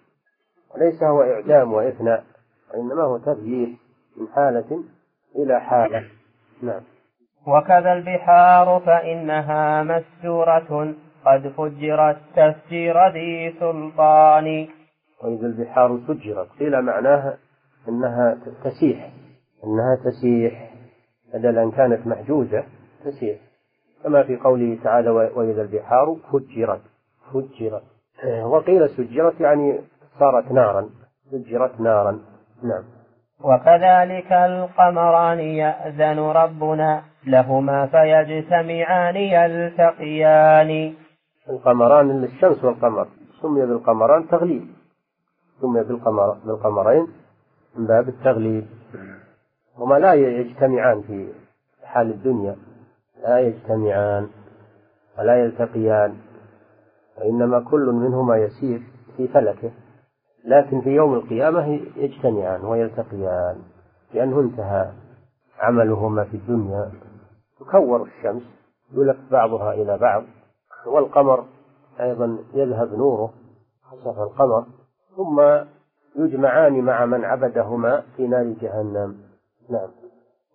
وليس 0.75 1.03
هو 1.03 1.21
إعدام 1.21 1.73
وإفناء 1.73 2.23
وإنما 2.73 3.03
هو 3.03 3.17
تغيير 3.17 3.77
من 4.17 4.27
حالة 4.27 4.83
إلى 5.35 5.61
حالة. 5.61 6.03
نعم. 6.61 6.81
وكذا 7.47 7.93
البحار 7.93 8.81
فإنها 8.85 9.83
مسجورة 9.83 10.95
قد 11.25 11.47
فجرت 11.57 12.17
تفجير 12.35 13.07
ذي 13.13 13.55
سلطان. 13.59 14.67
وإذا 15.23 15.47
البحار 15.47 15.99
سجرت 16.07 16.47
قيل 16.59 16.81
معناها 16.81 17.37
أنها 17.89 18.37
تسيح 18.63 19.11
أنها 19.63 19.95
تسيح 20.05 20.73
بدل 21.33 21.57
أن 21.57 21.71
كانت 21.71 22.07
محجوزة. 22.07 22.63
تسيح 23.05 23.39
كما 24.03 24.23
في 24.23 24.37
قوله 24.37 24.77
تعالى 24.83 25.09
وإذا 25.09 25.61
البحار 25.61 26.17
فجرت. 26.31 26.81
فجرت. 27.33 27.83
وقيل 28.43 28.89
سجرت 28.89 29.41
يعني 29.41 29.79
صارت 30.19 30.51
نارا. 30.51 30.89
سجرت 31.31 31.81
نارا. 31.81 32.19
نعم. 32.63 32.83
وكذلك 33.43 34.31
القمران 34.31 35.39
يأذن 35.39 36.19
ربنا 36.19 37.03
لهما 37.27 37.85
فيجتمعان 37.85 39.15
يلتقيان. 39.15 40.93
القمران 41.49 42.23
الشمس 42.23 42.63
والقمر. 42.63 43.07
سمي 43.41 43.65
بالقمران 43.65 44.27
تغليب. 44.27 44.67
سمي 45.61 45.83
بالقمر 45.83 46.37
بالقمرين 46.45 47.07
من 47.75 47.87
باب 47.87 48.07
التغليب. 48.09 48.65
هما 49.77 49.95
لا 49.95 50.13
يجتمعان 50.13 51.01
في 51.01 51.33
حال 51.83 52.09
الدنيا. 52.09 52.55
لا 53.21 53.39
يجتمعان 53.39 54.29
ولا 55.19 55.43
يلتقيان 55.43 56.17
وإنما 57.17 57.59
كل 57.71 57.85
منهما 57.91 58.37
يسير 58.37 58.81
في 59.17 59.27
فلكه 59.27 59.71
لكن 60.45 60.81
في 60.81 60.89
يوم 60.89 61.13
القيامة 61.13 61.79
يجتمعان 61.95 62.65
ويلتقيان 62.65 63.55
لأنه 64.13 64.39
انتهى 64.39 64.91
عملهما 65.59 66.23
في 66.23 66.37
الدنيا. 66.37 66.91
تكور 67.59 68.01
الشمس 68.01 68.43
يلف 68.93 69.17
بعضها 69.31 69.73
إلى 69.73 69.97
بعض 69.97 70.23
والقمر 70.85 71.45
أيضا 71.99 72.37
يذهب 72.53 72.93
نوره 72.93 73.33
خسف 73.83 74.19
القمر 74.19 74.65
ثم 75.15 75.41
يجمعان 76.15 76.81
مع 76.81 77.05
من 77.05 77.25
عبدهما 77.25 78.03
في 78.17 78.27
نار 78.27 78.43
جهنم. 78.43 79.17
نعم. 79.69 79.89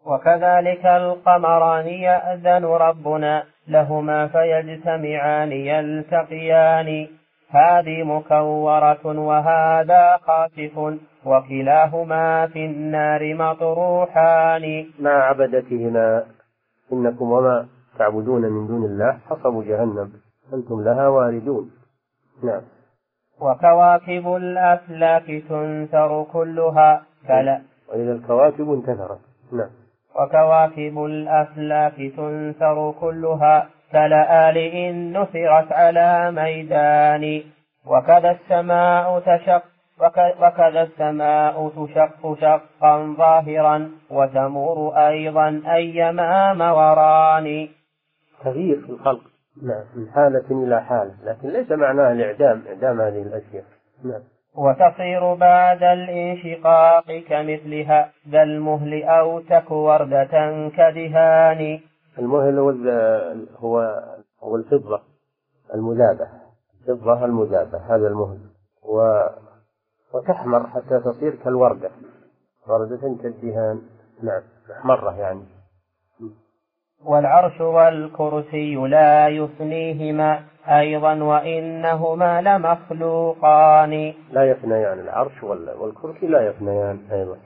وكذلك 0.07 0.87
القمران 0.87 1.87
يأذن 1.87 2.65
ربنا 2.65 3.45
لهما 3.69 4.27
فيجتمعان 4.27 5.53
يلتقيان. 5.53 7.09
هذه 7.51 8.03
مكورة 8.03 9.07
وهذا 9.21 10.17
خاسف 10.17 10.99
وكلاهما 11.25 12.47
في 12.47 12.67
النار 12.67 13.35
مطروحان. 13.35 14.87
مع 15.01 15.11
عبدتهما 15.11 16.25
إنكم 16.93 17.33
وما 17.33 17.67
تعبدون 17.99 18.43
من 18.43 18.67
دون 18.67 18.85
الله 18.85 19.19
حصب 19.31 19.65
جهنم 19.65 20.13
أنتم 20.55 20.85
لها 20.85 21.09
واردون. 21.09 21.71
نعم. 22.45 22.63
وكواكب 23.41 24.35
الأفلاك 24.37 25.43
تنثر 25.49 26.27
كلها. 26.33 27.03
كلا 27.27 27.61
وإذا 27.89 28.13
الكواكب 28.13 28.73
انتثرت. 28.73 29.21
نعم. 29.53 29.86
وكواكب 30.19 31.05
الأفلاك 31.05 31.97
تنثر 32.17 32.95
كلها 33.01 33.69
كلآل 33.93 34.59
إن 34.59 35.19
نثرت 35.19 35.73
على 35.73 36.31
ميدان. 36.31 37.43
وكذا 37.87 38.31
السماء 38.31 39.21
تشق 39.21 39.63
وكذا 40.43 40.83
السماء 40.83 41.69
تشق 41.69 42.35
شقا 42.41 43.15
ظاهرا 43.19 43.91
وتمور 44.11 44.97
أيضا 44.97 45.63
أيما 45.75 46.53
موران 46.55 47.69
تغيير 48.45 48.81
في 48.81 48.91
الخلق. 48.91 49.23
نعم 49.63 49.85
من 49.97 50.11
حالة 50.15 50.45
إلى 50.51 50.83
حالة. 50.83 51.15
لكن 51.25 51.49
ليس 51.49 51.71
معناه 51.71 52.13
الإعدام 52.13 52.63
إعدام 52.69 53.01
هذه 53.01 53.23
الأشياء. 53.23 53.65
نعم. 54.05 54.36
وتصير 54.57 55.35
بعد 55.35 55.83
الإنشقاق 55.83 57.05
كمثلها 57.29 58.13
ذا 58.29 58.43
المهل 58.43 59.05
أو 59.05 59.41
تك 59.41 59.71
وردة 59.71 60.69
كدهان. 60.69 61.81
المهل 62.19 62.59
هو 63.59 64.03
هو 64.43 64.57
الفضة 64.57 65.01
المذابة 65.75 66.29
الفضة 66.89 67.25
المذابة 67.25 67.79
هذا 67.79 68.09
المهل. 68.09 68.39
و 68.83 69.23
وتحمر 70.15 70.67
حتى 70.67 71.01
تصير 71.01 71.35
كالوردة. 71.45 71.91
وردة 72.69 73.17
كالدهان. 73.23 73.83
نعم 74.23 74.43
محمرة 74.71 75.19
يعني. 75.19 75.56
والعرش 77.07 77.61
والكرسي 77.61 78.75
لا 78.75 79.29
يفنيهما 79.29 80.41
أيضا 80.69 81.15
وإنهما 81.23 82.43
لمخلوقان. 82.43 84.15
لا 84.33 84.51
يفنيان 84.51 84.99
العرش 85.01 85.43
والكرسي 85.81 86.27
لا 86.27 86.47
يفنيان 86.47 86.99
أيضا. 87.13 87.37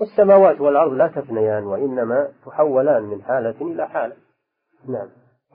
والسماوات 0.00 0.60
والأرض 0.60 0.92
لا 0.92 1.08
تفنيان 1.08 1.64
وإنما 1.64 2.28
تحولان 2.46 3.02
من 3.02 3.22
حالة 3.22 3.54
إلى 3.60 3.88
حالة. 3.88 4.14
نعم. 4.88 5.08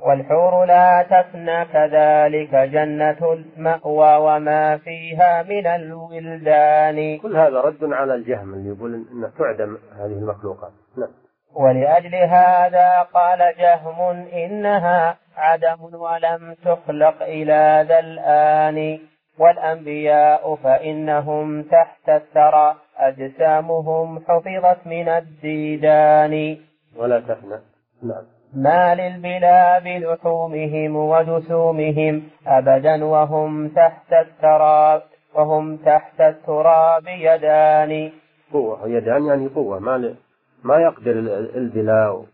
والحور 0.07 0.65
لا 0.65 1.03
تفنى 1.03 1.65
كذلك 1.65 2.55
جنة 2.55 3.33
المأوى 3.33 4.15
وما 4.15 4.77
فيها 4.77 5.43
من 5.43 5.67
الولدان. 5.67 7.19
كل 7.19 7.37
هذا 7.37 7.61
رد 7.61 7.83
على 7.83 8.15
الجهم 8.15 8.53
اللي 8.53 8.69
يقول 8.69 9.05
أنها 9.11 9.31
تعدم 9.39 9.77
هذه 9.97 10.13
المخلوقات. 10.13 10.71
نعم. 10.97 11.09
ولأجل 11.55 12.15
هذا 12.15 13.01
قال 13.13 13.53
جهم 13.59 14.27
إنها 14.33 15.17
عدم 15.37 15.95
ولم 15.95 16.55
تخلق 16.65 17.23
إلى 17.23 17.85
ذا 17.89 17.99
الآن. 17.99 18.99
والأنبياء 19.39 20.55
فإنهم 20.55 21.63
تحت 21.63 22.09
الثرى 22.09 22.75
أجسامهم 22.97 24.19
حفظت 24.19 24.87
من 24.87 25.09
الديدان. 25.09 26.57
ولا 26.97 27.19
تفنى 27.19 27.59
نعم. 28.03 28.23
ما 28.53 28.95
للبلا 28.95 29.79
بلحومهم 29.79 30.95
وجسومهم 30.95 32.23
أبدا 32.47 33.05
وهم 33.05 33.67
تحت 33.67 34.13
التراب 34.13 35.01
وهم 35.35 35.77
تحت 35.77 36.21
التراب 36.21 37.03
يدان. 37.07 38.11
قوة 38.53 38.87
يدان 38.87 39.25
يعني 39.25 39.47
قوة. 39.47 39.79
ما 39.79 40.15
ما 40.64 40.78
يقدر 40.78 41.12
البلاء 41.55 42.26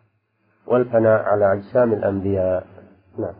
والفناء 0.67 1.23
على 1.23 1.53
أجسام 1.53 1.93
الأنبياء. 1.93 2.65
نعم. 3.19 3.33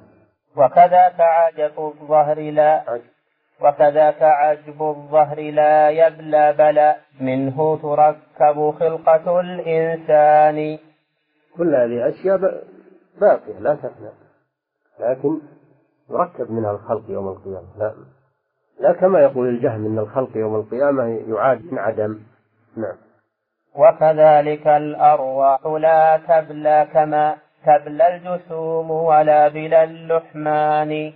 وكذاك 0.55 1.19
عجب 1.19 1.79
الظهر 1.79 2.39
لا 2.39 2.99
وكذاك 3.61 4.21
عجب 4.21 4.81
الظهر 4.81 5.39
لا 5.51 5.89
يبلى 5.89 6.53
بلى 6.57 6.95
منه 7.21 7.77
تركب 7.77 8.71
خلقة 8.79 9.39
الإنسان. 9.39 10.77
كل 11.57 11.75
هذه 11.75 12.09
أشياء 12.09 12.37
باقية 13.21 13.59
لا 13.59 13.75
تفنى. 13.75 14.09
لكن 14.99 15.41
يركب 16.09 16.51
منها 16.51 16.71
الخلق 16.71 17.09
يوم 17.09 17.27
القيامة. 17.27 17.67
لا. 17.79 17.93
لا 18.79 18.93
كما 18.93 19.19
يقول 19.19 19.47
الجهم 19.47 19.85
أن 19.85 19.99
الخلق 19.99 20.37
يوم 20.37 20.55
القيامة 20.55 21.03
يعاد 21.03 21.65
من 21.71 21.79
عدم. 21.79 22.19
نعم. 22.77 23.06
وكذلك 23.77 24.67
الأرواح 24.67 25.65
لا 25.65 26.17
تبلى 26.17 26.87
كما 26.93 27.37
تبلى 27.65 28.15
الجسوم 28.15 28.91
ولا 28.91 29.47
بلا 29.47 29.83
اللحمان. 29.83 31.13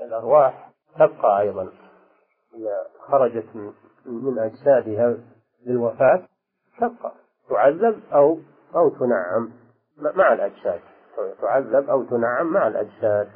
الأرواح 0.00 0.70
تبقى 0.98 1.40
أيضا. 1.40 1.62
إذا 2.54 2.86
خرجت 3.00 3.44
من 4.06 4.38
أجسادها 4.38 5.16
للوفاة 5.66 6.22
تبقى. 6.78 7.12
تعذب 7.50 8.00
أو 8.12 8.38
أو 8.76 8.88
تنعم 8.88 9.52
مع 10.16 10.32
الأجساد. 10.32 10.80
تعذب 11.42 11.90
أو 11.90 12.02
تنعم 12.02 12.46
مع 12.46 12.66
الأجساد. 12.66 13.28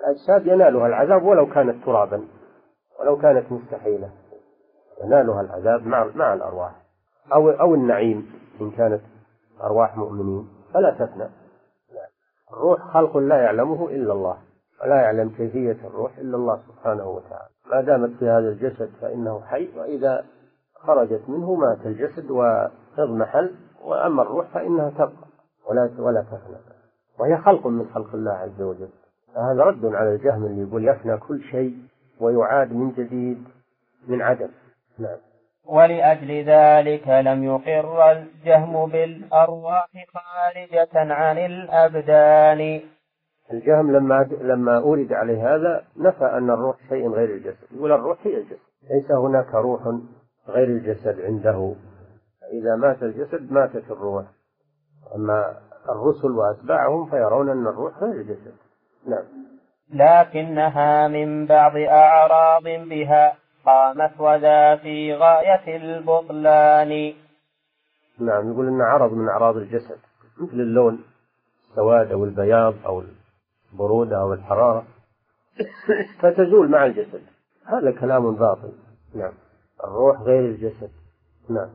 الأجساد 0.00 0.46
ينالها 0.46 0.86
العذاب 0.86 1.22
ولو 1.22 1.46
كانت 1.46 1.84
ترابا 1.84 2.28
ولو 3.00 3.18
كانت 3.18 3.52
مستحيلة. 3.52 4.10
ينالها 5.04 5.40
العذاب 5.40 5.86
مع 5.86 6.04
مع 6.14 6.34
الأرواح. 6.34 6.83
أو 7.32 7.50
أو 7.50 7.74
النعيم 7.74 8.32
إن 8.60 8.70
كانت 8.70 9.00
أرواح 9.62 9.96
مؤمنين. 9.96 10.48
فلا 10.74 10.90
تفنى. 10.90 11.28
الروح 12.52 12.92
خلق 12.94 13.16
لا 13.16 13.36
يعلمه 13.36 13.88
إلا 13.88 14.12
الله. 14.12 14.38
ولا 14.82 14.96
يعلم 14.96 15.28
كيفية 15.28 15.76
الروح 15.84 16.18
إلا 16.18 16.36
الله 16.36 16.60
سبحانه 16.68 17.08
وتعالى. 17.08 17.48
ما 17.70 17.80
دامت 17.80 18.10
في 18.18 18.28
هذا 18.28 18.48
الجسد 18.48 18.90
فإنه 19.00 19.40
حي 19.40 19.68
وإذا 19.78 20.24
خرجت 20.74 21.22
منه 21.28 21.54
مات 21.54 21.86
الجسد 21.86 22.30
واضمحل 22.30 23.54
وأما 23.84 24.22
الروح 24.22 24.46
فإنها 24.54 24.90
تبقى. 24.90 25.26
ولا 25.70 25.90
ولا 25.98 26.22
تفنى. 26.22 26.56
وهي 27.18 27.36
خلق 27.36 27.66
من 27.66 27.86
خلق 27.94 28.14
الله 28.14 28.32
عز 28.32 28.62
وجل. 28.62 28.88
هذا 29.36 29.62
رد 29.62 29.84
على 29.84 30.14
الجهم 30.14 30.44
اللي 30.44 30.68
يقول 30.68 30.88
يفنى 30.88 31.16
كل 31.16 31.42
شيء 31.42 31.78
ويعاد 32.20 32.72
من 32.72 32.92
جديد 32.92 33.44
من 34.08 34.22
عدم. 34.22 34.48
نعم. 34.98 35.16
ولأجل 35.66 36.44
ذلك 36.44 37.08
لم 37.08 37.44
يقر 37.44 38.10
الجهم 38.10 38.86
بالأرواح 38.90 39.88
خارجة 40.14 41.12
عن 41.14 41.38
الأبدان. 41.38 42.80
الجهم 43.52 43.96
لما 43.96 44.28
لما 44.40 44.78
أورد 44.78 45.12
عليه 45.12 45.54
هذا 45.54 45.84
نفى 45.96 46.24
أن 46.24 46.50
الروح 46.50 46.76
شيء 46.88 47.10
غير 47.10 47.28
الجسد. 47.28 47.76
يقول 47.76 47.92
الروح 47.92 48.18
هي 48.26 48.36
الجسد. 48.36 48.58
ليس 48.90 49.12
هناك 49.12 49.54
روح 49.54 49.80
غير 50.48 50.68
الجسد 50.68 51.20
عنده. 51.20 51.74
إذا 52.52 52.76
مات 52.76 53.02
الجسد 53.02 53.52
ماتت 53.52 53.90
الروح. 53.90 54.24
أما 55.14 55.54
الرسل 55.88 56.30
وأتباعهم 56.30 57.10
فيرون 57.10 57.50
أن 57.50 57.66
الروح 57.66 57.98
غير 58.02 58.12
الجسد. 58.12 58.54
نعم. 59.06 59.24
لكنها 59.92 61.08
من 61.08 61.46
بعض 61.46 61.76
أعراض 61.76 62.62
بها. 62.62 63.43
قامت 63.66 64.20
وذا 64.20 64.76
في 64.76 65.14
غاية 65.14 65.76
البطلان. 65.76 67.14
نعم 68.20 68.52
يقول 68.52 68.68
إن 68.68 68.80
عرض 68.80 69.12
من 69.12 69.28
أعراض 69.28 69.56
الجسد 69.56 69.98
مثل 70.40 70.60
اللون 70.60 71.04
السواد 71.70 72.12
أو 72.12 72.24
البياض 72.24 72.74
أو 72.86 73.02
البرودة 73.72 74.20
أو 74.20 74.32
الحرارة 74.32 74.84
فتزول 76.20 76.70
مع 76.70 76.86
الجسد. 76.86 77.22
هذا 77.66 77.90
كلام 78.00 78.34
باطل. 78.34 78.72
نعم. 79.14 79.32
الروح 79.84 80.20
غير 80.20 80.40
الجسد. 80.40 80.90
نعم. 81.50 81.70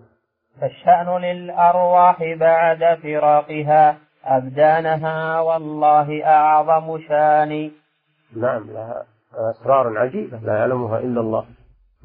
فالشأن 0.62 1.18
للأرواح 1.18 2.34
بعد 2.34 3.00
فراقها 3.04 3.98
أبدانها 4.24 5.40
والله 5.40 6.26
أعظم 6.26 7.00
شان. 7.08 7.72
نعم 8.36 8.72
لها 8.72 9.06
أسرار 9.34 9.98
عجيبة 9.98 10.38
لا 10.38 10.58
يعلمها 10.58 11.00
إلا 11.00 11.22
الله. 11.22 11.46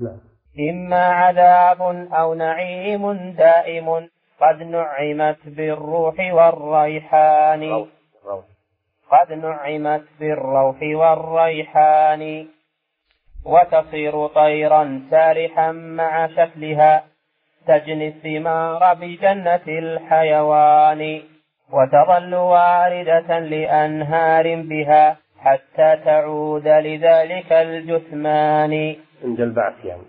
نعم 0.01 0.35
إما 0.59 1.07
عذاب 1.07 1.83
أو 2.13 2.35
نعيم 2.35 3.13
دائم 3.13 4.09
قد 4.41 4.63
نعمت 4.63 5.39
بالروح 5.47 6.15
والريحان. 6.19 7.87
قد 9.11 9.33
نعمت 9.33 10.05
بالروح 10.21 10.77
والريحان. 10.83 12.47
وتصير 13.45 14.27
طيرا 14.27 15.03
سارحا 15.11 15.73
مع 15.73 16.27
شكلها. 16.27 17.05
تجني 17.67 18.09
الثمار 18.09 18.95
بجنة 18.95 19.67
الحيوان. 19.69 21.23
وتظل 21.73 22.35
واردة 22.35 23.39
لأنهار 23.39 24.63
بها 24.63 25.17
حتى 25.41 25.97
تعود 26.05 26.69
لذلك 26.69 27.53
الجثمان. 27.53 28.97
عند 29.25 29.41
البعث 29.41 29.85
يعني. 29.85 30.03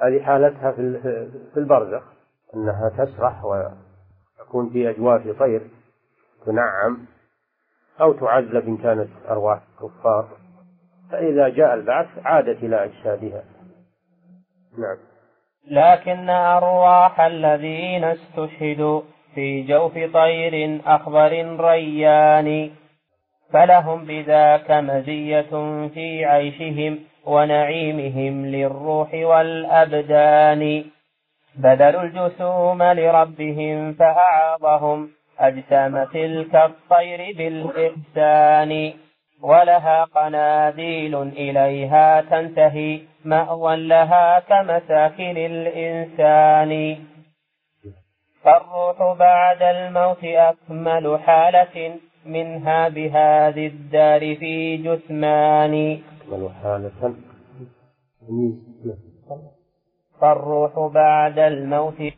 هذه 0.00 0.22
حالتها 0.22 0.72
في 0.72 1.00
في 1.54 1.60
البرزخ 1.60 2.02
أنها 2.54 2.88
تسرح 2.88 3.44
وتكون 3.44 4.70
في 4.70 4.90
أجواف 4.90 5.38
طير 5.38 5.62
تنعم 6.46 7.06
أو 8.00 8.12
تعذب 8.12 8.68
إن 8.68 8.76
كانت 8.76 9.08
أرواح 9.28 9.60
كفار. 9.80 10.28
فإذا 11.10 11.48
جاء 11.48 11.74
البعث 11.74 12.06
عادت 12.24 12.62
إلى 12.62 12.84
أجسادها. 12.84 13.44
نعم. 14.78 14.96
لكن 15.70 16.30
أرواح 16.30 17.20
الذين 17.20 18.04
استشهدوا 18.04 19.02
في 19.34 19.62
جوف 19.62 19.92
طير 19.94 20.80
أخضر 20.86 21.56
ريان 21.60 22.70
فلهم 23.52 24.04
بذاك 24.04 24.70
مزية 24.70 25.50
في 25.88 26.24
عيشهم. 26.24 26.98
ونعيمهم 27.26 28.46
للروح 28.46 29.14
والأبدان. 29.14 30.84
بذلوا 31.56 32.02
الجسوم 32.02 32.82
لربهم 32.82 33.92
فأعاضهم 33.92 35.08
أجسام 35.38 36.04
تلك 36.04 36.54
الطير 36.54 37.34
بالإحسان. 37.36 38.92
ولها 39.42 40.04
قناديل 40.04 41.22
إليها 41.22 42.20
تنتهي. 42.20 43.00
مأوى 43.24 43.76
لها 43.76 44.40
كمساكن 44.40 45.36
الإنسان. 45.36 46.96
فالروح 48.44 49.16
بعد 49.18 49.62
الموت 49.62 50.24
أكمل 50.24 51.18
حالة 51.26 51.94
منها 52.26 52.88
بهذه 52.88 53.66
الدار 53.66 54.20
في 54.20 54.76
جثمان. 54.76 55.98
أكمل 56.24 56.50
حالة 56.62 57.14
فالروح 60.20 60.92
بعد 60.94 61.38
الموت 61.38 62.12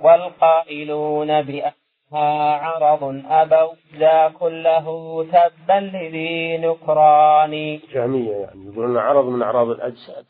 والقائلون 0.00 1.42
بأنها 1.42 2.54
عرض 2.56 3.22
أبوا 3.30 3.74
ذا 3.98 4.28
كله 4.40 4.86
تبا 5.24 5.80
لذي 5.96 6.58
نكران. 6.58 7.80
جهمية 7.92 8.32
يعني 8.32 8.66
يقولون 8.66 8.96
عرض 8.98 9.24
من 9.24 9.42
أعراض 9.42 9.68
الأجساد. 9.68 10.24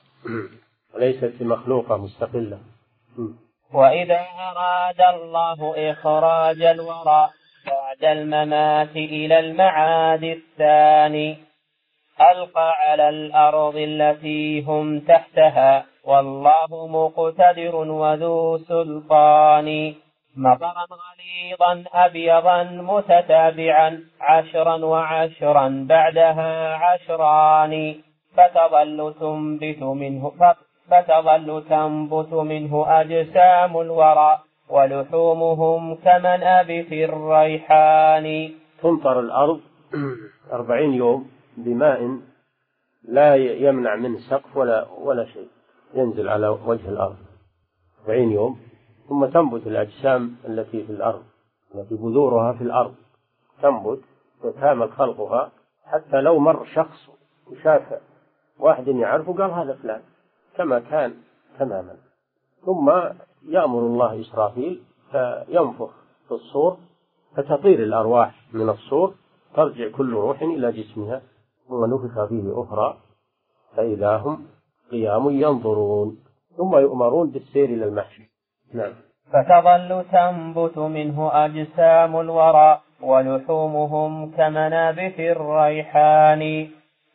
وليست 0.95 1.33
بمخلوقة 1.41 1.97
مستقلة. 1.97 2.59
وإذا 3.75 4.21
أراد 4.21 5.01
الله 5.15 5.91
إخراج 5.93 6.63
الورى 6.63 7.29
بعد 7.67 8.05
الممات 8.17 8.97
إلى 8.97 9.39
المعاد 9.39 10.25
الثاني 10.25 11.48
ألقى 12.21 12.71
على 12.71 13.09
الأرض 13.09 13.77
التي 13.77 14.63
هم 14.63 15.01
تحتها 15.01 15.85
والله 16.05 16.87
مقتدر 16.87 17.77
وذو 17.77 18.59
سلطان. 18.59 19.95
مطرا 20.37 20.87
غليظا 20.91 21.85
أبيضا 21.95 22.63
متتابعا 22.63 24.01
عشرا 24.21 24.85
وعشرا 24.85 25.87
بعدها 25.89 26.75
عشران. 26.75 27.95
فتظل 28.37 29.15
تنبت 29.21 29.83
منه 29.83 30.33
فتظل 30.91 31.65
تنبت 31.71 32.33
منه 32.33 33.01
أجسام 33.01 33.81
الورى 33.81 34.39
ولحومهم 34.71 35.95
كمنابت 35.95 36.93
الريحان. 36.93 38.51
تمطر 38.83 39.21
الأرض 39.21 39.61
أربعين 40.53 40.95
يوم. 40.95 41.38
بماء 41.65 42.19
لا 43.03 43.37
يمنع 43.37 43.97
منه 43.97 44.19
سقف 44.19 44.57
ولا 44.57 44.89
ولا 44.91 45.25
شيء. 45.25 45.49
ينزل 45.95 46.29
على 46.29 46.49
وجه 46.49 46.89
الأرض 46.89 47.17
أربعين 48.01 48.33
يوم 48.33 48.61
ثم 49.09 49.27
تنبت 49.27 49.67
الأجسام 49.67 50.37
التي 50.49 50.87
في 50.87 50.93
الأرض 50.93 51.23
التي 51.75 51.95
بذورها 51.95 52.53
في 52.53 52.65
الأرض. 52.65 52.95
تنبت 53.63 54.01
وتامل 54.45 54.93
خلقها 54.93 55.53
حتى 55.85 56.21
لو 56.21 56.39
مر 56.39 56.65
شخص 56.65 57.11
وشاف 57.47 58.01
واحد 58.59 58.89
يعرفه 58.89 59.33
قال 59.33 59.51
هذا 59.51 59.75
فلان 59.83 60.01
كما 60.57 60.79
كان 60.81 61.15
تماما. 61.59 61.97
ثم 62.67 62.91
يأمر 63.49 63.79
الله 63.79 64.21
إسرافيل 64.21 64.83
فينفخ 65.11 65.91
في 66.29 66.33
الصور 66.35 66.77
فتطير 67.37 67.83
الأرواح 67.83 68.35
من 68.53 68.69
الصور 68.69 69.15
ترجع 69.55 69.89
كل 69.97 70.15
روح 70.15 70.43
إلى 70.43 70.73
جسمها. 70.73 71.23
ثم 71.69 71.85
نفخ 71.85 72.25
فيه 72.25 72.63
أخرى 72.63 72.97
فإذا 73.77 74.17
هم 74.17 74.47
قيام 74.91 75.31
ينظرون 75.31 76.19
ثم 76.57 76.77
يؤمرون 76.77 77.31
بالسير 77.31 77.65
إلى 77.65 77.85
المحشر. 77.85 78.23
نعم. 78.75 78.93
فتظل 79.33 80.05
تنبت 80.13 80.79
منه 80.79 81.31
أجسام 81.45 82.21
الورى 82.21 82.81
ولحومهم 83.03 84.31
كمنابت 84.31 85.21
الريحان. 85.21 86.71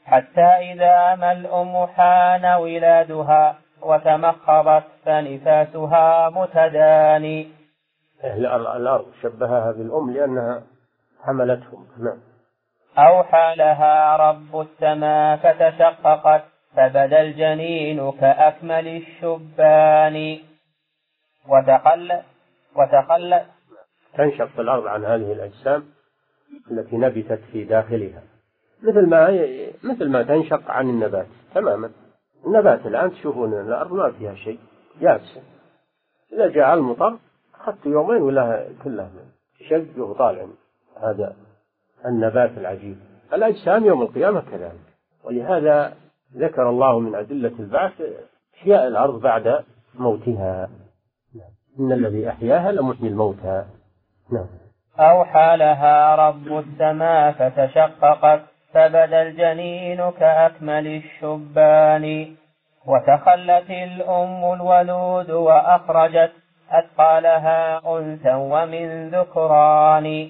حتى 0.05 0.41
إذا 0.41 1.15
ما 1.15 1.31
الأم 1.31 1.87
حان 1.87 2.45
ولادها 2.45 3.55
وتمخضت 3.81 4.83
فنفاسها 5.05 6.29
متداني. 6.29 7.47
أهل 8.23 8.45
الأرض 8.45 9.05
شبهها 9.21 9.71
بالأم 9.71 10.11
لأنها 10.11 10.63
حملتهم. 11.23 11.85
نعم. 11.99 12.32
أوحى 12.97 13.55
لها 13.57 14.17
رب 14.17 14.61
السماء 14.61 15.37
فتشققت 15.37 16.43
فبدا 16.75 17.21
الجنين 17.21 18.11
كأكمل 18.11 18.87
الشبان. 18.87 20.39
وتقل 21.49 22.21
وتقل 22.75 23.41
تنشق 24.13 24.59
الأرض 24.59 24.87
عن 24.87 25.05
هذه 25.05 25.31
الأجسام 25.31 25.83
التي 26.71 26.97
نبتت 26.97 27.39
في 27.51 27.63
داخلها. 27.63 28.21
مثل 28.83 29.09
ما 29.09 29.27
مثل 29.83 30.09
ما 30.09 30.23
تنشق 30.23 30.71
عن 30.71 30.89
النبات 30.89 31.27
تماما. 31.55 31.91
النبات 32.45 32.85
الآن 32.85 33.11
تشوفون 33.11 33.53
الأرض 33.53 33.93
ما 33.93 34.11
فيها 34.11 34.35
شيء 34.35 34.59
يابسة. 35.01 35.41
إذا 36.33 36.47
جاء 36.47 36.73
المطر 36.73 37.17
أخذت 37.61 37.85
يومين 37.85 38.21
ولا 38.21 38.67
كلها 38.83 39.09
شق 39.69 39.97
وطالع 39.97 40.47
هذا 41.01 41.35
النبات 42.05 42.51
العجيب. 42.57 42.97
الأجسام 43.33 43.85
يوم 43.85 44.01
القيامة 44.01 44.41
كذلك. 44.41 44.79
ولهذا 45.23 45.93
ذكر 46.37 46.69
الله 46.69 46.99
من 46.99 47.15
أدلة 47.15 47.51
البعث 47.59 48.01
إحياء 48.57 48.87
الأرض 48.87 49.21
بعد 49.21 49.63
موتها. 49.95 50.69
إن 51.79 51.91
الذي 51.91 52.29
أحياها 52.29 52.71
لمحيي 52.71 53.07
الموتى. 53.07 53.65
نعم. 54.31 54.47
أوحى 54.99 55.57
لها 55.57 56.15
رب 56.15 56.57
السماء 56.57 57.31
فتشققت 57.31 58.41
فبدا 58.73 59.21
الجنين 59.21 60.11
كأكمل 60.11 60.87
الشبان. 60.87 62.35
وتخلت 62.85 63.69
الأم 63.69 64.53
الولود 64.53 65.31
وأخرجت 65.31 66.31
أثقالها 66.71 67.81
أنثى 67.97 68.33
ومن 68.33 69.09
ذكران. 69.09 70.29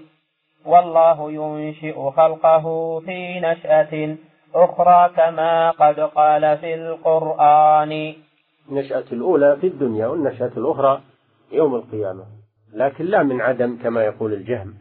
والله 0.66 1.32
ينشئ 1.32 2.10
خلقه 2.10 2.66
في 3.00 3.40
نشأة 3.40 4.16
أخرى 4.56 5.10
كما 5.16 5.72
قد 5.72 6.00
قال 6.00 6.58
في 6.58 6.74
القرآن. 6.74 8.14
النشأة 8.70 9.04
الأولى 9.12 9.58
في 9.62 9.68
الدنيا 9.68 10.08
والنشأة 10.08 10.52
الأخرى 10.58 11.02
يوم 11.52 11.76
القيامة 11.76 12.24
لكن 12.74 13.06
لا 13.06 13.24
من 13.24 13.42
عدم 13.42 13.78
كما 13.84 14.04
يقول 14.04 14.34
الجهم. 14.34 14.74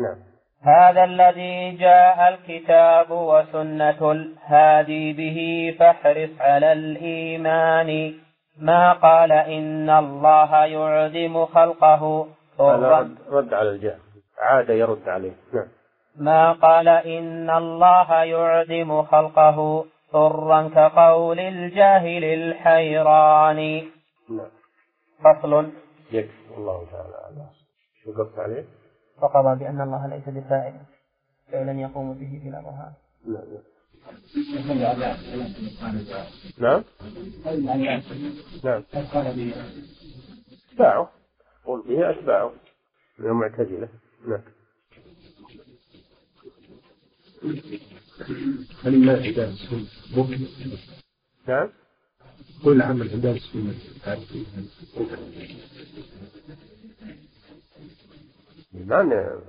نعم. 0.00 0.16
هذا 0.62 1.04
الذي 1.04 1.70
جاء 1.70 2.28
الكتاب 2.28 3.10
وسنة 3.10 4.12
الهادي 4.12 5.12
به 5.12 5.38
فاحرص 5.78 6.30
على 6.40 6.72
الإيمان. 6.72 8.14
ما 8.58 8.92
قال 8.92 9.32
إن 9.32 9.90
الله 9.90 10.64
يعدم 10.64 11.46
خلقه؟ 11.46 12.26
رد, 12.60 13.16
رد 13.30 13.54
على 13.54 13.70
الجهم. 13.70 14.01
عاد 14.42 14.68
يرد 14.70 15.08
عليه. 15.08 15.36
نعم. 15.52 15.68
ما 16.16 16.52
قال 16.52 16.88
إن 16.88 17.50
الله 17.50 18.24
يعدم 18.24 19.02
خلقه 19.02 19.84
ضرا 20.12 20.68
كقول 20.68 21.40
الجاهل 21.40 22.24
الحيران. 22.24 23.60
نعم. 24.30 24.50
فصل. 25.24 25.70
يكفي. 26.12 26.54
الله 26.56 26.86
تعالى 26.92 27.14
أعلم. 27.24 27.46
شو 28.04 28.12
قلت 28.12 28.38
عليه؟ 28.38 28.64
فقضى 29.20 29.58
بأن 29.58 29.80
الله 29.80 30.06
ليس 30.06 30.28
بفاعل 30.28 30.74
فعلا 31.52 31.80
يقوم 31.80 32.14
به 32.14 32.40
بلا 32.44 32.60
برهان 32.60 32.92
نعم. 36.58 36.82
نعم. 37.68 38.02
نعم. 38.64 38.82
أتباعه. 40.72 41.08
قل 41.64 41.82
به 41.88 42.10
أتباعه. 42.10 42.52
من 43.18 43.26
المعتزلة. 43.26 43.88
نعم. 44.26 44.40
هل 48.84 48.94
عباد 49.10 49.48
السنة 49.48 49.86
ممكن؟ 50.16 50.46
نعم. 51.48 51.68
كل 52.64 52.82
عمل 52.82 53.10
عباد 53.10 53.34
السنة 53.36 53.74
الإيمان 58.74 59.40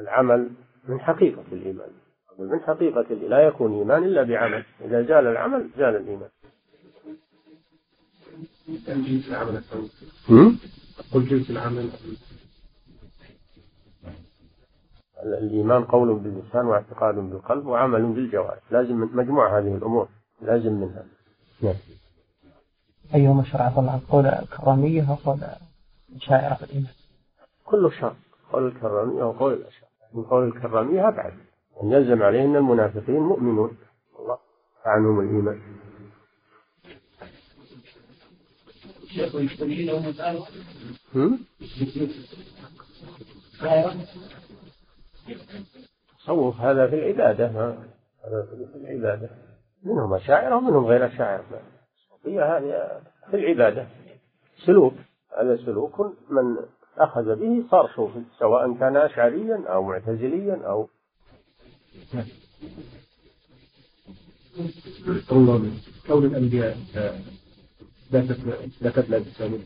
العمل 0.00 0.50
من 0.88 1.00
حقيقة 1.00 1.44
الإيمان. 1.52 1.90
من 2.38 2.60
حقيقة 2.60 3.14
لا 3.14 3.46
يكون 3.46 3.78
إيمان 3.78 4.04
إلا 4.04 4.22
بعمل. 4.22 4.64
إذا 4.80 5.02
زال 5.02 5.26
العمل 5.26 5.70
زال 5.78 5.96
الإيمان؟ 5.96 6.28
قل 11.12 11.28
جنس 11.28 11.50
العمل. 11.50 11.90
الإيمان 15.22 15.84
قول 15.84 16.14
باللسان 16.14 16.66
واعتقاد 16.66 17.14
بالقلب 17.14 17.66
وعمل 17.66 18.06
بالجوارح. 18.06 18.60
لازم 18.70 18.96
من 18.96 19.08
مجموع 19.16 19.58
هذه 19.58 19.74
الأمور 19.74 20.08
لازم 20.42 20.72
منها. 20.72 21.04
نعم. 21.62 21.74
أيهما 23.14 23.44
شرع 23.44 23.68
الله 23.78 24.00
قول 24.08 24.26
الكرامية 24.26 25.10
وقول 25.10 25.38
الشاعرة 26.16 26.54
في 26.54 26.62
الإيمان؟ 26.64 26.92
كله 27.64 27.90
شر 27.90 28.14
قول 28.52 28.66
الكرامية 28.66 29.24
وقول 29.24 29.52
الأشعار 29.52 29.90
من 30.14 30.24
قول 30.24 30.48
الكرامية 30.48 31.08
أبعد 31.08 31.32
أن 31.82 31.92
يلزم 31.92 32.22
عليه 32.22 32.44
أن 32.44 32.56
المنافقين 32.56 33.20
مؤمنون. 33.20 33.76
الله 34.18 34.38
عنهم 34.84 35.20
الإيمان. 35.20 35.60
شيخ 39.06 39.34
يشتري 39.34 39.86
لهم 39.86 40.14
هم؟ 41.14 41.38
تصوف 46.18 46.60
هذا 46.60 46.86
في 46.86 46.94
العبادة 46.94 47.52
ما؟ 47.52 47.78
هذا 48.24 48.46
في 48.72 48.78
العبادة. 48.78 49.30
منهم 49.82 50.14
أشاعرة 50.14 50.56
ومنهم 50.56 50.84
غير 50.84 51.06
أشاعرة 51.06 51.44
الصوفية 51.96 52.56
هذه 52.56 53.00
في 53.30 53.36
العبادة. 53.36 53.86
سلوك. 54.66 54.94
هذا 55.38 55.56
سلوك 55.56 56.00
من 56.30 56.56
أخذ 56.98 57.36
به 57.36 57.64
صار 57.70 57.92
صوفي 57.96 58.22
سواء 58.38 58.74
كان 58.74 58.96
أشعريا 58.96 59.64
أو 59.68 59.82
معتزليا 59.82 60.66
أو 60.66 60.88
الله 65.32 65.72
كون 66.06 66.24
الأنبياء 66.24 66.76
لا 68.10 69.18
بسبب 69.18 69.62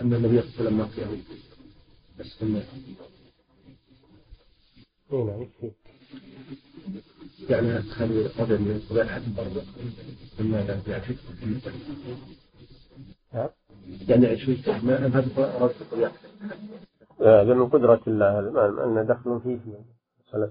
أن 0.00 0.14
النبي 0.14 0.40
صلى 0.42 0.68
الله 0.68 0.72
عليه 0.72 0.78
وسلم 0.78 0.78
ما 0.78 0.84
فيه. 0.86 1.22
السنة 2.20 2.62
إيه 5.12 5.24
نعم 5.24 5.46
يعني 7.48 7.82
تخلي 7.82 8.26
قدر 8.26 8.58
من 8.58 8.82
قبل 8.90 9.08
حد 9.08 9.22
برضه 9.36 9.62
يعرف 10.86 11.10
نعم. 13.34 13.48
يعني 14.08 14.26
عشرين 14.26 14.62
ما 14.82 14.96
هذا 14.96 15.58
رد 15.60 16.10
هذا 17.20 17.54
من 17.54 17.68
قدرة 17.68 18.00
الله 18.06 18.38
هذا 18.38 18.50
ما 18.50 18.84
لنا 18.86 19.02
دخل 19.02 19.40
فيه 19.40 19.58
مسألة 20.28 20.50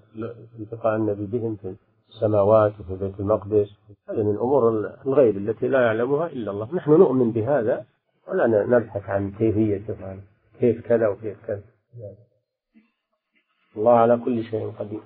التقاء 0.60 0.96
النبي 0.96 1.26
بهم 1.26 1.56
في 1.56 1.76
السماوات 2.10 2.80
وفي 2.80 2.96
بيت 2.96 3.20
المقدس 3.20 3.70
هذه 4.10 4.24
من 4.24 4.32
الأمور 4.32 4.70
الغيب 5.06 5.38
التي 5.38 5.68
لا 5.68 5.82
يعلمها 5.82 6.28
إلا 6.28 6.52
الله 6.52 6.76
نحن 6.76 6.92
نؤمن 6.92 7.32
بهذا 7.32 7.86
ولا 8.28 8.48
نبحث 8.48 9.10
عن 9.10 9.32
هذا 9.32 10.22
كيف 10.60 10.88
كذا 10.88 11.08
وكيف 11.08 11.46
كذا 11.48 11.62
الله 13.78 13.92
على 13.92 14.18
كل 14.26 14.44
شيء 14.44 14.72
قدير. 14.72 15.02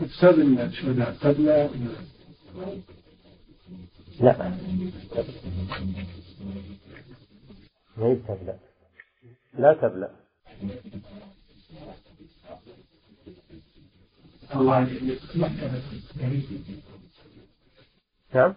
بسبب 0.00 0.60
الشهداء 0.60 1.16
قد 1.20 1.40
لا. 1.40 1.70
لا 4.20 4.32
ما 7.96 8.14
تبلى 8.28 8.58
لا 9.58 9.74
تبلى 9.74 10.10
الله 14.54 14.78
نعم. 18.34 18.54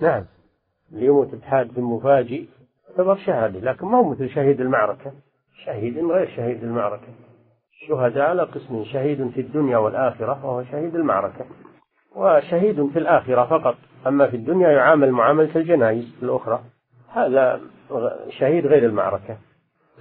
نعم. 0.00 0.26
اللي 0.92 1.06
يموت 1.06 1.34
بحادث 1.34 1.78
مفاجئ 1.78 2.44
يعتبر 2.88 3.16
شهادة 3.16 3.60
لكن 3.60 3.86
ما 3.86 3.98
هو 3.98 4.10
مثل 4.10 4.28
شهيد 4.28 4.60
المعركة. 4.60 5.12
شهيد 5.64 5.98
غير 5.98 6.28
شهيد 6.36 6.64
المعركة. 6.64 7.08
الشهداء 7.82 8.28
على 8.28 8.42
قسمين 8.42 8.84
شهيد 8.84 9.30
في 9.30 9.40
الدنيا 9.40 9.76
والآخرة 9.76 10.46
وهو 10.46 10.64
شهيد 10.64 10.94
المعركة. 10.94 11.44
وشهيد 12.16 12.90
في 12.90 12.98
الآخرة 12.98 13.46
فقط 13.46 13.74
أما 14.06 14.26
في 14.26 14.36
الدنيا 14.36 14.68
يعامل 14.68 15.10
معاملة 15.10 15.56
الجنائز 15.56 16.14
الأخرى. 16.22 16.62
هذا 17.08 17.60
شهيد 18.28 18.66
غير 18.66 18.86
المعركة. 18.86 19.36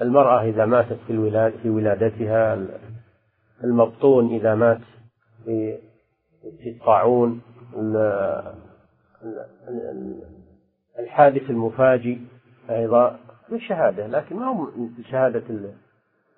المرأة 0.02 0.44
إذا 0.44 0.66
ماتت 0.66 1.00
في 1.08 1.14
الولاد 1.14 1.54
في 1.64 1.70
ولادتها 1.70 2.68
المبطون 3.64 4.36
إذا 4.36 4.56
مات 4.56 4.80
في 5.46 6.70
الطاعون 6.70 7.42
الحادث 11.00 11.50
المفاجئ 11.50 12.18
أيضا 12.70 13.20
بالشهادة 13.50 14.08
لكن 14.08 14.36
ما 14.36 14.46
هو 14.46 14.70
شهادة 15.12 15.44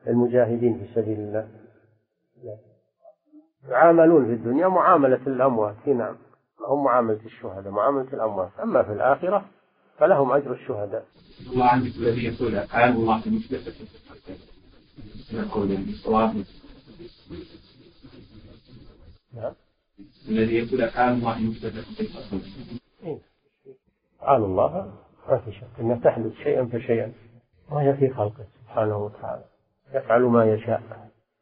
المجاهدين 0.08 0.80
في 0.80 0.94
سبيل 0.96 1.20
الله. 1.20 1.48
يعاملون 3.70 4.26
في 4.26 4.34
الدنيا 4.34 4.68
معاملة 4.68 5.20
الأموات 5.28 5.88
نعم. 5.88 6.16
هم 6.68 6.84
معاملة 6.84 7.20
الشهداء 7.26 7.72
معاملة 7.72 8.14
الأموات. 8.14 8.52
أما 8.64 8.84
في 8.84 8.92
الآخرة 8.94 9.46
فلهم 9.98 10.32
أجر 10.32 10.54
الشهداء. 10.54 11.06
الله 11.52 11.66
عندك 11.66 11.96
الذي 11.98 12.26
يقول 12.26 12.56
أفعال 12.56 12.92
الله 12.92 13.18
مثبتة 13.26 13.74
نقول 15.34 15.72
الصواب 15.72 16.44
نعم. 19.34 19.54
الذي 20.30 20.56
يقول 20.56 20.82
أفعال 20.82 21.14
الله 21.14 21.40
مثبتة 21.40 21.84
أفعال 24.24 24.44
الله 24.44 24.91
ما 25.30 25.38
في 25.38 25.52
شك. 25.52 25.68
أنها 25.80 25.95
تحدث 25.95 26.34
شيئا 26.44 26.66
فشيئا. 26.66 27.12
وهي 27.72 27.94
في 27.94 28.10
خلقه 28.10 28.45
سبحانه 28.62 28.98
وتعالى. 28.98 29.44
يفعل 29.94 30.22
ما 30.22 30.45
يشاء 30.45 30.82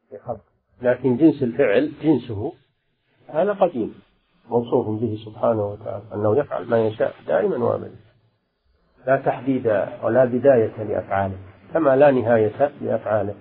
في 0.09 0.17
خلقه. 0.17 0.51
لكن 0.81 1.17
جنس 1.17 1.43
الفعل 1.43 1.91
جنسه 2.03 2.53
هذا 3.27 3.53
قديم. 3.53 3.95
موصوف 4.49 5.01
به 5.01 5.17
سبحانه 5.25 5.65
وتعالى. 5.65 6.03
أنه 6.13 6.37
يفعل 6.37 6.65
ما 6.65 6.87
يشاء 6.87 7.13
دائما 7.27 7.57
وأبدا. 7.65 7.95
لا 9.07 9.17
تحديد 9.17 9.67
ولا 10.03 10.25
بداية 10.25 10.83
لأفعاله. 10.83 11.37
كما 11.73 11.95
لا 11.95 12.11
نهاية 12.11 12.71
لأفعاله. 12.81 13.35